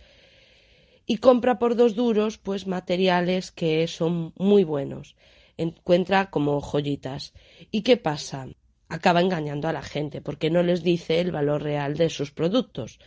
y 1.07 1.17
compra 1.17 1.57
por 1.57 1.75
dos 1.75 1.95
duros 1.95 2.37
pues 2.37 2.67
materiales 2.67 3.51
que 3.51 3.87
son 3.87 4.31
muy 4.37 4.63
buenos. 4.63 5.15
Encuentra 5.57 6.29
como 6.29 6.61
joyitas. 6.61 7.33
¿Y 7.71 7.81
qué 7.81 7.97
pasa? 7.97 8.47
Acaba 8.93 9.21
engañando 9.21 9.67
a 9.67 9.73
la 9.73 9.81
gente 9.81 10.21
porque 10.21 10.51
no 10.51 10.61
les 10.61 10.83
dice 10.83 11.19
el 11.19 11.31
valor 11.31 11.63
real 11.63 11.97
de 11.97 12.09
sus 12.09 12.29
productos. 12.29 12.99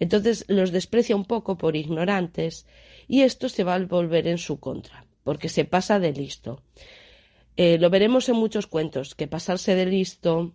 Entonces 0.00 0.44
los 0.48 0.72
desprecia 0.72 1.14
un 1.14 1.24
poco 1.24 1.56
por 1.56 1.76
ignorantes 1.76 2.66
y 3.06 3.22
esto 3.22 3.48
se 3.48 3.62
va 3.62 3.76
a 3.76 3.78
volver 3.78 4.26
en 4.26 4.38
su 4.38 4.58
contra 4.58 5.06
porque 5.22 5.48
se 5.48 5.64
pasa 5.64 5.98
de 6.00 6.12
listo. 6.12 6.62
Eh, 7.56 7.78
lo 7.78 7.90
veremos 7.90 8.28
en 8.28 8.36
muchos 8.36 8.66
cuentos, 8.66 9.14
que 9.14 9.26
pasarse 9.26 9.74
de 9.74 9.86
listo 9.86 10.52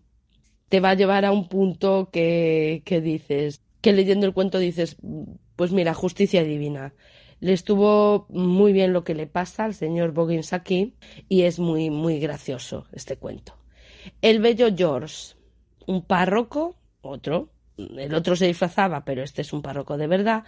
te 0.70 0.82
va 0.82 0.92
a 0.92 0.96
llevar 0.96 1.26
a 1.26 1.32
un 1.32 1.48
punto 1.48 2.10
que, 2.12 2.84
que 2.86 3.02
dices, 3.02 3.62
que 3.82 3.94
leyendo 3.94 4.28
el 4.28 4.34
cuento 4.34 4.60
dices, 4.60 4.98
pues 5.56 5.72
mira, 5.72 5.94
justicia 5.94 6.44
divina. 6.44 6.94
Le 7.40 7.54
estuvo 7.54 8.28
muy 8.30 8.74
bien 8.74 8.94
lo 8.94 9.04
que 9.04 9.16
le 9.16 9.26
pasa 9.26 9.64
al 9.64 9.74
señor 9.74 10.12
Boggins 10.12 10.54
aquí 10.54 10.94
y 11.28 11.44
es 11.44 11.58
muy, 11.58 11.90
muy 11.90 12.20
gracioso 12.20 12.86
este 12.92 13.16
cuento. 13.16 13.59
El 14.22 14.40
bello 14.40 14.70
George, 14.76 15.36
un 15.86 16.04
párroco, 16.04 16.76
otro, 17.02 17.50
el 17.78 18.14
otro 18.14 18.36
se 18.36 18.48
disfrazaba, 18.48 19.06
pero 19.06 19.24
este 19.24 19.42
es 19.42 19.54
un 19.54 19.62
párroco 19.62 19.98
de 19.98 20.08
verdad, 20.08 20.44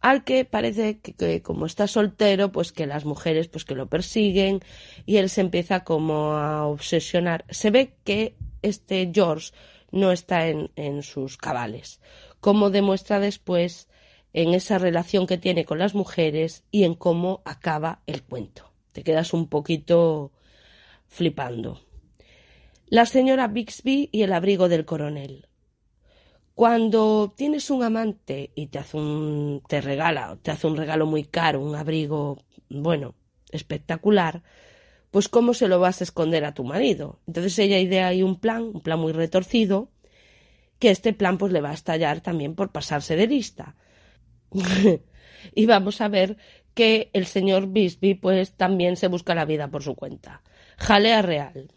al 0.00 0.24
que 0.24 0.44
parece 0.44 1.00
que, 1.00 1.42
como 1.42 1.66
está 1.66 1.86
soltero, 1.86 2.52
pues 2.52 2.72
que 2.72 2.86
las 2.86 3.04
mujeres 3.04 3.48
pues 3.48 3.64
que 3.64 3.74
lo 3.74 3.88
persiguen 3.88 4.60
y 5.04 5.18
él 5.18 5.28
se 5.28 5.42
empieza 5.42 5.84
como 5.84 6.32
a 6.32 6.66
obsesionar. 6.66 7.44
Se 7.50 7.70
ve 7.70 7.94
que 8.04 8.34
este 8.62 9.10
George 9.14 9.52
no 9.90 10.10
está 10.12 10.48
en, 10.48 10.70
en 10.76 11.02
sus 11.02 11.36
cabales, 11.36 12.00
como 12.40 12.70
demuestra 12.70 13.20
después 13.20 13.88
en 14.32 14.54
esa 14.54 14.78
relación 14.78 15.26
que 15.26 15.38
tiene 15.38 15.64
con 15.64 15.78
las 15.78 15.94
mujeres 15.94 16.64
y 16.70 16.84
en 16.84 16.94
cómo 16.94 17.42
acaba 17.44 18.00
el 18.06 18.22
cuento. 18.22 18.72
Te 18.92 19.02
quedas 19.02 19.34
un 19.34 19.48
poquito 19.48 20.32
flipando. 21.08 21.80
La 22.90 23.06
señora 23.06 23.46
Bixby 23.46 24.08
y 24.10 24.22
el 24.22 24.32
abrigo 24.32 24.68
del 24.68 24.84
coronel. 24.84 25.46
Cuando 26.56 27.32
tienes 27.36 27.70
un 27.70 27.84
amante 27.84 28.50
y 28.56 28.66
te 28.66 28.80
hace 28.80 28.96
un 28.96 29.62
te 29.68 29.80
regala, 29.80 30.36
te 30.42 30.50
hace 30.50 30.66
un 30.66 30.76
regalo 30.76 31.06
muy 31.06 31.22
caro, 31.22 31.60
un 31.60 31.76
abrigo, 31.76 32.38
bueno, 32.68 33.14
espectacular, 33.52 34.42
pues 35.12 35.28
cómo 35.28 35.54
se 35.54 35.68
lo 35.68 35.78
vas 35.78 36.00
a 36.00 36.04
esconder 36.04 36.44
a 36.44 36.52
tu 36.52 36.64
marido. 36.64 37.20
Entonces 37.28 37.56
ella 37.60 37.78
idea 37.78 38.08
ahí 38.08 38.24
un 38.24 38.40
plan, 38.40 38.64
un 38.64 38.80
plan 38.80 38.98
muy 38.98 39.12
retorcido, 39.12 39.92
que 40.80 40.90
este 40.90 41.12
plan 41.12 41.38
pues 41.38 41.52
le 41.52 41.60
va 41.60 41.70
a 41.70 41.74
estallar 41.74 42.22
también 42.22 42.56
por 42.56 42.72
pasarse 42.72 43.14
de 43.14 43.28
lista. 43.28 43.76
y 45.54 45.66
vamos 45.66 46.00
a 46.00 46.08
ver 46.08 46.38
que 46.74 47.08
el 47.12 47.26
señor 47.26 47.68
Bisbee 47.68 48.16
pues 48.16 48.54
también 48.56 48.96
se 48.96 49.06
busca 49.06 49.36
la 49.36 49.44
vida 49.44 49.68
por 49.68 49.84
su 49.84 49.94
cuenta. 49.94 50.42
Jalea 50.76 51.22
real. 51.22 51.70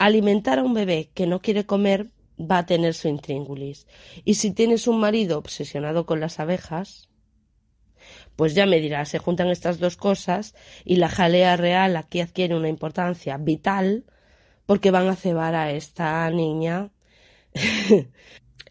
Alimentar 0.00 0.58
a 0.58 0.62
un 0.62 0.72
bebé 0.72 1.10
que 1.12 1.26
no 1.26 1.42
quiere 1.42 1.66
comer 1.66 2.06
va 2.40 2.56
a 2.56 2.64
tener 2.64 2.94
su 2.94 3.08
intríngulis. 3.08 3.86
Y 4.24 4.36
si 4.36 4.50
tienes 4.50 4.86
un 4.86 4.98
marido 4.98 5.36
obsesionado 5.36 6.06
con 6.06 6.20
las 6.20 6.40
abejas, 6.40 7.10
pues 8.34 8.54
ya 8.54 8.64
me 8.64 8.80
dirás, 8.80 9.10
se 9.10 9.18
juntan 9.18 9.48
estas 9.48 9.78
dos 9.78 9.98
cosas 9.98 10.54
y 10.86 10.96
la 10.96 11.10
jalea 11.10 11.58
real 11.58 11.98
aquí 11.98 12.22
adquiere 12.22 12.56
una 12.56 12.70
importancia 12.70 13.36
vital 13.36 14.06
porque 14.64 14.90
van 14.90 15.06
a 15.08 15.16
cebar 15.16 15.54
a 15.54 15.70
esta 15.70 16.30
niña 16.30 16.92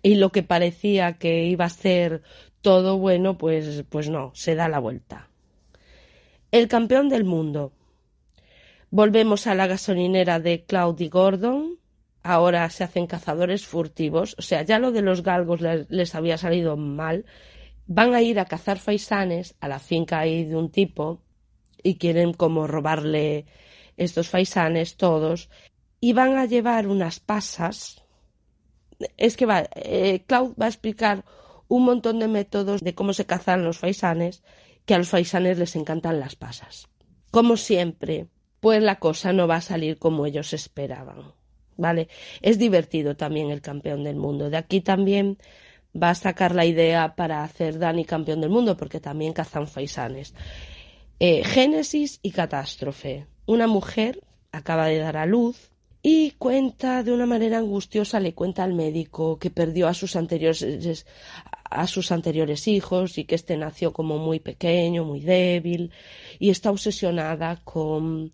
y 0.01 0.15
lo 0.15 0.31
que 0.31 0.41
parecía 0.41 1.19
que 1.19 1.45
iba 1.45 1.65
a 1.65 1.69
ser 1.69 2.23
todo 2.61 2.97
bueno, 2.97 3.37
pues, 3.37 3.83
pues 3.87 4.09
no, 4.09 4.31
se 4.33 4.55
da 4.55 4.67
la 4.67 4.79
vuelta. 4.79 5.29
El 6.49 6.67
campeón 6.67 7.07
del 7.07 7.23
mundo. 7.23 7.71
Volvemos 8.91 9.45
a 9.45 9.53
la 9.53 9.67
gasolinera 9.67 10.39
de 10.39 10.65
Claudie 10.65 11.09
Gordon, 11.09 11.77
ahora 12.23 12.67
se 12.71 12.83
hacen 12.83 13.05
cazadores 13.05 13.67
furtivos, 13.67 14.35
o 14.39 14.41
sea, 14.41 14.63
ya 14.63 14.79
lo 14.79 14.91
de 14.91 15.03
los 15.03 15.21
galgos 15.21 15.61
les, 15.61 16.15
había 16.15 16.37
salido 16.37 16.75
mal, 16.75 17.25
van 17.85 18.15
a 18.15 18.21
ir 18.23 18.39
a 18.39 18.45
cazar 18.45 18.79
faisanes 18.79 19.55
a 19.59 19.67
la 19.67 19.79
finca 19.79 20.19
ahí 20.19 20.43
de 20.43 20.55
un 20.55 20.71
tipo 20.71 21.21
y 21.83 21.95
quieren 21.95 22.33
como 22.33 22.65
robarle 22.65 23.45
estos 23.95 24.29
faisanes 24.29 24.97
todos 24.97 25.49
y 25.99 26.13
van 26.13 26.37
a 26.37 26.45
llevar 26.45 26.87
unas 26.87 27.19
pasas. 27.19 28.03
Es 29.17 29.37
que 29.37 29.45
va, 29.45 29.69
eh, 29.75 30.25
va 30.29 30.65
a 30.65 30.69
explicar 30.69 31.25
un 31.67 31.85
montón 31.85 32.19
de 32.19 32.27
métodos 32.27 32.81
de 32.81 32.95
cómo 32.95 33.13
se 33.13 33.25
cazan 33.25 33.63
los 33.63 33.77
faisanes, 33.77 34.43
que 34.85 34.95
a 34.95 34.97
los 34.97 35.09
faisanes 35.09 35.59
les 35.59 35.75
encantan 35.75 36.19
las 36.19 36.35
pasas. 36.35 36.87
Como 37.31 37.57
siempre, 37.57 38.27
pues 38.59 38.81
la 38.83 38.99
cosa 38.99 39.33
no 39.33 39.47
va 39.47 39.57
a 39.57 39.61
salir 39.61 39.97
como 39.97 40.25
ellos 40.25 40.53
esperaban. 40.53 41.33
¿vale? 41.79 42.09
Es 42.41 42.59
divertido 42.59 43.15
también 43.15 43.49
el 43.49 43.61
campeón 43.61 44.03
del 44.03 44.17
mundo. 44.17 44.49
De 44.49 44.57
aquí 44.57 44.81
también 44.81 45.37
va 45.95 46.11
a 46.11 46.15
sacar 46.15 46.53
la 46.53 46.65
idea 46.65 47.15
para 47.15 47.43
hacer 47.43 47.79
Dani 47.79 48.05
campeón 48.05 48.41
del 48.41 48.51
mundo, 48.51 48.77
porque 48.77 48.99
también 48.99 49.33
cazan 49.33 49.67
faisanes. 49.67 50.35
Eh, 51.19 51.43
Génesis 51.43 52.19
y 52.21 52.31
catástrofe. 52.31 53.25
Una 53.45 53.65
mujer 53.65 54.21
acaba 54.51 54.87
de 54.87 54.99
dar 54.99 55.17
a 55.17 55.25
luz 55.25 55.71
y 56.01 56.31
cuenta 56.31 57.03
de 57.03 57.11
una 57.11 57.25
manera 57.25 57.57
angustiosa, 57.57 58.19
le 58.19 58.33
cuenta 58.33 58.63
al 58.63 58.73
médico 58.73 59.37
que 59.37 59.49
perdió 59.49 59.87
a 59.87 59.93
sus 59.93 60.15
anteriores 60.15 61.05
a 61.69 61.85
sus 61.85 62.11
anteriores 62.11 62.67
hijos 62.67 63.17
y 63.19 63.25
que 63.25 63.35
este 63.35 63.55
nació 63.55 63.93
como 63.93 64.17
muy 64.17 64.39
pequeño, 64.39 65.05
muy 65.05 65.19
débil 65.19 65.91
y 66.39 66.49
está 66.49 66.71
obsesionada 66.71 67.57
con, 67.63 68.31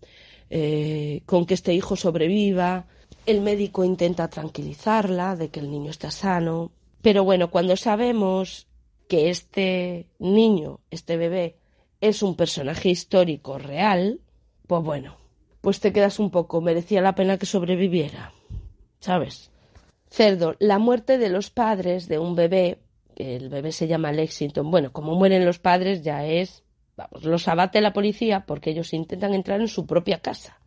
eh, 0.48 1.22
con 1.26 1.44
que 1.44 1.54
este 1.54 1.74
hijo 1.74 1.96
sobreviva 1.96 2.86
el 3.26 3.40
médico 3.40 3.84
intenta 3.84 4.28
tranquilizarla 4.28 5.36
de 5.36 5.48
que 5.48 5.60
el 5.60 5.70
niño 5.70 5.90
está 5.90 6.10
sano, 6.10 6.70
Pero 7.02 7.22
bueno, 7.22 7.50
cuando 7.50 7.76
sabemos 7.76 8.66
que 9.06 9.30
este 9.30 10.06
niño, 10.18 10.80
este 10.90 11.16
bebé, 11.16 11.56
es 12.00 12.22
un 12.22 12.34
personaje 12.34 12.88
histórico 12.88 13.58
real, 13.58 14.20
pues 14.66 14.82
bueno, 14.82 15.16
pues 15.60 15.78
te 15.78 15.92
quedas 15.92 16.18
un 16.18 16.30
poco, 16.30 16.60
merecía 16.60 17.00
la 17.00 17.14
pena 17.14 17.38
que 17.38 17.46
sobreviviera, 17.46 18.32
¿sabes? 18.98 19.52
Cerdo, 20.10 20.56
la 20.58 20.78
muerte 20.78 21.18
de 21.18 21.28
los 21.28 21.50
padres 21.50 22.08
de 22.08 22.18
un 22.18 22.34
bebé, 22.34 22.78
el 23.14 23.50
bebé 23.50 23.70
se 23.70 23.86
llama 23.86 24.10
Lexington, 24.10 24.68
bueno, 24.70 24.92
como 24.92 25.14
mueren 25.14 25.44
los 25.44 25.60
padres 25.60 26.02
ya 26.02 26.26
es, 26.26 26.64
vamos, 26.96 27.24
los 27.24 27.48
abate 27.48 27.80
la 27.80 27.92
policía 27.92 28.44
porque 28.46 28.70
ellos 28.70 28.92
intentan 28.92 29.34
entrar 29.34 29.60
en 29.60 29.68
su 29.68 29.86
propia 29.86 30.20
casa 30.20 30.58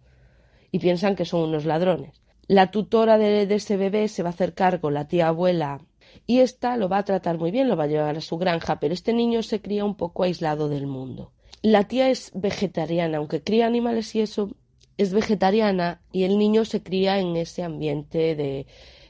y 0.72 0.80
piensan 0.80 1.16
que 1.16 1.26
son 1.26 1.42
unos 1.42 1.66
ladrones. 1.66 2.22
La 2.48 2.72
tutora 2.72 3.18
de, 3.18 3.44
ese 3.44 3.78
bebé 3.78 4.08
se 4.08 4.24
va 4.24 4.30
a 4.30 4.34
hacer 4.34 4.54
cargo, 4.54 4.90
la 4.90 5.08
tía 5.08 5.28
abuela, 5.28 5.82
y 6.26 6.40
ésta 6.40 6.78
lo 6.78 6.90
va 6.90 7.00
a 7.00 7.06
tratar 7.06 7.38
muy 7.38 7.52
bien, 7.52 7.70
lo 7.70 7.78
va 7.78 7.84
a 7.84 7.88
llevar 7.88 8.18
a 8.18 8.22
su 8.22 8.38
granja, 8.38 8.80
pero 8.80 8.94
este 8.94 9.14
niño 9.14 9.44
se 9.44 9.62
cría 9.62 9.86
un 9.86 9.96
poco 9.96 10.24
aislado 10.24 10.68
del 10.68 10.88
mundo. 10.88 11.32
La 11.62 11.84
tía 11.84 12.10
es 12.10 12.32
vegetariana, 12.34 13.18
aunque 13.20 13.44
cría 13.44 13.68
animales 13.68 14.16
y 14.16 14.22
eso, 14.22 14.50
es 14.98 15.14
vegetariana 15.14 16.02
y 16.12 16.24
el 16.24 16.38
niño 16.38 16.66
se 16.66 16.82
cría 16.82 17.20
en 17.20 17.36
ese 17.36 17.64
ambiente 17.64 18.36
de, 18.36 18.66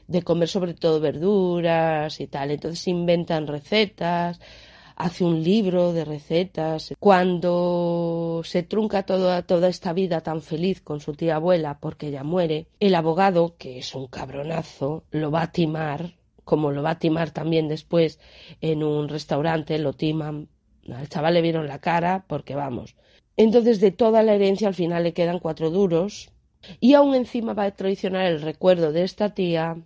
de 0.06 0.22
comer 0.22 0.48
sobre 0.48 0.74
todo 0.74 1.00
verduras 1.00 2.20
y 2.20 2.26
tal. 2.26 2.50
Entonces 2.50 2.86
inventan 2.88 3.46
recetas, 3.46 4.40
hace 5.00 5.24
un 5.24 5.42
libro 5.42 5.92
de 5.92 6.04
recetas. 6.04 6.92
Cuando 6.98 8.42
se 8.44 8.62
trunca 8.62 9.04
toda, 9.04 9.42
toda 9.42 9.68
esta 9.68 9.92
vida 9.92 10.20
tan 10.20 10.42
feliz 10.42 10.80
con 10.80 11.00
su 11.00 11.14
tía 11.14 11.36
abuela 11.36 11.78
porque 11.80 12.08
ella 12.08 12.22
muere, 12.22 12.66
el 12.80 12.94
abogado, 12.94 13.56
que 13.56 13.78
es 13.78 13.94
un 13.94 14.06
cabronazo, 14.08 15.04
lo 15.10 15.30
va 15.30 15.42
a 15.42 15.52
timar, 15.52 16.14
como 16.44 16.70
lo 16.70 16.82
va 16.82 16.90
a 16.90 16.98
timar 16.98 17.30
también 17.30 17.68
después 17.68 18.20
en 18.60 18.82
un 18.82 19.08
restaurante, 19.08 19.78
lo 19.78 19.94
timan. 19.94 20.48
Al 20.92 21.08
chaval 21.08 21.34
le 21.34 21.42
vieron 21.42 21.66
la 21.66 21.78
cara 21.78 22.24
porque 22.26 22.54
vamos. 22.54 22.96
Entonces 23.36 23.80
de 23.80 23.92
toda 23.92 24.22
la 24.22 24.34
herencia 24.34 24.68
al 24.68 24.74
final 24.74 25.04
le 25.04 25.14
quedan 25.14 25.38
cuatro 25.38 25.70
duros 25.70 26.30
y 26.78 26.92
aún 26.92 27.14
encima 27.14 27.54
va 27.54 27.64
a 27.64 27.76
traicionar 27.76 28.26
el 28.26 28.42
recuerdo 28.42 28.92
de 28.92 29.04
esta 29.04 29.32
tía 29.32 29.78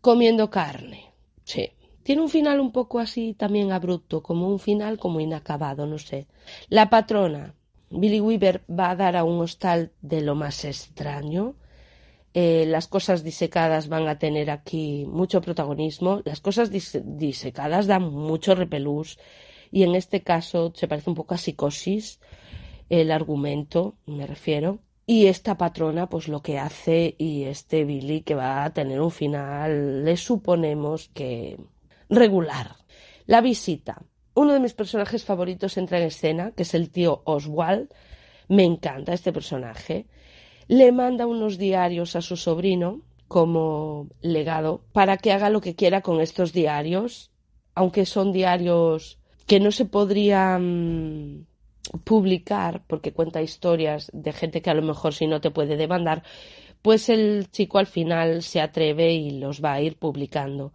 comiendo 0.00 0.50
carne. 0.50 1.12
Sí. 1.44 1.70
Tiene 2.06 2.22
un 2.22 2.28
final 2.28 2.60
un 2.60 2.70
poco 2.70 3.00
así 3.00 3.34
también 3.34 3.72
abrupto, 3.72 4.22
como 4.22 4.48
un 4.48 4.60
final 4.60 4.96
como 4.96 5.18
inacabado, 5.18 5.86
no 5.86 5.98
sé. 5.98 6.28
La 6.68 6.88
patrona, 6.88 7.56
Billy 7.90 8.20
Weaver, 8.20 8.62
va 8.70 8.90
a 8.90 8.94
dar 8.94 9.16
a 9.16 9.24
un 9.24 9.40
hostal 9.40 9.90
de 10.02 10.20
lo 10.20 10.36
más 10.36 10.64
extraño. 10.64 11.56
Eh, 12.32 12.64
las 12.68 12.86
cosas 12.86 13.24
disecadas 13.24 13.88
van 13.88 14.06
a 14.06 14.20
tener 14.20 14.52
aquí 14.52 15.04
mucho 15.08 15.40
protagonismo. 15.40 16.22
Las 16.24 16.40
cosas 16.40 16.70
dise 16.70 17.02
disecadas 17.04 17.88
dan 17.88 18.04
mucho 18.04 18.54
repelús 18.54 19.18
y 19.72 19.82
en 19.82 19.96
este 19.96 20.22
caso 20.22 20.72
se 20.76 20.86
parece 20.86 21.10
un 21.10 21.16
poco 21.16 21.34
a 21.34 21.38
psicosis 21.38 22.20
el 22.88 23.10
argumento, 23.10 23.96
me 24.06 24.28
refiero. 24.28 24.78
Y 25.06 25.26
esta 25.26 25.58
patrona, 25.58 26.08
pues 26.08 26.28
lo 26.28 26.40
que 26.40 26.60
hace 26.60 27.16
y 27.18 27.44
este 27.46 27.84
Billy 27.84 28.20
que 28.20 28.36
va 28.36 28.62
a 28.62 28.72
tener 28.72 29.00
un 29.00 29.10
final, 29.10 30.04
le 30.04 30.16
suponemos 30.16 31.10
que 31.12 31.58
regular. 32.08 32.76
La 33.26 33.40
visita. 33.40 34.02
Uno 34.34 34.52
de 34.52 34.60
mis 34.60 34.74
personajes 34.74 35.24
favoritos 35.24 35.76
entra 35.76 35.98
en 35.98 36.04
escena, 36.04 36.52
que 36.52 36.62
es 36.62 36.74
el 36.74 36.90
tío 36.90 37.22
Oswald. 37.24 37.88
Me 38.48 38.64
encanta 38.64 39.12
este 39.12 39.32
personaje. 39.32 40.06
Le 40.68 40.92
manda 40.92 41.26
unos 41.26 41.58
diarios 41.58 42.16
a 42.16 42.22
su 42.22 42.36
sobrino 42.36 43.00
como 43.28 44.08
legado 44.20 44.84
para 44.92 45.16
que 45.16 45.32
haga 45.32 45.50
lo 45.50 45.60
que 45.60 45.74
quiera 45.74 46.00
con 46.00 46.20
estos 46.20 46.52
diarios, 46.52 47.30
aunque 47.74 48.06
son 48.06 48.32
diarios 48.32 49.18
que 49.46 49.60
no 49.60 49.72
se 49.72 49.84
podrían 49.84 51.46
publicar 52.04 52.82
porque 52.86 53.12
cuenta 53.12 53.42
historias 53.42 54.10
de 54.12 54.32
gente 54.32 54.62
que 54.62 54.70
a 54.70 54.74
lo 54.74 54.82
mejor 54.82 55.14
si 55.14 55.26
no 55.26 55.40
te 55.40 55.50
puede 55.50 55.76
demandar, 55.76 56.22
pues 56.82 57.08
el 57.08 57.48
chico 57.50 57.78
al 57.78 57.86
final 57.86 58.42
se 58.42 58.60
atreve 58.60 59.12
y 59.12 59.38
los 59.38 59.62
va 59.62 59.74
a 59.74 59.80
ir 59.80 59.96
publicando 59.96 60.72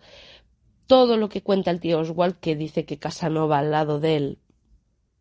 todo 0.91 1.15
lo 1.15 1.29
que 1.29 1.41
cuenta 1.41 1.71
el 1.71 1.79
tío 1.79 2.01
Oswald, 2.01 2.35
que 2.41 2.57
dice 2.57 2.83
que 2.83 2.99
Casanova 2.99 3.59
al 3.59 3.71
lado 3.71 4.01
de 4.01 4.17
él, 4.17 4.39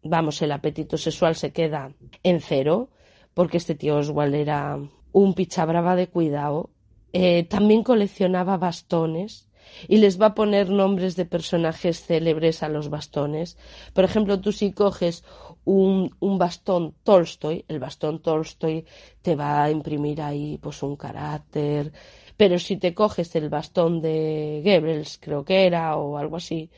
vamos, 0.03 0.43
el 0.43 0.51
apetito 0.51 0.97
sexual 0.99 1.37
se 1.37 1.53
queda 1.53 1.93
en 2.25 2.41
cero, 2.41 2.91
porque 3.35 3.59
este 3.59 3.77
tío 3.77 3.99
Oswald 3.99 4.35
era 4.35 4.81
un 5.13 5.35
pichabrava 5.35 5.95
de 5.95 6.09
cuidado. 6.09 6.71
Eh, 7.13 7.45
también 7.45 7.85
coleccionaba 7.85 8.57
bastones 8.57 9.49
y 9.87 9.99
les 9.99 10.21
va 10.21 10.27
a 10.27 10.35
poner 10.35 10.71
nombres 10.71 11.15
de 11.15 11.25
personajes 11.25 12.05
célebres 12.05 12.65
a 12.65 12.69
los 12.69 12.91
bastones. 12.91 13.57
Por 13.93 14.03
ejemplo, 14.03 14.41
tú 14.41 14.51
si 14.51 14.73
coges 14.73 15.23
un, 15.65 16.17
un, 16.19 16.37
bastón 16.37 16.97
Tolstoy, 17.05 17.65
el 17.69 17.79
bastón 17.79 18.21
Tolstoy 18.23 18.87
te 19.23 19.37
va 19.37 19.63
a 19.63 19.71
imprimir 19.71 20.21
ahí 20.21 20.59
pues 20.59 20.83
un 20.83 20.97
carácter, 20.97 21.93
pero 22.41 22.59
si 22.59 22.79
te 22.79 22.95
coges 22.95 23.37
el 23.37 23.51
bastón 23.51 24.01
de 24.01 24.63
Goebbels, 24.65 25.19
creo 25.21 25.45
que 25.45 25.67
era, 25.67 25.99
o 25.99 26.17
algo 26.17 26.37
así, 26.37 26.71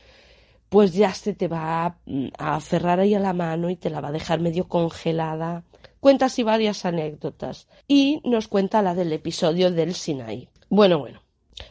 pues 0.67 0.91
ya 0.91 1.13
se 1.13 1.33
te 1.33 1.47
va 1.47 1.85
a, 1.85 1.97
aferrar 2.37 2.99
ahí 2.99 3.13
a 3.13 3.19
la 3.21 3.31
mano 3.31 3.69
y 3.69 3.77
te 3.77 3.89
la 3.89 4.01
va 4.01 4.09
a 4.09 4.11
dejar 4.11 4.41
medio 4.41 4.67
congelada. 4.67 5.63
Cuenta 6.01 6.25
así 6.25 6.43
varias 6.43 6.83
anécdotas 6.83 7.69
y 7.87 8.19
nos 8.25 8.49
cuenta 8.49 8.81
la 8.81 8.93
del 8.93 9.13
episodio 9.13 9.71
del 9.71 9.93
Sinai. 9.93 10.49
Bueno, 10.67 10.99
bueno, 10.99 11.21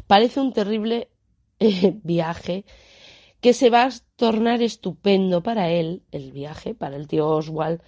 parece 0.06 0.40
un 0.40 0.54
terrible 0.54 1.10
eh, 1.60 1.92
viaje 2.02 2.64
que 3.42 3.52
se 3.52 3.68
va 3.68 3.84
a 3.84 3.90
tornar 4.16 4.62
estupendo 4.62 5.42
para 5.42 5.68
él, 5.68 6.02
el 6.12 6.32
viaje, 6.32 6.74
para 6.74 6.96
el 6.96 7.08
tío 7.08 7.28
Oswald, 7.28 7.82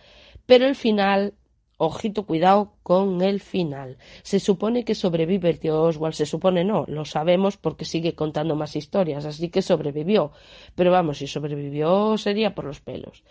pero 0.44 0.66
el 0.66 0.74
final 0.74 1.32
Ojito, 1.76 2.24
cuidado 2.24 2.74
con 2.82 3.20
el 3.22 3.40
final. 3.40 3.98
Se 4.22 4.38
supone 4.38 4.84
que 4.84 4.94
sobrevive 4.94 5.50
el 5.50 5.58
tío 5.58 5.82
Oswald, 5.82 6.14
se 6.14 6.26
supone 6.26 6.64
no, 6.64 6.84
lo 6.86 7.04
sabemos 7.04 7.56
porque 7.56 7.84
sigue 7.84 8.14
contando 8.14 8.54
más 8.54 8.76
historias, 8.76 9.24
así 9.24 9.48
que 9.48 9.60
sobrevivió. 9.60 10.30
Pero 10.76 10.92
vamos, 10.92 11.18
si 11.18 11.26
sobrevivió 11.26 12.16
sería 12.16 12.54
por 12.54 12.64
los 12.64 12.80
pelos. 12.80 13.24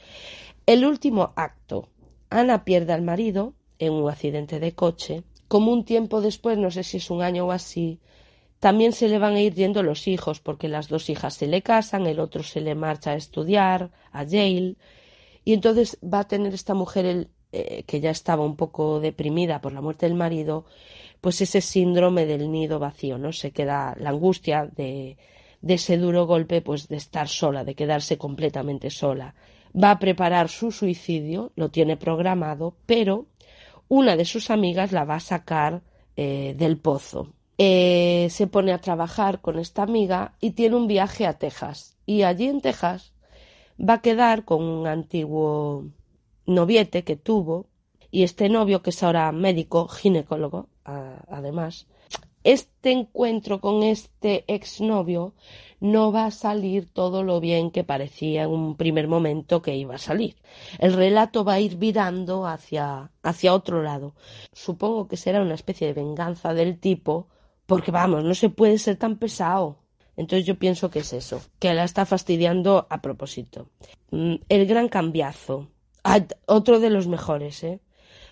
El 0.65 0.85
último 0.85 1.33
acto. 1.35 1.89
Ana 2.29 2.65
pierde 2.65 2.93
al 2.93 3.01
marido 3.01 3.53
en 3.79 3.93
un 3.93 4.09
accidente 4.09 4.59
de 4.59 4.73
coche. 4.73 5.23
Como 5.47 5.71
un 5.71 5.85
tiempo 5.85 6.19
después, 6.19 6.57
no 6.57 6.71
sé 6.71 6.83
si 6.83 6.97
es 6.97 7.09
un 7.11 7.21
año 7.21 7.45
o 7.45 7.51
así, 7.51 7.99
también 8.59 8.93
se 8.93 9.09
le 9.09 9.19
van 9.19 9.33
a 9.35 9.41
ir 9.41 9.53
yendo 9.53 9.83
los 9.83 10.07
hijos, 10.07 10.39
porque 10.39 10.69
las 10.69 10.87
dos 10.87 11.09
hijas 11.09 11.33
se 11.33 11.47
le 11.47 11.61
casan, 11.61 12.07
el 12.07 12.19
otro 12.19 12.43
se 12.43 12.61
le 12.61 12.75
marcha 12.75 13.11
a 13.11 13.15
estudiar, 13.15 13.91
a 14.11 14.23
Yale, 14.23 14.77
y 15.43 15.53
entonces 15.53 15.99
va 16.01 16.19
a 16.19 16.27
tener 16.27 16.53
esta 16.53 16.73
mujer 16.73 17.05
el, 17.05 17.29
eh, 17.53 17.83
que 17.85 18.01
ya 18.01 18.09
estaba 18.09 18.43
un 18.43 18.55
poco 18.55 18.99
deprimida 18.99 19.61
por 19.61 19.71
la 19.71 19.81
muerte 19.81 20.07
del 20.07 20.15
marido, 20.15 20.65
pues 21.21 21.39
ese 21.39 21.61
síndrome 21.61 22.25
del 22.25 22.51
nido 22.51 22.79
vacío, 22.79 23.17
¿no? 23.17 23.31
Se 23.31 23.51
queda 23.51 23.95
la 23.99 24.09
angustia 24.09 24.65
de, 24.65 25.17
de 25.61 25.73
ese 25.75 25.97
duro 25.97 26.25
golpe, 26.25 26.61
pues 26.61 26.87
de 26.89 26.97
estar 26.97 27.27
sola, 27.27 27.63
de 27.63 27.75
quedarse 27.75 28.17
completamente 28.17 28.89
sola. 28.89 29.35
Va 29.73 29.91
a 29.91 29.99
preparar 29.99 30.49
su 30.49 30.71
suicidio, 30.71 31.51
lo 31.55 31.69
tiene 31.69 31.95
programado, 31.95 32.75
pero 32.85 33.27
una 33.87 34.17
de 34.17 34.25
sus 34.25 34.49
amigas 34.49 34.91
la 34.91 35.05
va 35.05 35.15
a 35.15 35.19
sacar 35.19 35.81
eh, 36.15 36.55
del 36.57 36.77
pozo. 36.77 37.33
Eh, 37.57 38.27
se 38.29 38.47
pone 38.47 38.73
a 38.73 38.81
trabajar 38.81 39.41
con 39.41 39.59
esta 39.59 39.83
amiga 39.83 40.33
y 40.41 40.51
tiene 40.51 40.75
un 40.75 40.87
viaje 40.87 41.25
a 41.25 41.37
Texas. 41.37 41.95
Y 42.05 42.23
allí 42.23 42.47
en 42.47 42.61
Texas 42.61 43.13
va 43.79 43.95
a 43.95 44.01
quedar 44.01 44.43
con 44.43 44.63
un 44.63 44.87
antiguo 44.87 45.85
noviete 46.45 47.03
que 47.03 47.15
tuvo 47.15 47.67
y 48.11 48.23
este 48.23 48.49
novio 48.49 48.81
que 48.81 48.91
es 48.91 49.03
ahora 49.03 49.31
médico, 49.31 49.87
ginecólogo, 49.87 50.67
además, 50.83 51.87
este 52.43 52.91
encuentro 52.91 53.61
con 53.61 53.83
este 53.83 54.43
exnovio 54.47 55.33
no 55.79 56.11
va 56.11 56.25
a 56.25 56.31
salir 56.31 56.89
todo 56.91 57.23
lo 57.23 57.39
bien 57.39 57.71
que 57.71 57.83
parecía 57.83 58.43
en 58.43 58.49
un 58.51 58.75
primer 58.75 59.07
momento 59.07 59.61
que 59.61 59.75
iba 59.75 59.95
a 59.95 59.97
salir. 59.97 60.35
El 60.79 60.93
relato 60.93 61.43
va 61.43 61.53
a 61.53 61.59
ir 61.59 61.77
virando 61.77 62.45
hacia, 62.45 63.11
hacia 63.21 63.53
otro 63.53 63.81
lado. 63.81 64.13
Supongo 64.53 65.07
que 65.07 65.17
será 65.17 65.41
una 65.41 65.55
especie 65.55 65.87
de 65.87 65.93
venganza 65.93 66.53
del 66.53 66.79
tipo, 66.79 67.27
porque 67.65 67.91
vamos, 67.91 68.23
no 68.23 68.33
se 68.33 68.49
puede 68.49 68.77
ser 68.77 68.97
tan 68.97 69.17
pesado. 69.17 69.79
Entonces 70.15 70.45
yo 70.45 70.59
pienso 70.59 70.89
que 70.89 70.99
es 70.99 71.11
eso, 71.11 71.41
que 71.59 71.73
la 71.73 71.83
está 71.83 72.05
fastidiando 72.05 72.87
a 72.89 73.01
propósito. 73.01 73.67
Mm, 74.11 74.35
el 74.47 74.65
gran 74.67 74.87
cambiazo. 74.87 75.67
Otro 76.45 76.79
de 76.79 76.89
los 76.89 77.07
mejores, 77.07 77.63
¿eh? 77.63 77.79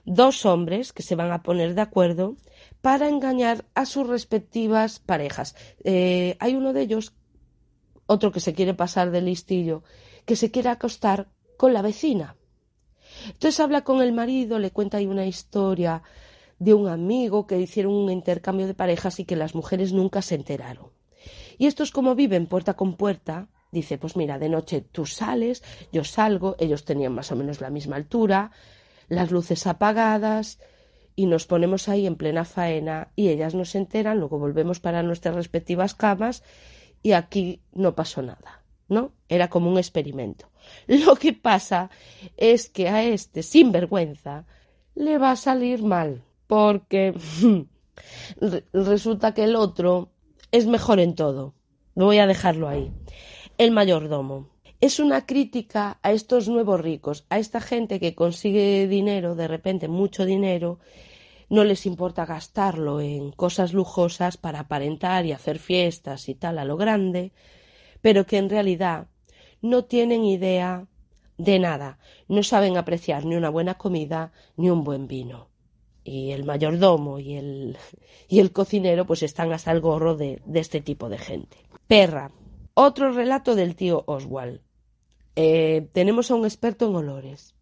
Dos 0.04 0.46
hombres 0.46 0.94
que 0.94 1.04
se 1.04 1.16
van 1.16 1.32
a 1.32 1.44
poner 1.44 1.76
de 1.76 1.82
acuerdo 1.82 2.36
para 2.82 3.08
engañar 3.08 3.66
a 3.76 3.86
sus 3.86 4.08
respectivas 4.08 5.00
parejas. 5.00 5.56
Eh, 5.84 6.36
hay 6.40 6.56
uno 6.56 6.74
de 6.74 6.82
ellos, 6.82 7.14
otro 8.08 8.32
que 8.32 8.40
se 8.40 8.54
quiere 8.54 8.74
pasar 8.74 9.12
de 9.12 9.22
listillo, 9.22 9.84
que 10.26 10.36
se 10.36 10.52
quiere 10.52 10.70
acostar 10.70 11.30
con 11.58 11.74
la 11.74 11.82
vecina. 11.82 12.36
Entonces 13.28 13.60
habla 13.60 13.84
con 13.84 14.02
el 14.02 14.14
marido, 14.14 14.60
le 14.60 14.72
cuenta 14.72 14.98
ahí 14.98 15.06
una 15.06 15.26
historia 15.26 16.02
de 16.60 16.74
un 16.74 16.88
amigo 16.88 17.48
que 17.48 17.60
hicieron 17.60 17.94
un 17.94 18.12
intercambio 18.12 18.68
de 18.68 18.74
parejas 18.74 19.20
y 19.20 19.26
que 19.26 19.36
las 19.36 19.56
mujeres 19.56 19.94
nunca 19.94 20.22
se 20.22 20.36
enteraron. 20.36 20.88
Y 21.58 21.68
estos 21.68 21.92
como 21.92 22.16
viven 22.16 22.48
puerta 22.48 22.74
con 22.76 22.96
puerta, 22.96 23.50
dice, 23.72 23.98
pues 23.98 24.16
mira, 24.16 24.38
de 24.40 24.50
noche 24.50 24.82
tú 24.82 25.06
sales, 25.06 25.64
yo 25.92 26.04
salgo, 26.04 26.56
ellos 26.60 26.86
tenían 26.86 27.14
más 27.14 27.32
o 27.32 27.36
menos 27.36 27.62
la 27.62 27.70
misma 27.70 27.96
altura, 27.96 28.52
las 29.08 29.32
luces 29.32 29.68
apagadas, 29.68 30.60
y 31.16 31.26
nos 31.26 31.46
ponemos 31.46 31.90
ahí 31.90 32.08
en 32.08 32.16
plena 32.16 32.46
faena 32.46 33.10
y 33.16 33.30
ellas 33.30 33.54
nos 33.54 33.76
enteran, 33.76 34.20
luego 34.20 34.40
volvemos 34.40 34.80
para 34.80 35.04
nuestras 35.04 35.36
respectivas 35.36 35.94
camas 35.94 36.44
y 37.04 37.12
aquí 37.12 37.62
no 37.74 37.96
pasó 37.96 38.22
nada, 38.22 38.64
¿no? 38.88 39.12
Era 39.28 39.50
como 39.50 39.70
un 39.70 39.78
experimento. 39.78 40.50
Lo 40.88 41.16
que 41.16 41.34
pasa 41.34 41.90
es 42.38 42.70
que 42.70 42.90
a 42.90 43.04
este 43.04 43.44
sinvergüenza 43.44 44.46
le 44.96 45.18
va 45.18 45.32
a 45.32 45.36
salir 45.36 45.84
mal, 45.84 46.24
porque 46.48 47.14
resulta 48.74 49.34
que 49.34 49.44
el 49.44 49.56
otro 49.56 50.12
es 50.52 50.66
mejor 50.66 51.00
en 51.00 51.16
todo. 51.16 51.54
Voy 51.96 52.20
a 52.20 52.28
dejarlo 52.28 52.68
ahí. 52.68 52.92
El 53.58 53.72
mayordomo. 53.72 54.48
Es 54.80 55.00
una 55.00 55.26
crítica 55.26 56.00
a 56.02 56.12
estos 56.12 56.48
nuevos 56.48 56.82
ricos, 56.82 57.26
a 57.30 57.38
esta 57.38 57.62
gente 57.62 58.00
que 58.00 58.16
consigue 58.16 58.88
dinero, 58.88 59.36
de 59.36 59.48
repente 59.48 59.88
mucho 59.88 60.26
dinero, 60.26 60.80
no 61.50 61.64
les 61.64 61.86
importa 61.86 62.26
gastarlo 62.26 63.02
en 63.02 63.32
cosas 63.32 63.74
lujosas 63.74 64.38
para 64.38 64.62
aparentar 64.62 65.26
y 65.26 65.34
hacer 65.34 65.60
fiestas 65.60 66.30
y 66.30 66.34
tal 66.34 66.58
a 66.58 66.66
lo 66.66 66.78
grande, 66.78 67.32
pero 68.02 68.26
que 68.26 68.38
en 68.38 68.50
realidad 68.50 69.08
no 69.62 69.84
tienen 69.84 70.24
idea 70.24 70.88
de 71.38 71.60
nada, 71.60 72.00
no 72.28 72.42
saben 72.42 72.78
apreciar 72.78 73.26
ni 73.26 73.36
una 73.36 73.50
buena 73.50 73.76
comida 73.76 74.32
ni 74.58 74.70
un 74.70 74.84
buen 74.84 75.08
vino. 75.08 75.50
Y 76.04 76.32
el 76.32 76.46
mayordomo 76.46 77.20
y 77.20 77.36
el, 77.36 77.78
y 78.28 78.40
el 78.40 78.52
cocinero 78.52 79.06
pues 79.06 79.22
están 79.22 79.52
hasta 79.52 79.72
el 79.72 79.82
gorro 79.82 80.16
de, 80.16 80.42
de 80.46 80.60
este 80.60 80.82
tipo 80.82 81.10
de 81.10 81.20
gente. 81.20 81.58
Perra. 81.86 82.32
Otro 82.74 83.12
relato 83.12 83.56
del 83.56 83.76
tío 83.76 84.04
Oswald. 84.08 84.62
Eh, 85.36 85.88
tenemos 85.94 86.32
a 86.32 86.36
un 86.36 86.46
experto 86.46 86.88
en 86.88 86.96
olores 86.96 87.56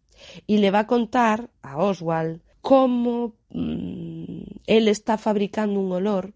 y 0.46 0.58
le 0.58 0.70
va 0.70 0.80
a 0.80 0.86
contar 0.86 1.50
a 1.62 1.78
Oswald 1.78 2.40
cómo 2.60 3.34
mmm, 3.50 4.42
él 4.66 4.88
está 4.88 5.18
fabricando 5.18 5.78
un 5.80 5.92
olor 5.92 6.34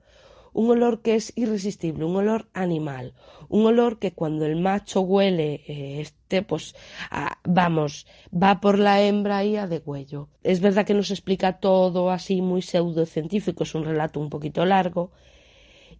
un 0.55 0.71
olor 0.71 1.03
que 1.03 1.17
es 1.17 1.33
irresistible, 1.37 2.05
un 2.05 2.17
olor 2.17 2.49
animal, 2.55 3.13
un 3.49 3.67
olor 3.67 3.99
que 3.99 4.13
cuando 4.13 4.47
el 4.47 4.57
macho 4.57 5.01
huele 5.01 5.65
eh, 5.67 6.01
este, 6.01 6.43
pues 6.43 6.75
vamos, 7.45 8.07
va 8.33 8.61
por 8.61 8.79
la 8.79 9.03
hembra 9.03 9.45
y 9.45 9.57
a 9.57 9.67
de 9.67 9.81
cuello. 9.81 10.29
Es 10.43 10.61
verdad 10.61 10.87
que 10.87 10.95
nos 10.95 11.11
explica 11.11 11.59
todo 11.59 12.11
así 12.11 12.41
muy 12.41 12.63
pseudocientífico, 12.63 13.65
es 13.65 13.75
un 13.75 13.85
relato 13.85 14.21
un 14.21 14.31
poquito 14.31 14.65
largo, 14.65 15.11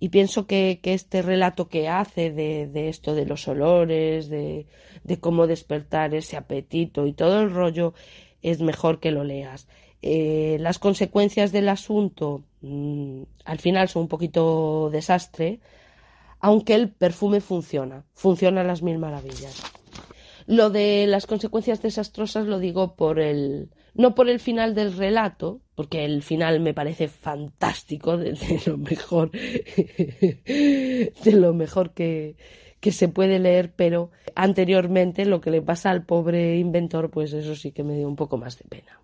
y 0.05 0.11
pienso 0.11 0.47
que, 0.47 0.81
que 0.83 0.93
este 0.93 1.23
relato 1.23 1.71
que 1.71 1.89
hace 1.89 2.31
de, 2.31 2.67
de, 2.67 2.91
esto 2.91 3.15
de 3.15 3.25
los 3.25 3.49
olores, 3.49 4.29
de, 4.29 4.67
de 5.03 5.19
cómo 5.19 5.47
despertar 5.47 6.15
ese 6.15 6.37
apetito 6.37 7.07
y 7.07 7.15
todo 7.15 7.41
el 7.41 7.51
rollo, 7.51 7.95
es 8.43 8.61
mejor 8.61 9.01
que 9.01 9.13
lo 9.13 9.25
leas. 9.25 9.67
Eh, 10.03 10.59
las 10.61 10.79
consecuencias 10.79 11.53
del 11.53 11.71
asunto 11.71 12.45
mmm, 12.61 13.23
al 13.47 13.59
final 13.61 13.89
son 13.89 14.03
un 14.03 14.09
poquito 14.09 14.91
desastre, 14.93 15.61
aunque 16.39 16.75
el 16.75 16.91
perfume 16.91 17.41
funciona, 17.41 18.05
funciona 18.13 18.61
a 18.61 18.65
las 18.65 18.83
mil 18.83 18.99
maravillas. 18.99 19.63
Lo 20.47 20.69
de 20.69 21.07
las 21.07 21.25
consecuencias 21.25 21.81
desastrosas 21.81 22.45
lo 22.45 22.59
digo 22.59 22.95
por 22.95 23.21
el, 23.21 23.71
no 23.95 24.15
por 24.15 24.29
el 24.29 24.41
final 24.41 24.75
del 24.75 24.97
relato, 24.97 25.61
porque 25.75 26.05
el 26.05 26.23
final 26.23 26.61
me 26.61 26.75
parece 26.75 27.09
fantástico, 27.09 28.17
de, 28.17 28.37
lo 28.67 28.77
mejor, 28.77 29.31
de 30.45 31.13
lo 31.33 31.55
mejor 31.55 31.93
que, 31.93 32.37
que 32.81 32.93
se 32.93 33.09
puede 33.09 33.39
leer, 33.39 33.73
pero 33.75 34.11
anteriormente 34.35 35.25
lo 35.25 35.41
que 35.41 35.51
le 35.51 35.63
pasa 35.63 35.91
al 35.91 36.05
pobre 36.05 36.59
inventor, 36.59 37.11
pues 37.11 37.33
eso 37.33 37.55
sí 37.55 37.73
que 37.73 37.85
me 37.85 37.97
dio 37.97 38.09
un 38.09 38.17
poco 38.17 38.37
más 38.37 38.59
de 38.59 38.65
pena. 38.69 39.01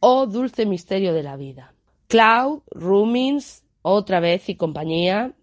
Oh 0.00 0.26
dulce 0.26 0.66
misterio 0.66 1.14
de 1.14 1.22
la 1.22 1.36
vida. 1.36 1.74
Cloud, 2.08 2.62
Rumins, 2.70 3.64
otra 3.82 4.20
vez 4.20 4.48
y 4.48 4.56
compañía 4.56 5.34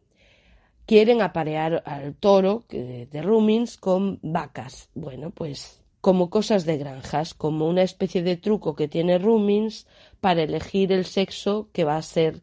quieren 0.86 1.22
aparear 1.22 1.84
al 1.86 2.16
toro 2.16 2.66
de, 2.70 3.06
de 3.06 3.22
Rumins 3.22 3.78
con 3.78 4.20
vacas. 4.22 4.90
Bueno, 4.94 5.32
pues 5.32 5.84
como 6.08 6.30
cosas 6.30 6.64
de 6.64 6.78
granjas, 6.78 7.34
como 7.34 7.68
una 7.68 7.82
especie 7.82 8.24
de 8.24 8.38
truco 8.38 8.78
que 8.78 8.88
tiene 8.88 9.18
Rumins 9.18 9.88
para 10.22 10.44
elegir 10.44 10.94
el 10.94 11.04
sexo 11.04 11.68
que 11.74 11.84
va 11.84 11.98
a 11.98 12.02
ser 12.02 12.42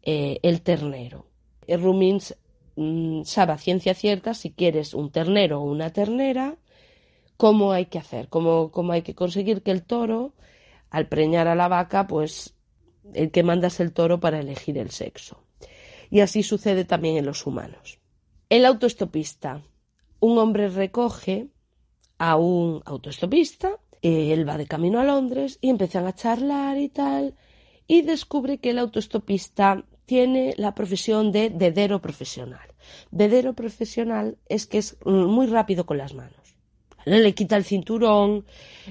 eh, 0.00 0.38
el 0.42 0.62
ternero. 0.62 1.26
Rumins 1.68 2.34
mmm, 2.74 3.24
sabe 3.24 3.52
a 3.52 3.58
ciencia 3.58 3.92
cierta 3.92 4.32
si 4.32 4.50
quieres 4.50 4.94
un 4.94 5.10
ternero 5.10 5.60
o 5.60 5.64
una 5.64 5.92
ternera, 5.92 6.56
cómo 7.36 7.72
hay 7.72 7.84
que 7.84 7.98
hacer, 7.98 8.30
cómo, 8.30 8.70
cómo 8.70 8.92
hay 8.92 9.02
que 9.02 9.14
conseguir 9.14 9.60
que 9.60 9.72
el 9.72 9.82
toro 9.82 10.32
al 10.88 11.06
preñar 11.06 11.48
a 11.48 11.54
la 11.54 11.68
vaca, 11.68 12.06
pues 12.06 12.54
el 13.12 13.30
que 13.30 13.42
manda 13.42 13.66
es 13.66 13.78
el 13.80 13.92
toro 13.92 14.20
para 14.20 14.40
elegir 14.40 14.78
el 14.78 14.90
sexo. 14.90 15.44
Y 16.08 16.20
así 16.20 16.42
sucede 16.42 16.86
también 16.86 17.18
en 17.18 17.26
los 17.26 17.46
humanos. 17.46 17.98
El 18.48 18.64
autoestopista. 18.64 19.60
Un 20.18 20.38
hombre 20.38 20.70
recoge 20.70 21.51
a 22.22 22.36
un 22.36 22.82
autoestopista, 22.84 23.80
él 24.00 24.48
va 24.48 24.56
de 24.56 24.68
camino 24.68 25.00
a 25.00 25.04
Londres 25.04 25.58
y 25.60 25.70
empiezan 25.70 26.06
a 26.06 26.14
charlar 26.14 26.78
y 26.78 26.88
tal, 26.88 27.34
y 27.88 28.02
descubre 28.02 28.58
que 28.58 28.70
el 28.70 28.78
autoestopista 28.78 29.84
tiene 30.06 30.54
la 30.56 30.72
profesión 30.72 31.32
de 31.32 31.50
dedero 31.50 32.00
profesional. 32.00 32.68
Dedero 33.10 33.54
profesional 33.54 34.38
es 34.48 34.68
que 34.68 34.78
es 34.78 34.98
muy 35.04 35.48
rápido 35.48 35.84
con 35.84 35.98
las 35.98 36.14
manos. 36.14 36.36
Le 37.04 37.34
quita 37.34 37.56
el 37.56 37.64
cinturón, 37.64 38.44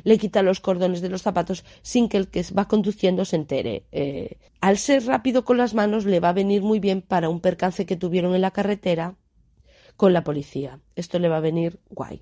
le 0.03 0.17
quita 0.17 0.43
los 0.43 0.59
cordones 0.59 0.99
de 0.99 1.07
los 1.07 1.21
zapatos 1.21 1.63
sin 1.81 2.09
que 2.09 2.17
el 2.17 2.27
que 2.27 2.43
va 2.57 2.67
conduciendo 2.67 3.23
se 3.23 3.37
entere. 3.37 3.85
Eh, 3.93 4.39
al 4.59 4.77
ser 4.77 5.05
rápido 5.05 5.45
con 5.45 5.57
las 5.57 5.73
manos 5.73 6.03
le 6.03 6.19
va 6.19 6.29
a 6.29 6.33
venir 6.33 6.63
muy 6.63 6.79
bien 6.79 7.01
para 7.01 7.29
un 7.29 7.39
percance 7.39 7.85
que 7.85 7.95
tuvieron 7.95 8.35
en 8.35 8.41
la 8.41 8.51
carretera 8.51 9.15
con 9.95 10.11
la 10.11 10.25
policía. 10.25 10.81
Esto 10.97 11.17
le 11.17 11.29
va 11.29 11.37
a 11.37 11.47
venir 11.49 11.79
guay. 11.89 12.21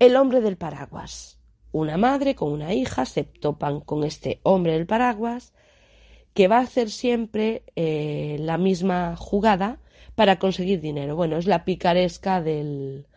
El 0.00 0.16
hombre 0.16 0.40
del 0.40 0.56
paraguas. 0.56 1.38
Una 1.72 1.98
madre 1.98 2.34
con 2.34 2.50
una 2.50 2.72
hija 2.72 3.04
se 3.04 3.22
topan 3.22 3.80
con 3.80 4.02
este 4.02 4.40
hombre 4.44 4.72
del 4.72 4.86
paraguas 4.86 5.52
que 6.32 6.48
va 6.48 6.56
a 6.56 6.62
hacer 6.62 6.88
siempre 6.88 7.64
eh, 7.76 8.38
la 8.40 8.56
misma 8.56 9.14
jugada 9.16 9.78
para 10.14 10.38
conseguir 10.38 10.80
dinero. 10.80 11.16
Bueno, 11.16 11.36
es 11.36 11.46
la 11.46 11.66
picaresca 11.66 12.40
del, 12.40 13.08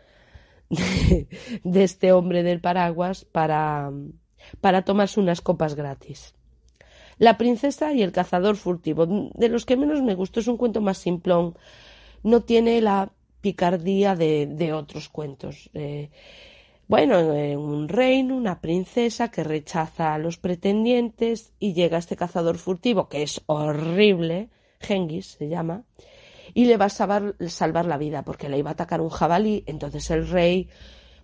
de, 0.69 1.84
este 1.84 2.11
hombre 2.11 2.43
del 2.43 2.59
paraguas 2.59 3.23
para, 3.23 3.89
para 4.59 4.81
tomarse 4.81 5.21
unas 5.21 5.39
copas 5.39 5.75
gratis. 5.75 6.36
La 7.17 7.38
princesa 7.38 7.93
y 7.93 8.01
el 8.01 8.11
cazador 8.11 8.57
furtivo. 8.57 9.05
De 9.05 9.47
los 9.47 9.65
que 9.65 9.77
menos 9.77 10.01
me 10.01 10.15
gustó 10.15 10.41
es 10.41 10.47
un 10.49 10.57
cuento 10.57 10.81
más 10.81 10.97
simplón. 10.97 11.57
No 12.23 12.41
tiene 12.41 12.81
la 12.81 13.13
picardía 13.39 14.17
de, 14.17 14.47
de 14.47 14.73
otros 14.73 15.07
cuentos. 15.07 15.69
Eh, 15.73 16.09
bueno, 16.93 17.33
en 17.33 17.57
un 17.57 17.87
reino, 17.89 18.37
una 18.37 18.61
princesa 18.61 19.31
que 19.31 19.43
rechaza 19.43 20.13
a 20.13 20.19
los 20.19 20.37
pretendientes 20.37 21.51
y 21.57 21.73
llega 21.73 21.97
este 21.97 22.15
cazador 22.15 22.59
furtivo, 22.59 23.09
que 23.09 23.23
es 23.23 23.41
horrible, 23.47 24.51
Genghis 24.79 25.25
se 25.39 25.49
llama, 25.49 25.85
y 26.53 26.65
le 26.65 26.77
va 26.77 26.85
a 26.85 26.89
salvar, 26.89 27.35
salvar 27.47 27.87
la 27.87 27.97
vida 27.97 28.23
porque 28.23 28.47
le 28.47 28.59
iba 28.59 28.69
a 28.69 28.73
atacar 28.73 29.01
un 29.01 29.09
jabalí. 29.09 29.63
Entonces 29.65 30.11
el 30.11 30.27
rey, 30.27 30.69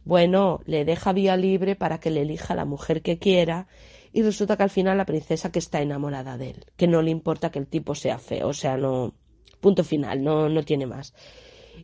bueno, 0.06 0.60
le 0.66 0.86
deja 0.86 1.14
vía 1.14 1.38
libre 1.38 1.76
para 1.76 2.00
que 2.00 2.10
le 2.10 2.24
elija 2.24 2.56
la 2.56 2.66
mujer 2.66 3.04
que 3.04 3.20
quiera 3.20 3.68
y 4.12 4.24
resulta 4.24 4.58
que 4.58 4.64
al 4.64 4.72
final 4.72 4.98
la 4.98 5.06
princesa 5.06 5.52
que 5.52 5.60
está 5.60 5.84
enamorada 5.84 6.40
de 6.40 6.50
él, 6.50 6.66
que 6.78 6.88
no 6.88 7.04
le 7.04 7.12
importa 7.12 7.52
que 7.52 7.60
el 7.60 7.68
tipo 7.68 7.94
sea 7.94 8.18
feo, 8.18 8.48
o 8.48 8.54
sea, 8.54 8.76
no, 8.76 9.14
punto 9.62 9.84
final, 9.84 10.24
no, 10.24 10.50
no 10.50 10.64
tiene 10.64 10.88
más. 10.88 11.14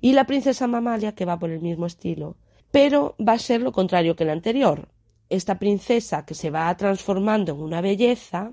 Y 0.01 0.13
la 0.13 0.25
princesa 0.25 0.65
Mamalia, 0.65 1.13
que 1.13 1.25
va 1.25 1.38
por 1.38 1.51
el 1.51 1.59
mismo 1.59 1.86
estilo, 1.86 2.36
pero 2.76 3.15
va 3.26 3.32
a 3.32 3.39
ser 3.39 3.61
lo 3.61 3.71
contrario 3.71 4.17
que 4.17 4.26
la 4.26 4.34
anterior. 4.34 4.89
Esta 5.30 5.57
princesa 5.59 6.26
que 6.26 6.34
se 6.34 6.49
va 6.49 6.76
transformando 6.76 7.53
en 7.53 7.61
una 7.61 7.80
belleza, 7.80 8.51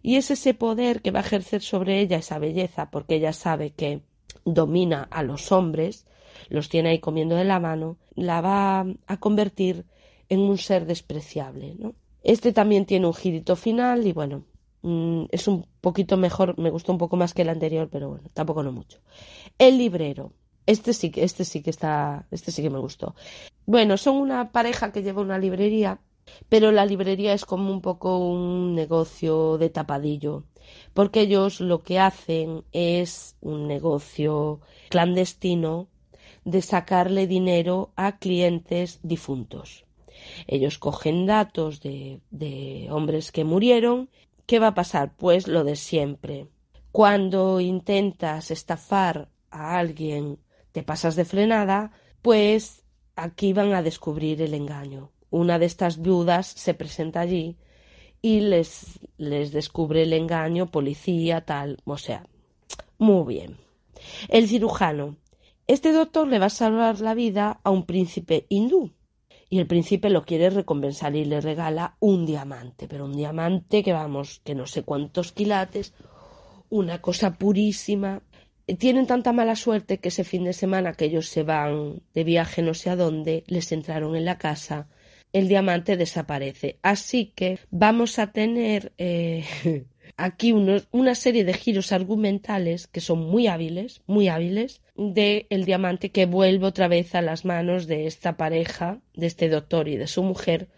y 0.00 0.16
es 0.16 0.30
ese 0.30 0.54
poder 0.54 1.02
que 1.02 1.10
va 1.10 1.18
a 1.18 1.22
ejercer 1.26 1.60
sobre 1.60 2.00
ella 2.00 2.16
esa 2.16 2.38
belleza, 2.38 2.90
porque 2.90 3.16
ella 3.16 3.34
sabe 3.34 3.72
que 3.72 4.00
domina 4.46 5.06
a 5.10 5.22
los 5.22 5.52
hombres, 5.52 6.06
los 6.48 6.70
tiene 6.70 6.88
ahí 6.88 6.98
comiendo 6.98 7.36
de 7.36 7.44
la 7.44 7.60
mano, 7.60 7.98
la 8.14 8.40
va 8.40 8.86
a 9.06 9.16
convertir 9.18 9.84
en 10.30 10.40
un 10.40 10.56
ser 10.56 10.86
despreciable. 10.86 11.76
Este 12.22 12.54
también 12.54 12.86
tiene 12.86 13.06
un 13.06 13.12
girito 13.12 13.54
final 13.54 14.06
y 14.06 14.14
bueno, 14.14 14.46
mmm, 14.80 15.24
es 15.30 15.46
un 15.46 15.66
poquito 15.82 16.16
mejor, 16.16 16.58
me 16.58 16.70
gustó 16.70 16.90
un 16.90 16.98
poco 16.98 17.18
más 17.18 17.34
que 17.34 17.42
el 17.42 17.50
anterior, 17.50 17.90
pero 17.92 18.08
bueno, 18.08 18.30
tampoco 18.32 18.62
no 18.62 18.72
mucho. 18.72 19.00
El 19.58 19.76
librero. 19.76 20.32
Este 20.66 20.92
sí, 20.92 21.12
este 21.16 21.44
sí 21.44 21.62
que 21.62 21.70
está, 21.70 22.26
este 22.30 22.52
sí 22.52 22.62
que 22.62 22.70
me 22.70 22.78
gustó. 22.78 23.14
Bueno, 23.66 23.96
son 23.96 24.16
una 24.16 24.52
pareja 24.52 24.92
que 24.92 25.02
lleva 25.02 25.22
una 25.22 25.38
librería 25.38 26.00
pero 26.48 26.72
la 26.72 26.86
librería 26.86 27.32
es 27.32 27.44
como 27.44 27.72
un 27.72 27.80
poco 27.80 28.18
un 28.18 28.74
negocio 28.74 29.58
de 29.58 29.70
tapadillo, 29.70 30.44
porque 30.94 31.22
ellos 31.22 31.60
lo 31.60 31.82
que 31.82 31.98
hacen 31.98 32.64
es 32.72 33.36
un 33.40 33.66
negocio 33.66 34.60
clandestino 34.88 35.88
de 36.44 36.62
sacarle 36.62 37.26
dinero 37.26 37.92
a 37.96 38.18
clientes 38.18 39.00
difuntos. 39.02 39.84
Ellos 40.46 40.78
cogen 40.78 41.26
datos 41.26 41.80
de, 41.80 42.20
de 42.30 42.88
hombres 42.90 43.32
que 43.32 43.44
murieron. 43.44 44.08
¿Qué 44.46 44.58
va 44.58 44.68
a 44.68 44.74
pasar? 44.74 45.14
Pues 45.16 45.48
lo 45.48 45.64
de 45.64 45.76
siempre. 45.76 46.48
Cuando 46.90 47.60
intentas 47.60 48.50
estafar 48.50 49.28
a 49.50 49.78
alguien, 49.78 50.38
te 50.72 50.82
pasas 50.82 51.16
de 51.16 51.24
frenada, 51.24 51.92
pues 52.22 52.84
aquí 53.16 53.52
van 53.52 53.72
a 53.74 53.82
descubrir 53.82 54.42
el 54.42 54.54
engaño. 54.54 55.10
Una 55.30 55.58
de 55.58 55.66
estas 55.66 56.00
viudas 56.00 56.46
se 56.46 56.74
presenta 56.74 57.20
allí 57.20 57.56
y 58.20 58.40
les, 58.40 59.00
les 59.16 59.52
descubre 59.52 60.02
el 60.02 60.12
engaño, 60.12 60.70
policía, 60.70 61.44
tal, 61.44 61.78
o 61.84 61.96
sea, 61.96 62.26
muy 62.98 63.34
bien. 63.34 63.58
El 64.28 64.48
cirujano. 64.48 65.16
Este 65.66 65.92
doctor 65.92 66.26
le 66.26 66.38
va 66.38 66.46
a 66.46 66.50
salvar 66.50 67.00
la 67.00 67.14
vida 67.14 67.60
a 67.62 67.70
un 67.70 67.86
príncipe 67.86 68.46
hindú 68.48 68.90
y 69.52 69.58
el 69.58 69.66
príncipe 69.66 70.08
lo 70.08 70.24
quiere 70.24 70.48
recompensar 70.48 71.14
y 71.14 71.26
le 71.26 71.40
regala 71.42 71.96
un 72.00 72.24
diamante, 72.24 72.88
pero 72.88 73.04
un 73.04 73.12
diamante 73.12 73.82
que 73.82 73.92
vamos, 73.92 74.40
que 74.44 74.54
no 74.54 74.66
sé 74.66 74.82
cuántos 74.82 75.32
quilates, 75.32 75.92
una 76.70 77.02
cosa 77.02 77.34
purísima. 77.34 78.22
Tienen 78.78 79.06
tanta 79.06 79.32
mala 79.32 79.56
suerte 79.56 79.98
que 79.98 80.08
ese 80.08 80.24
fin 80.24 80.44
de 80.44 80.52
semana 80.52 80.92
que 80.94 81.06
ellos 81.06 81.28
se 81.28 81.42
van 81.42 82.02
de 82.14 82.24
viaje 82.24 82.62
no 82.62 82.74
sé 82.74 82.90
a 82.90 82.96
dónde, 82.96 83.44
les 83.48 83.72
entraron 83.72 84.14
en 84.14 84.24
la 84.24 84.38
casa, 84.38 84.88
el 85.32 85.48
diamante 85.48 85.96
desaparece. 85.96 86.78
Así 86.82 87.32
que 87.34 87.58
vamos 87.70 88.18
a 88.18 88.32
tener 88.32 88.92
eh, 88.98 89.44
aquí 90.16 90.52
una 90.52 91.14
serie 91.14 91.44
de 91.44 91.54
giros 91.54 91.92
argumentales 91.92 92.86
que 92.86 93.00
son 93.00 93.20
muy 93.20 93.46
hábiles, 93.46 94.02
muy 94.06 94.28
hábiles, 94.28 94.82
de 94.94 95.46
el 95.50 95.64
diamante 95.64 96.10
que 96.10 96.26
vuelve 96.26 96.66
otra 96.66 96.88
vez 96.88 97.14
a 97.14 97.22
las 97.22 97.44
manos 97.44 97.86
de 97.86 98.06
esta 98.06 98.36
pareja, 98.36 99.00
de 99.14 99.26
este 99.26 99.48
doctor 99.48 99.88
y 99.88 99.96
de 99.96 100.06
su 100.06 100.22
mujer, 100.22 100.68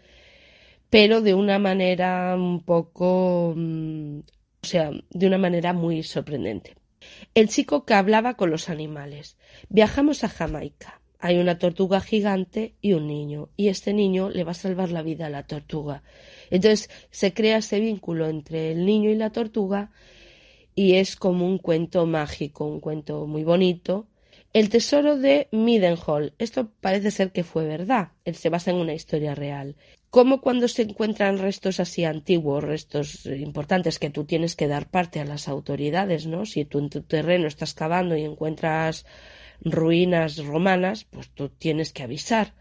pero 0.89 1.21
de 1.21 1.33
una 1.33 1.59
manera 1.59 2.35
un 2.35 2.63
poco, 2.63 3.53
mm, 3.55 4.19
o 4.19 4.67
sea, 4.67 4.91
de 5.09 5.27
una 5.27 5.37
manera 5.37 5.73
muy 5.73 6.03
sorprendente. 6.03 6.75
El 7.33 7.49
chico 7.49 7.85
que 7.85 7.93
hablaba 7.93 8.35
con 8.35 8.51
los 8.51 8.69
animales. 8.69 9.37
Viajamos 9.69 10.23
a 10.23 10.29
Jamaica. 10.29 11.01
Hay 11.19 11.37
una 11.37 11.57
tortuga 11.57 12.01
gigante 12.01 12.75
y 12.81 12.93
un 12.93 13.07
niño, 13.07 13.49
y 13.57 13.69
este 13.69 13.93
niño 13.93 14.29
le 14.29 14.43
va 14.43 14.51
a 14.51 14.53
salvar 14.53 14.91
la 14.91 15.01
vida 15.01 15.25
a 15.25 15.29
la 15.29 15.47
tortuga. 15.47 16.03
Entonces 16.49 16.89
se 17.09 17.33
crea 17.33 17.57
ese 17.57 17.79
vínculo 17.79 18.27
entre 18.27 18.71
el 18.71 18.85
niño 18.85 19.09
y 19.09 19.15
la 19.15 19.31
tortuga 19.31 19.91
y 20.75 20.95
es 20.95 21.15
como 21.15 21.47
un 21.47 21.57
cuento 21.57 22.05
mágico, 22.05 22.65
un 22.65 22.81
cuento 22.81 23.25
muy 23.27 23.43
bonito. 23.43 24.07
El 24.53 24.69
tesoro 24.69 25.17
de 25.17 25.47
Midenhall. 25.51 26.33
Esto 26.37 26.69
parece 26.81 27.11
ser 27.11 27.31
que 27.31 27.43
fue 27.43 27.65
verdad. 27.65 28.11
Él 28.25 28.35
se 28.35 28.49
basa 28.49 28.71
en 28.71 28.77
una 28.77 28.93
historia 28.93 29.35
real. 29.35 29.75
Como 30.15 30.39
cuando 30.39 30.69
se 30.69 30.83
encuentran 30.83 31.39
restos 31.39 31.81
así 31.81 32.05
antiguos, 32.05 32.63
restos 32.63 33.25
importantes 33.25 33.99
que 33.99 34.09
tú 34.09 34.23
tienes 34.23 34.55
que 34.55 34.69
dar 34.69 34.89
parte 34.89 35.19
a 35.19 35.25
las 35.25 35.49
autoridades, 35.49 36.25
¿no? 36.25 36.45
Si 36.45 36.63
tú 36.63 36.79
en 36.79 36.89
tu 36.89 37.01
terreno 37.01 37.47
estás 37.47 37.73
cavando 37.73 38.15
y 38.15 38.23
encuentras 38.23 39.05
ruinas 39.59 40.37
romanas, 40.37 41.03
pues 41.03 41.31
tú 41.31 41.49
tienes 41.49 41.91
que 41.91 42.03
avisar. 42.03 42.53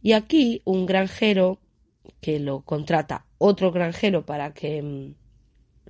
Y 0.00 0.12
aquí 0.12 0.62
un 0.64 0.86
granjero 0.86 1.60
que 2.22 2.40
lo 2.40 2.62
contrata 2.62 3.26
otro 3.36 3.72
granjero 3.72 4.24
para 4.24 4.54
que 4.54 4.80
mm, 4.80 5.14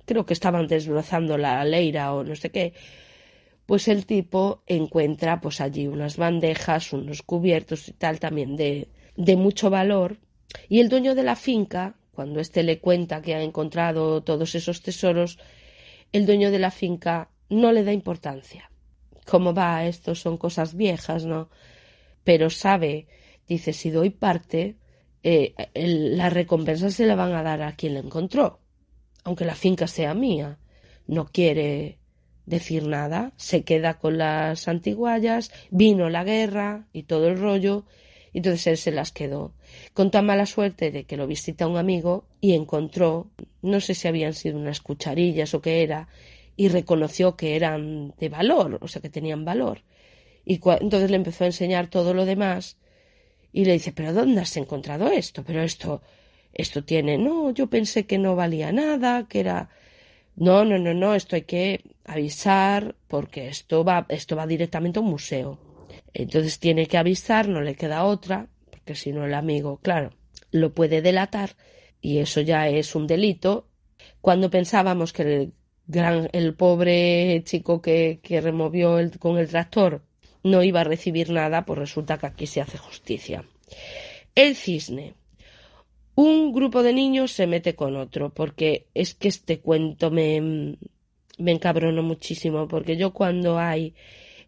creo 0.03 0.25
que 0.25 0.33
estaban 0.33 0.67
desbrozando 0.67 1.37
la 1.37 1.63
leira 1.63 2.13
o 2.13 2.25
no 2.25 2.35
sé 2.35 2.49
qué, 2.49 2.73
pues 3.65 3.87
el 3.87 4.05
tipo 4.05 4.61
encuentra 4.67 5.39
pues 5.39 5.61
allí 5.61 5.87
unas 5.87 6.17
bandejas, 6.17 6.91
unos 6.91 7.21
cubiertos 7.21 7.87
y 7.87 7.93
tal 7.93 8.19
también 8.19 8.57
de, 8.57 8.89
de 9.15 9.37
mucho 9.37 9.69
valor 9.69 10.17
y 10.69 10.79
el 10.79 10.89
dueño 10.89 11.15
de 11.15 11.23
la 11.23 11.35
finca, 11.35 11.95
cuando 12.13 12.39
éste 12.39 12.63
le 12.63 12.79
cuenta 12.79 13.21
que 13.21 13.35
ha 13.35 13.41
encontrado 13.41 14.21
todos 14.23 14.55
esos 14.55 14.81
tesoros, 14.81 15.39
el 16.11 16.25
dueño 16.25 16.51
de 16.51 16.59
la 16.59 16.71
finca 16.71 17.29
no 17.49 17.71
le 17.71 17.83
da 17.83 17.93
importancia. 17.93 18.71
¿Cómo 19.25 19.53
va? 19.53 19.85
Esto 19.85 20.15
son 20.15 20.37
cosas 20.37 20.75
viejas, 20.75 21.25
¿no? 21.25 21.49
Pero 22.23 22.49
sabe, 22.49 23.07
dice, 23.47 23.73
si 23.73 23.89
doy 23.89 24.09
parte, 24.09 24.77
eh, 25.23 25.53
la 25.73 26.29
recompensa 26.29 26.89
se 26.89 27.05
la 27.05 27.15
van 27.15 27.33
a 27.33 27.43
dar 27.43 27.61
a 27.61 27.75
quien 27.75 27.93
la 27.93 27.99
encontró, 27.99 28.59
aunque 29.23 29.45
la 29.45 29.55
finca 29.55 29.87
sea 29.87 30.13
mía. 30.13 30.57
No 31.07 31.25
quiere 31.25 31.99
decir 32.45 32.87
nada, 32.87 33.33
se 33.37 33.63
queda 33.63 33.99
con 33.99 34.17
las 34.17 34.67
antiguallas, 34.67 35.51
vino 35.69 36.09
la 36.09 36.23
guerra 36.23 36.87
y 36.91 37.03
todo 37.03 37.27
el 37.27 37.39
rollo, 37.39 37.85
entonces 38.33 38.67
él 38.67 38.77
se 38.77 38.91
las 38.91 39.11
quedó. 39.11 39.53
Con 39.93 40.11
tan 40.11 40.25
mala 40.25 40.45
suerte 40.45 40.91
de 40.91 41.03
que 41.03 41.17
lo 41.17 41.27
visita 41.27 41.67
un 41.67 41.77
amigo 41.77 42.25
y 42.39 42.53
encontró, 42.53 43.27
no 43.61 43.81
sé 43.81 43.93
si 43.93 44.07
habían 44.07 44.33
sido 44.33 44.57
unas 44.57 44.81
cucharillas 44.81 45.53
o 45.53 45.61
qué 45.61 45.83
era, 45.83 46.07
y 46.55 46.69
reconoció 46.69 47.35
que 47.35 47.55
eran 47.55 48.13
de 48.19 48.29
valor, 48.29 48.79
o 48.81 48.87
sea 48.87 49.01
que 49.01 49.09
tenían 49.09 49.45
valor. 49.45 49.81
Y 50.45 50.55
entonces 50.55 51.09
le 51.09 51.17
empezó 51.17 51.43
a 51.43 51.47
enseñar 51.47 51.87
todo 51.87 52.13
lo 52.13 52.25
demás 52.25 52.77
y 53.53 53.65
le 53.65 53.73
dice, 53.73 53.91
pero 53.91 54.13
¿dónde 54.13 54.41
has 54.41 54.55
encontrado 54.57 55.09
esto? 55.09 55.43
Pero 55.43 55.61
esto, 55.61 56.01
esto 56.53 56.83
tiene, 56.83 57.17
no, 57.17 57.51
yo 57.51 57.67
pensé 57.67 58.05
que 58.05 58.17
no 58.17 58.35
valía 58.35 58.71
nada, 58.71 59.27
que 59.27 59.39
era, 59.39 59.69
no, 60.35 60.65
no, 60.65 60.77
no, 60.77 60.93
no, 60.93 61.15
esto 61.15 61.35
hay 61.35 61.43
que 61.43 61.81
avisar 62.05 62.95
porque 63.07 63.47
esto 63.47 63.83
va, 63.83 64.05
esto 64.09 64.35
va 64.35 64.47
directamente 64.47 64.99
a 64.99 65.01
un 65.01 65.09
museo. 65.09 65.59
Entonces 66.13 66.59
tiene 66.59 66.87
que 66.87 66.97
avisar, 66.97 67.47
no 67.47 67.61
le 67.61 67.75
queda 67.75 68.03
otra, 68.03 68.47
porque 68.69 68.95
si 68.95 69.11
no 69.11 69.25
el 69.25 69.33
amigo, 69.33 69.79
claro, 69.81 70.11
lo 70.51 70.73
puede 70.73 71.01
delatar 71.01 71.55
y 72.01 72.17
eso 72.17 72.41
ya 72.41 72.67
es 72.67 72.95
un 72.95 73.07
delito. 73.07 73.67
Cuando 74.19 74.49
pensábamos 74.49 75.13
que 75.13 75.21
el 75.21 75.53
gran, 75.87 76.29
el 76.33 76.55
pobre 76.55 77.41
chico 77.45 77.81
que, 77.81 78.19
removió 78.41 78.97
con 79.19 79.37
el 79.37 79.47
tractor 79.47 80.03
no 80.43 80.63
iba 80.63 80.81
a 80.81 80.85
recibir 80.85 81.29
nada, 81.29 81.65
pues 81.65 81.77
resulta 81.77 82.17
que 82.17 82.25
aquí 82.25 82.47
se 82.47 82.61
hace 82.61 82.77
justicia. 82.77 83.45
El 84.33 84.55
cisne. 84.55 85.13
Un 86.15 86.51
grupo 86.51 86.83
de 86.83 86.93
niños 86.93 87.31
se 87.31 87.47
mete 87.47 87.75
con 87.75 87.95
otro, 87.95 88.33
porque 88.33 88.87
es 88.93 89.13
que 89.13 89.27
este 89.27 89.59
cuento 89.59 90.11
me, 90.11 90.77
me 91.37 91.59
muchísimo, 92.01 92.67
porque 92.67 92.97
yo 92.97 93.13
cuando 93.13 93.57
hay 93.59 93.93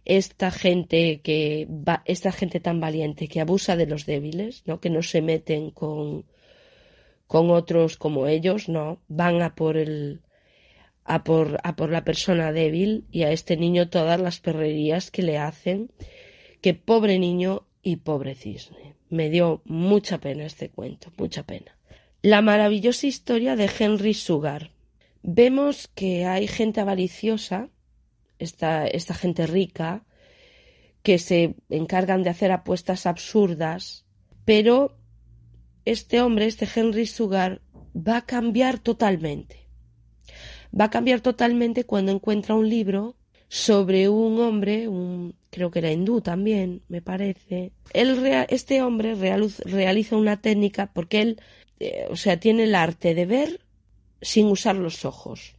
esta 0.06 0.52
gente 0.52 1.22
que 1.22 1.68
va, 1.70 2.04
esta 2.06 2.32
gente 2.32 2.60
tan 2.60 2.80
valiente 2.80 3.28
que 3.28 3.42
abusa 3.42 3.76
de 3.76 3.86
los 3.86 4.06
débiles, 4.06 4.64
¿no? 4.66 4.80
que 4.80 4.90
no 4.90 5.02
se 5.02 5.22
meten 5.22 5.72
con, 5.72 6.26
con 7.28 7.50
otros 7.52 7.98
como 7.98 8.28
ellos, 8.28 8.70
no, 8.70 9.00
van 9.08 9.42
a 9.42 9.56
por 9.56 9.78
el, 9.78 10.22
a 11.06 11.24
por, 11.24 11.60
a 11.64 11.76
por 11.76 11.90
la 11.90 12.04
persona 12.04 12.52
débil 12.52 13.06
y 13.12 13.24
a 13.24 13.32
este 13.32 13.58
niño 13.58 13.90
todas 13.90 14.20
las 14.20 14.40
perrerías 14.40 15.12
que 15.12 15.24
le 15.24 15.38
hacen. 15.38 15.92
Que 16.62 16.74
pobre 16.74 17.20
niño 17.20 17.68
y 17.82 17.98
pobre 17.98 18.36
cisne. 18.36 18.96
Me 19.10 19.30
dio 19.30 19.62
mucha 19.66 20.20
pena 20.20 20.46
este 20.46 20.70
cuento, 20.70 21.12
mucha 21.18 21.44
pena. 21.44 21.78
La 22.22 22.42
maravillosa 22.42 23.06
historia 23.06 23.56
de 23.56 23.70
Henry 23.78 24.14
Sugar. 24.14 24.72
Vemos 25.24 25.90
que 25.90 26.26
hay 26.26 26.48
gente 26.48 26.80
avariciosa, 26.80 27.70
esta, 28.40 28.88
esta 28.88 29.14
gente 29.14 29.48
rica, 29.48 30.04
que 31.02 31.20
se 31.20 31.56
encargan 31.70 32.24
de 32.24 32.30
hacer 32.30 32.52
apuestas 32.52 33.06
absurdas, 33.06 34.06
pero 34.46 34.98
este 35.86 36.22
hombre, 36.22 36.46
este 36.46 36.68
Henry 36.74 37.06
Sugar, 37.06 37.62
va 37.96 38.18
a 38.18 38.26
cambiar 38.26 38.80
totalmente 38.80 39.64
va 40.80 40.86
a 40.86 40.90
cambiar 40.90 41.22
totalmente 41.22 41.86
cuando 41.86 42.12
encuentra 42.12 42.56
un 42.56 42.70
libro 42.70 43.16
sobre 43.48 44.10
un 44.10 44.40
hombre, 44.40 44.88
un, 44.88 45.36
creo 45.52 45.70
que 45.70 45.80
era 45.80 45.92
hindú 45.92 46.22
también, 46.22 46.82
me 46.88 47.02
parece. 47.02 47.72
este 47.94 48.82
hombre 48.82 49.16
realiza 49.16 50.16
una 50.16 50.42
técnica 50.42 50.92
porque 50.92 51.22
él, 51.22 51.42
eh, 51.80 52.08
o 52.10 52.16
sea, 52.16 52.40
tiene 52.40 52.64
el 52.64 52.74
arte 52.74 53.14
de 53.14 53.26
ver 53.26 53.60
sin 54.22 54.48
usar 54.48 54.76
los 54.76 55.06
ojos. 55.06 55.56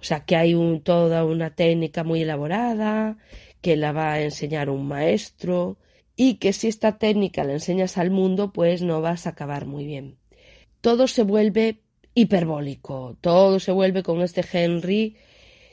O 0.00 0.04
sea, 0.04 0.24
que 0.24 0.36
hay 0.36 0.54
toda 0.84 1.24
una 1.24 1.54
técnica 1.54 2.04
muy 2.04 2.22
elaborada, 2.22 3.18
que 3.60 3.76
la 3.76 3.92
va 3.92 4.12
a 4.12 4.22
enseñar 4.22 4.70
un 4.70 4.86
maestro, 4.86 5.78
y 6.16 6.34
que 6.34 6.52
si 6.52 6.68
esta 6.68 6.98
técnica 6.98 7.44
la 7.44 7.54
enseñas 7.54 7.98
al 7.98 8.10
mundo, 8.10 8.52
pues 8.52 8.82
no 8.82 9.00
vas 9.00 9.26
a 9.26 9.30
acabar 9.30 9.66
muy 9.66 9.86
bien. 9.86 10.16
Todo 10.80 11.06
se 11.08 11.22
vuelve 11.22 11.80
hiperbólico. 12.14 13.16
Todo 13.20 13.60
se 13.60 13.72
vuelve 13.72 14.02
con 14.02 14.20
este 14.22 14.44
Henry 14.52 15.16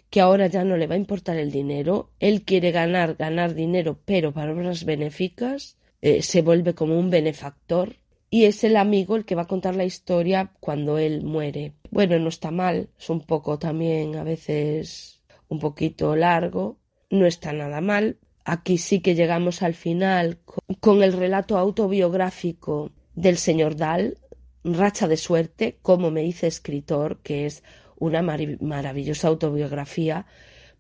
que 0.10 0.22
ahora 0.22 0.48
ya 0.48 0.64
no 0.64 0.78
le 0.78 0.88
va 0.88 0.96
a 0.96 1.00
importar 1.00 1.38
el 1.38 1.52
dinero. 1.52 2.12
Él 2.20 2.44
quiere 2.44 2.72
ganar, 2.72 3.16
ganar 3.16 3.56
dinero, 3.56 4.00
pero 4.06 4.32
para 4.34 4.54
obras 4.54 4.86
benéficas. 4.86 5.78
Eh, 6.02 6.22
se 6.22 6.42
vuelve 6.42 6.76
como 6.76 6.98
un 7.00 7.10
benefactor. 7.10 7.96
Y 8.36 8.44
es 8.44 8.66
el 8.66 8.76
amigo 8.76 9.16
el 9.16 9.24
que 9.24 9.34
va 9.34 9.44
a 9.44 9.48
contar 9.48 9.78
la 9.78 9.86
historia 9.86 10.52
cuando 10.60 10.98
él 10.98 11.24
muere. 11.24 11.72
Bueno, 11.90 12.20
no 12.20 12.28
está 12.28 12.52
mal. 12.52 12.90
Es 13.00 13.10
un 13.10 13.22
poco 13.22 13.58
también 13.58 14.18
a 14.18 14.26
veces 14.26 15.22
un 15.48 15.60
poquito 15.60 16.18
largo. 16.18 16.78
No 17.10 17.26
está 17.28 17.54
nada 17.54 17.80
mal. 17.80 18.18
aquí 18.44 18.78
sí 18.78 19.00
que 19.00 19.16
llegamos 19.16 19.62
al 19.62 19.74
final 19.74 20.40
con 20.82 21.02
el 21.02 21.14
relato 21.14 21.58
autobiográfico 21.58 22.92
del 23.14 23.38
señor 23.38 23.78
Dahl, 23.78 24.18
Racha 24.66 25.08
de 25.08 25.16
Suerte, 25.16 25.80
como 25.82 26.12
me 26.12 26.26
hice 26.26 26.48
escritor, 26.48 27.22
que 27.22 27.46
es 27.46 27.64
una 27.96 28.22
maravillosa 28.22 29.30
autobiografía, 29.30 30.26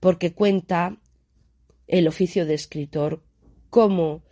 porque 0.02 0.34
cuenta 0.34 0.98
el 1.88 2.06
oficio 2.10 2.46
de 2.46 2.56
escritor, 2.56 3.24
cómo 3.70 4.24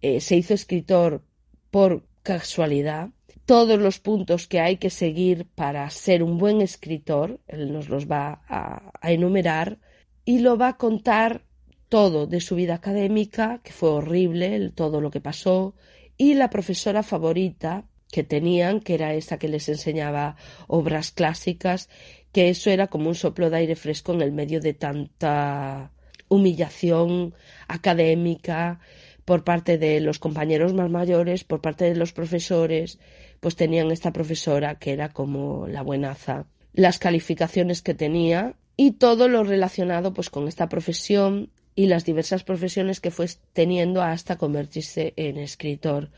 eh, 0.00 0.22
se 0.22 0.36
hizo 0.36 0.54
escritor 0.54 1.22
por 1.70 2.06
casualidad, 2.24 3.10
todos 3.44 3.78
los 3.78 4.00
puntos 4.00 4.48
que 4.48 4.58
hay 4.58 4.78
que 4.78 4.90
seguir 4.90 5.46
para 5.54 5.88
ser 5.90 6.22
un 6.22 6.38
buen 6.38 6.60
escritor, 6.60 7.40
él 7.46 7.72
nos 7.72 7.88
los 7.88 8.10
va 8.10 8.42
a, 8.48 8.90
enumerar, 9.02 9.78
y 10.24 10.38
lo 10.38 10.56
va 10.56 10.68
a 10.68 10.76
contar 10.78 11.44
todo 11.88 12.26
de 12.26 12.40
su 12.40 12.56
vida 12.56 12.74
académica, 12.74 13.60
que 13.62 13.72
fue 13.72 13.90
horrible, 13.90 14.70
todo 14.70 15.00
lo 15.00 15.10
que 15.10 15.20
pasó, 15.20 15.74
y 16.16 16.34
la 16.34 16.48
profesora 16.48 17.02
favorita 17.02 17.84
que 18.10 18.24
tenían, 18.24 18.80
que 18.80 18.94
era 18.94 19.12
esa 19.12 19.38
que 19.38 19.48
les 19.48 19.68
enseñaba 19.68 20.36
obras 20.66 21.10
clásicas, 21.10 21.90
que 22.32 22.48
eso 22.48 22.70
era 22.70 22.86
como 22.86 23.08
un 23.08 23.14
soplo 23.14 23.50
de 23.50 23.58
aire 23.58 23.76
fresco 23.76 24.14
en 24.14 24.22
el 24.22 24.32
medio 24.32 24.60
de 24.60 24.72
tanta 24.72 25.92
humillación 26.28 27.34
académica 27.68 28.80
por 29.24 29.44
parte 29.44 29.78
de 29.78 30.00
los 30.00 30.18
compañeros 30.18 30.74
más 30.74 30.90
mayores, 30.90 31.44
por 31.44 31.60
parte 31.60 31.84
de 31.84 31.96
los 31.96 32.12
profesores, 32.12 32.98
pues 33.40 33.56
tenían 33.56 33.90
esta 33.90 34.12
profesora 34.12 34.76
que 34.76 34.92
era 34.92 35.10
como 35.10 35.66
la 35.66 35.82
buenaza, 35.82 36.46
las 36.72 36.98
calificaciones 36.98 37.82
que 37.82 37.94
tenía 37.94 38.56
y 38.76 38.92
todo 38.92 39.28
lo 39.28 39.44
relacionado 39.44 40.12
pues 40.12 40.30
con 40.30 40.48
esta 40.48 40.68
profesión 40.68 41.50
y 41.74 41.86
las 41.86 42.04
diversas 42.04 42.44
profesiones 42.44 43.00
que 43.00 43.10
fue 43.10 43.28
teniendo 43.52 44.02
hasta 44.02 44.36
convertirse 44.36 45.14
en 45.16 45.38
escritor. 45.38 46.10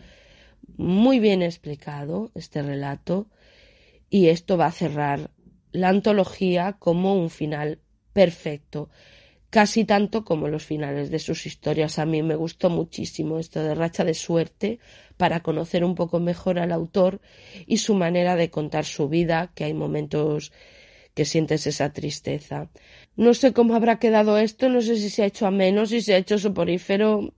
Muy 0.76 1.20
bien 1.20 1.42
explicado 1.42 2.30
este 2.34 2.62
relato 2.62 3.28
y 4.10 4.28
esto 4.28 4.56
va 4.56 4.66
a 4.66 4.72
cerrar 4.72 5.30
la 5.72 5.88
antología 5.88 6.76
como 6.78 7.14
un 7.14 7.30
final 7.30 7.78
perfecto 8.12 8.88
casi 9.56 9.86
tanto 9.86 10.22
como 10.22 10.48
los 10.48 10.66
finales 10.66 11.10
de 11.10 11.18
sus 11.18 11.46
historias. 11.46 11.98
A 11.98 12.04
mí 12.04 12.22
me 12.22 12.36
gustó 12.36 12.68
muchísimo 12.68 13.38
esto 13.38 13.62
de 13.62 13.74
Racha 13.74 14.04
de 14.04 14.12
Suerte 14.12 14.80
para 15.16 15.40
conocer 15.40 15.82
un 15.82 15.94
poco 15.94 16.20
mejor 16.20 16.58
al 16.58 16.72
autor 16.72 17.22
y 17.66 17.78
su 17.78 17.94
manera 17.94 18.36
de 18.36 18.50
contar 18.50 18.84
su 18.84 19.08
vida, 19.08 19.52
que 19.54 19.64
hay 19.64 19.72
momentos 19.72 20.52
que 21.14 21.24
sientes 21.24 21.66
esa 21.66 21.90
tristeza. 21.94 22.68
No 23.16 23.32
sé 23.32 23.54
cómo 23.54 23.74
habrá 23.74 23.98
quedado 23.98 24.36
esto, 24.36 24.68
no 24.68 24.82
sé 24.82 24.96
si 24.96 25.08
se 25.08 25.22
ha 25.22 25.26
hecho 25.26 25.46
a 25.46 25.50
menos, 25.50 25.88
si 25.88 26.02
se 26.02 26.12
ha 26.12 26.18
hecho 26.18 26.36
soporífero 26.36 27.32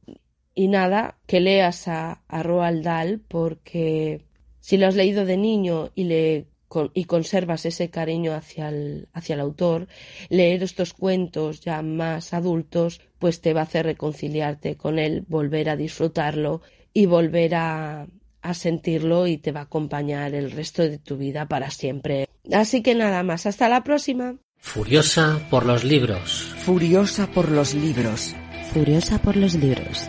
y 0.57 0.67
nada, 0.67 1.19
que 1.29 1.39
leas 1.39 1.87
a, 1.87 2.25
a 2.27 2.43
Roald 2.43 2.83
Dahl 2.83 3.21
porque 3.29 4.23
si 4.59 4.77
lo 4.77 4.89
has 4.89 4.97
leído 4.97 5.25
de 5.25 5.37
niño 5.37 5.93
y 5.95 6.03
le 6.03 6.47
y 6.95 7.05
conservas 7.05 7.67
ese 7.67 7.91
cariño 7.91 8.35
hacia 8.35 8.69
el, 8.69 9.09
hacia 9.13 9.35
el 9.35 9.41
autor, 9.41 9.89
leer 10.29 10.63
estos 10.63 10.93
cuentos 10.93 11.61
ya 11.61 11.83
más 11.83 12.35
adultos, 12.35 13.01
pues 13.19 13.41
te 13.41 13.55
va 13.55 13.61
a 13.61 13.65
hacer 13.65 13.87
reconciliarte 13.87 14.77
con 14.77 14.99
él, 14.99 15.25
volver 15.29 15.71
a 15.71 15.77
disfrutarlo 15.77 16.63
y 16.93 17.07
volver 17.07 17.55
a, 17.55 18.07
a 18.43 18.55
sentirlo 18.55 19.27
y 19.27 19.39
te 19.39 19.53
va 19.53 19.61
a 19.61 19.65
acompañar 19.65 20.35
el 20.35 20.51
resto 20.51 20.83
de 20.83 20.99
tu 20.99 21.17
vida 21.17 21.47
para 21.47 21.71
siempre. 21.71 22.29
Así 22.53 22.83
que 22.83 22.95
nada 22.95 23.23
más, 23.23 23.47
hasta 23.47 23.69
la 23.69 23.83
próxima. 23.85 24.37
Furiosa 24.59 25.41
por 25.51 25.67
los 25.67 25.85
libros. 25.85 26.55
Furiosa 26.59 27.27
por 27.29 27.51
los 27.51 27.75
libros. 27.75 28.35
Furiosa 28.73 29.19
por 29.19 29.37
los 29.37 29.55
libros. 29.55 30.09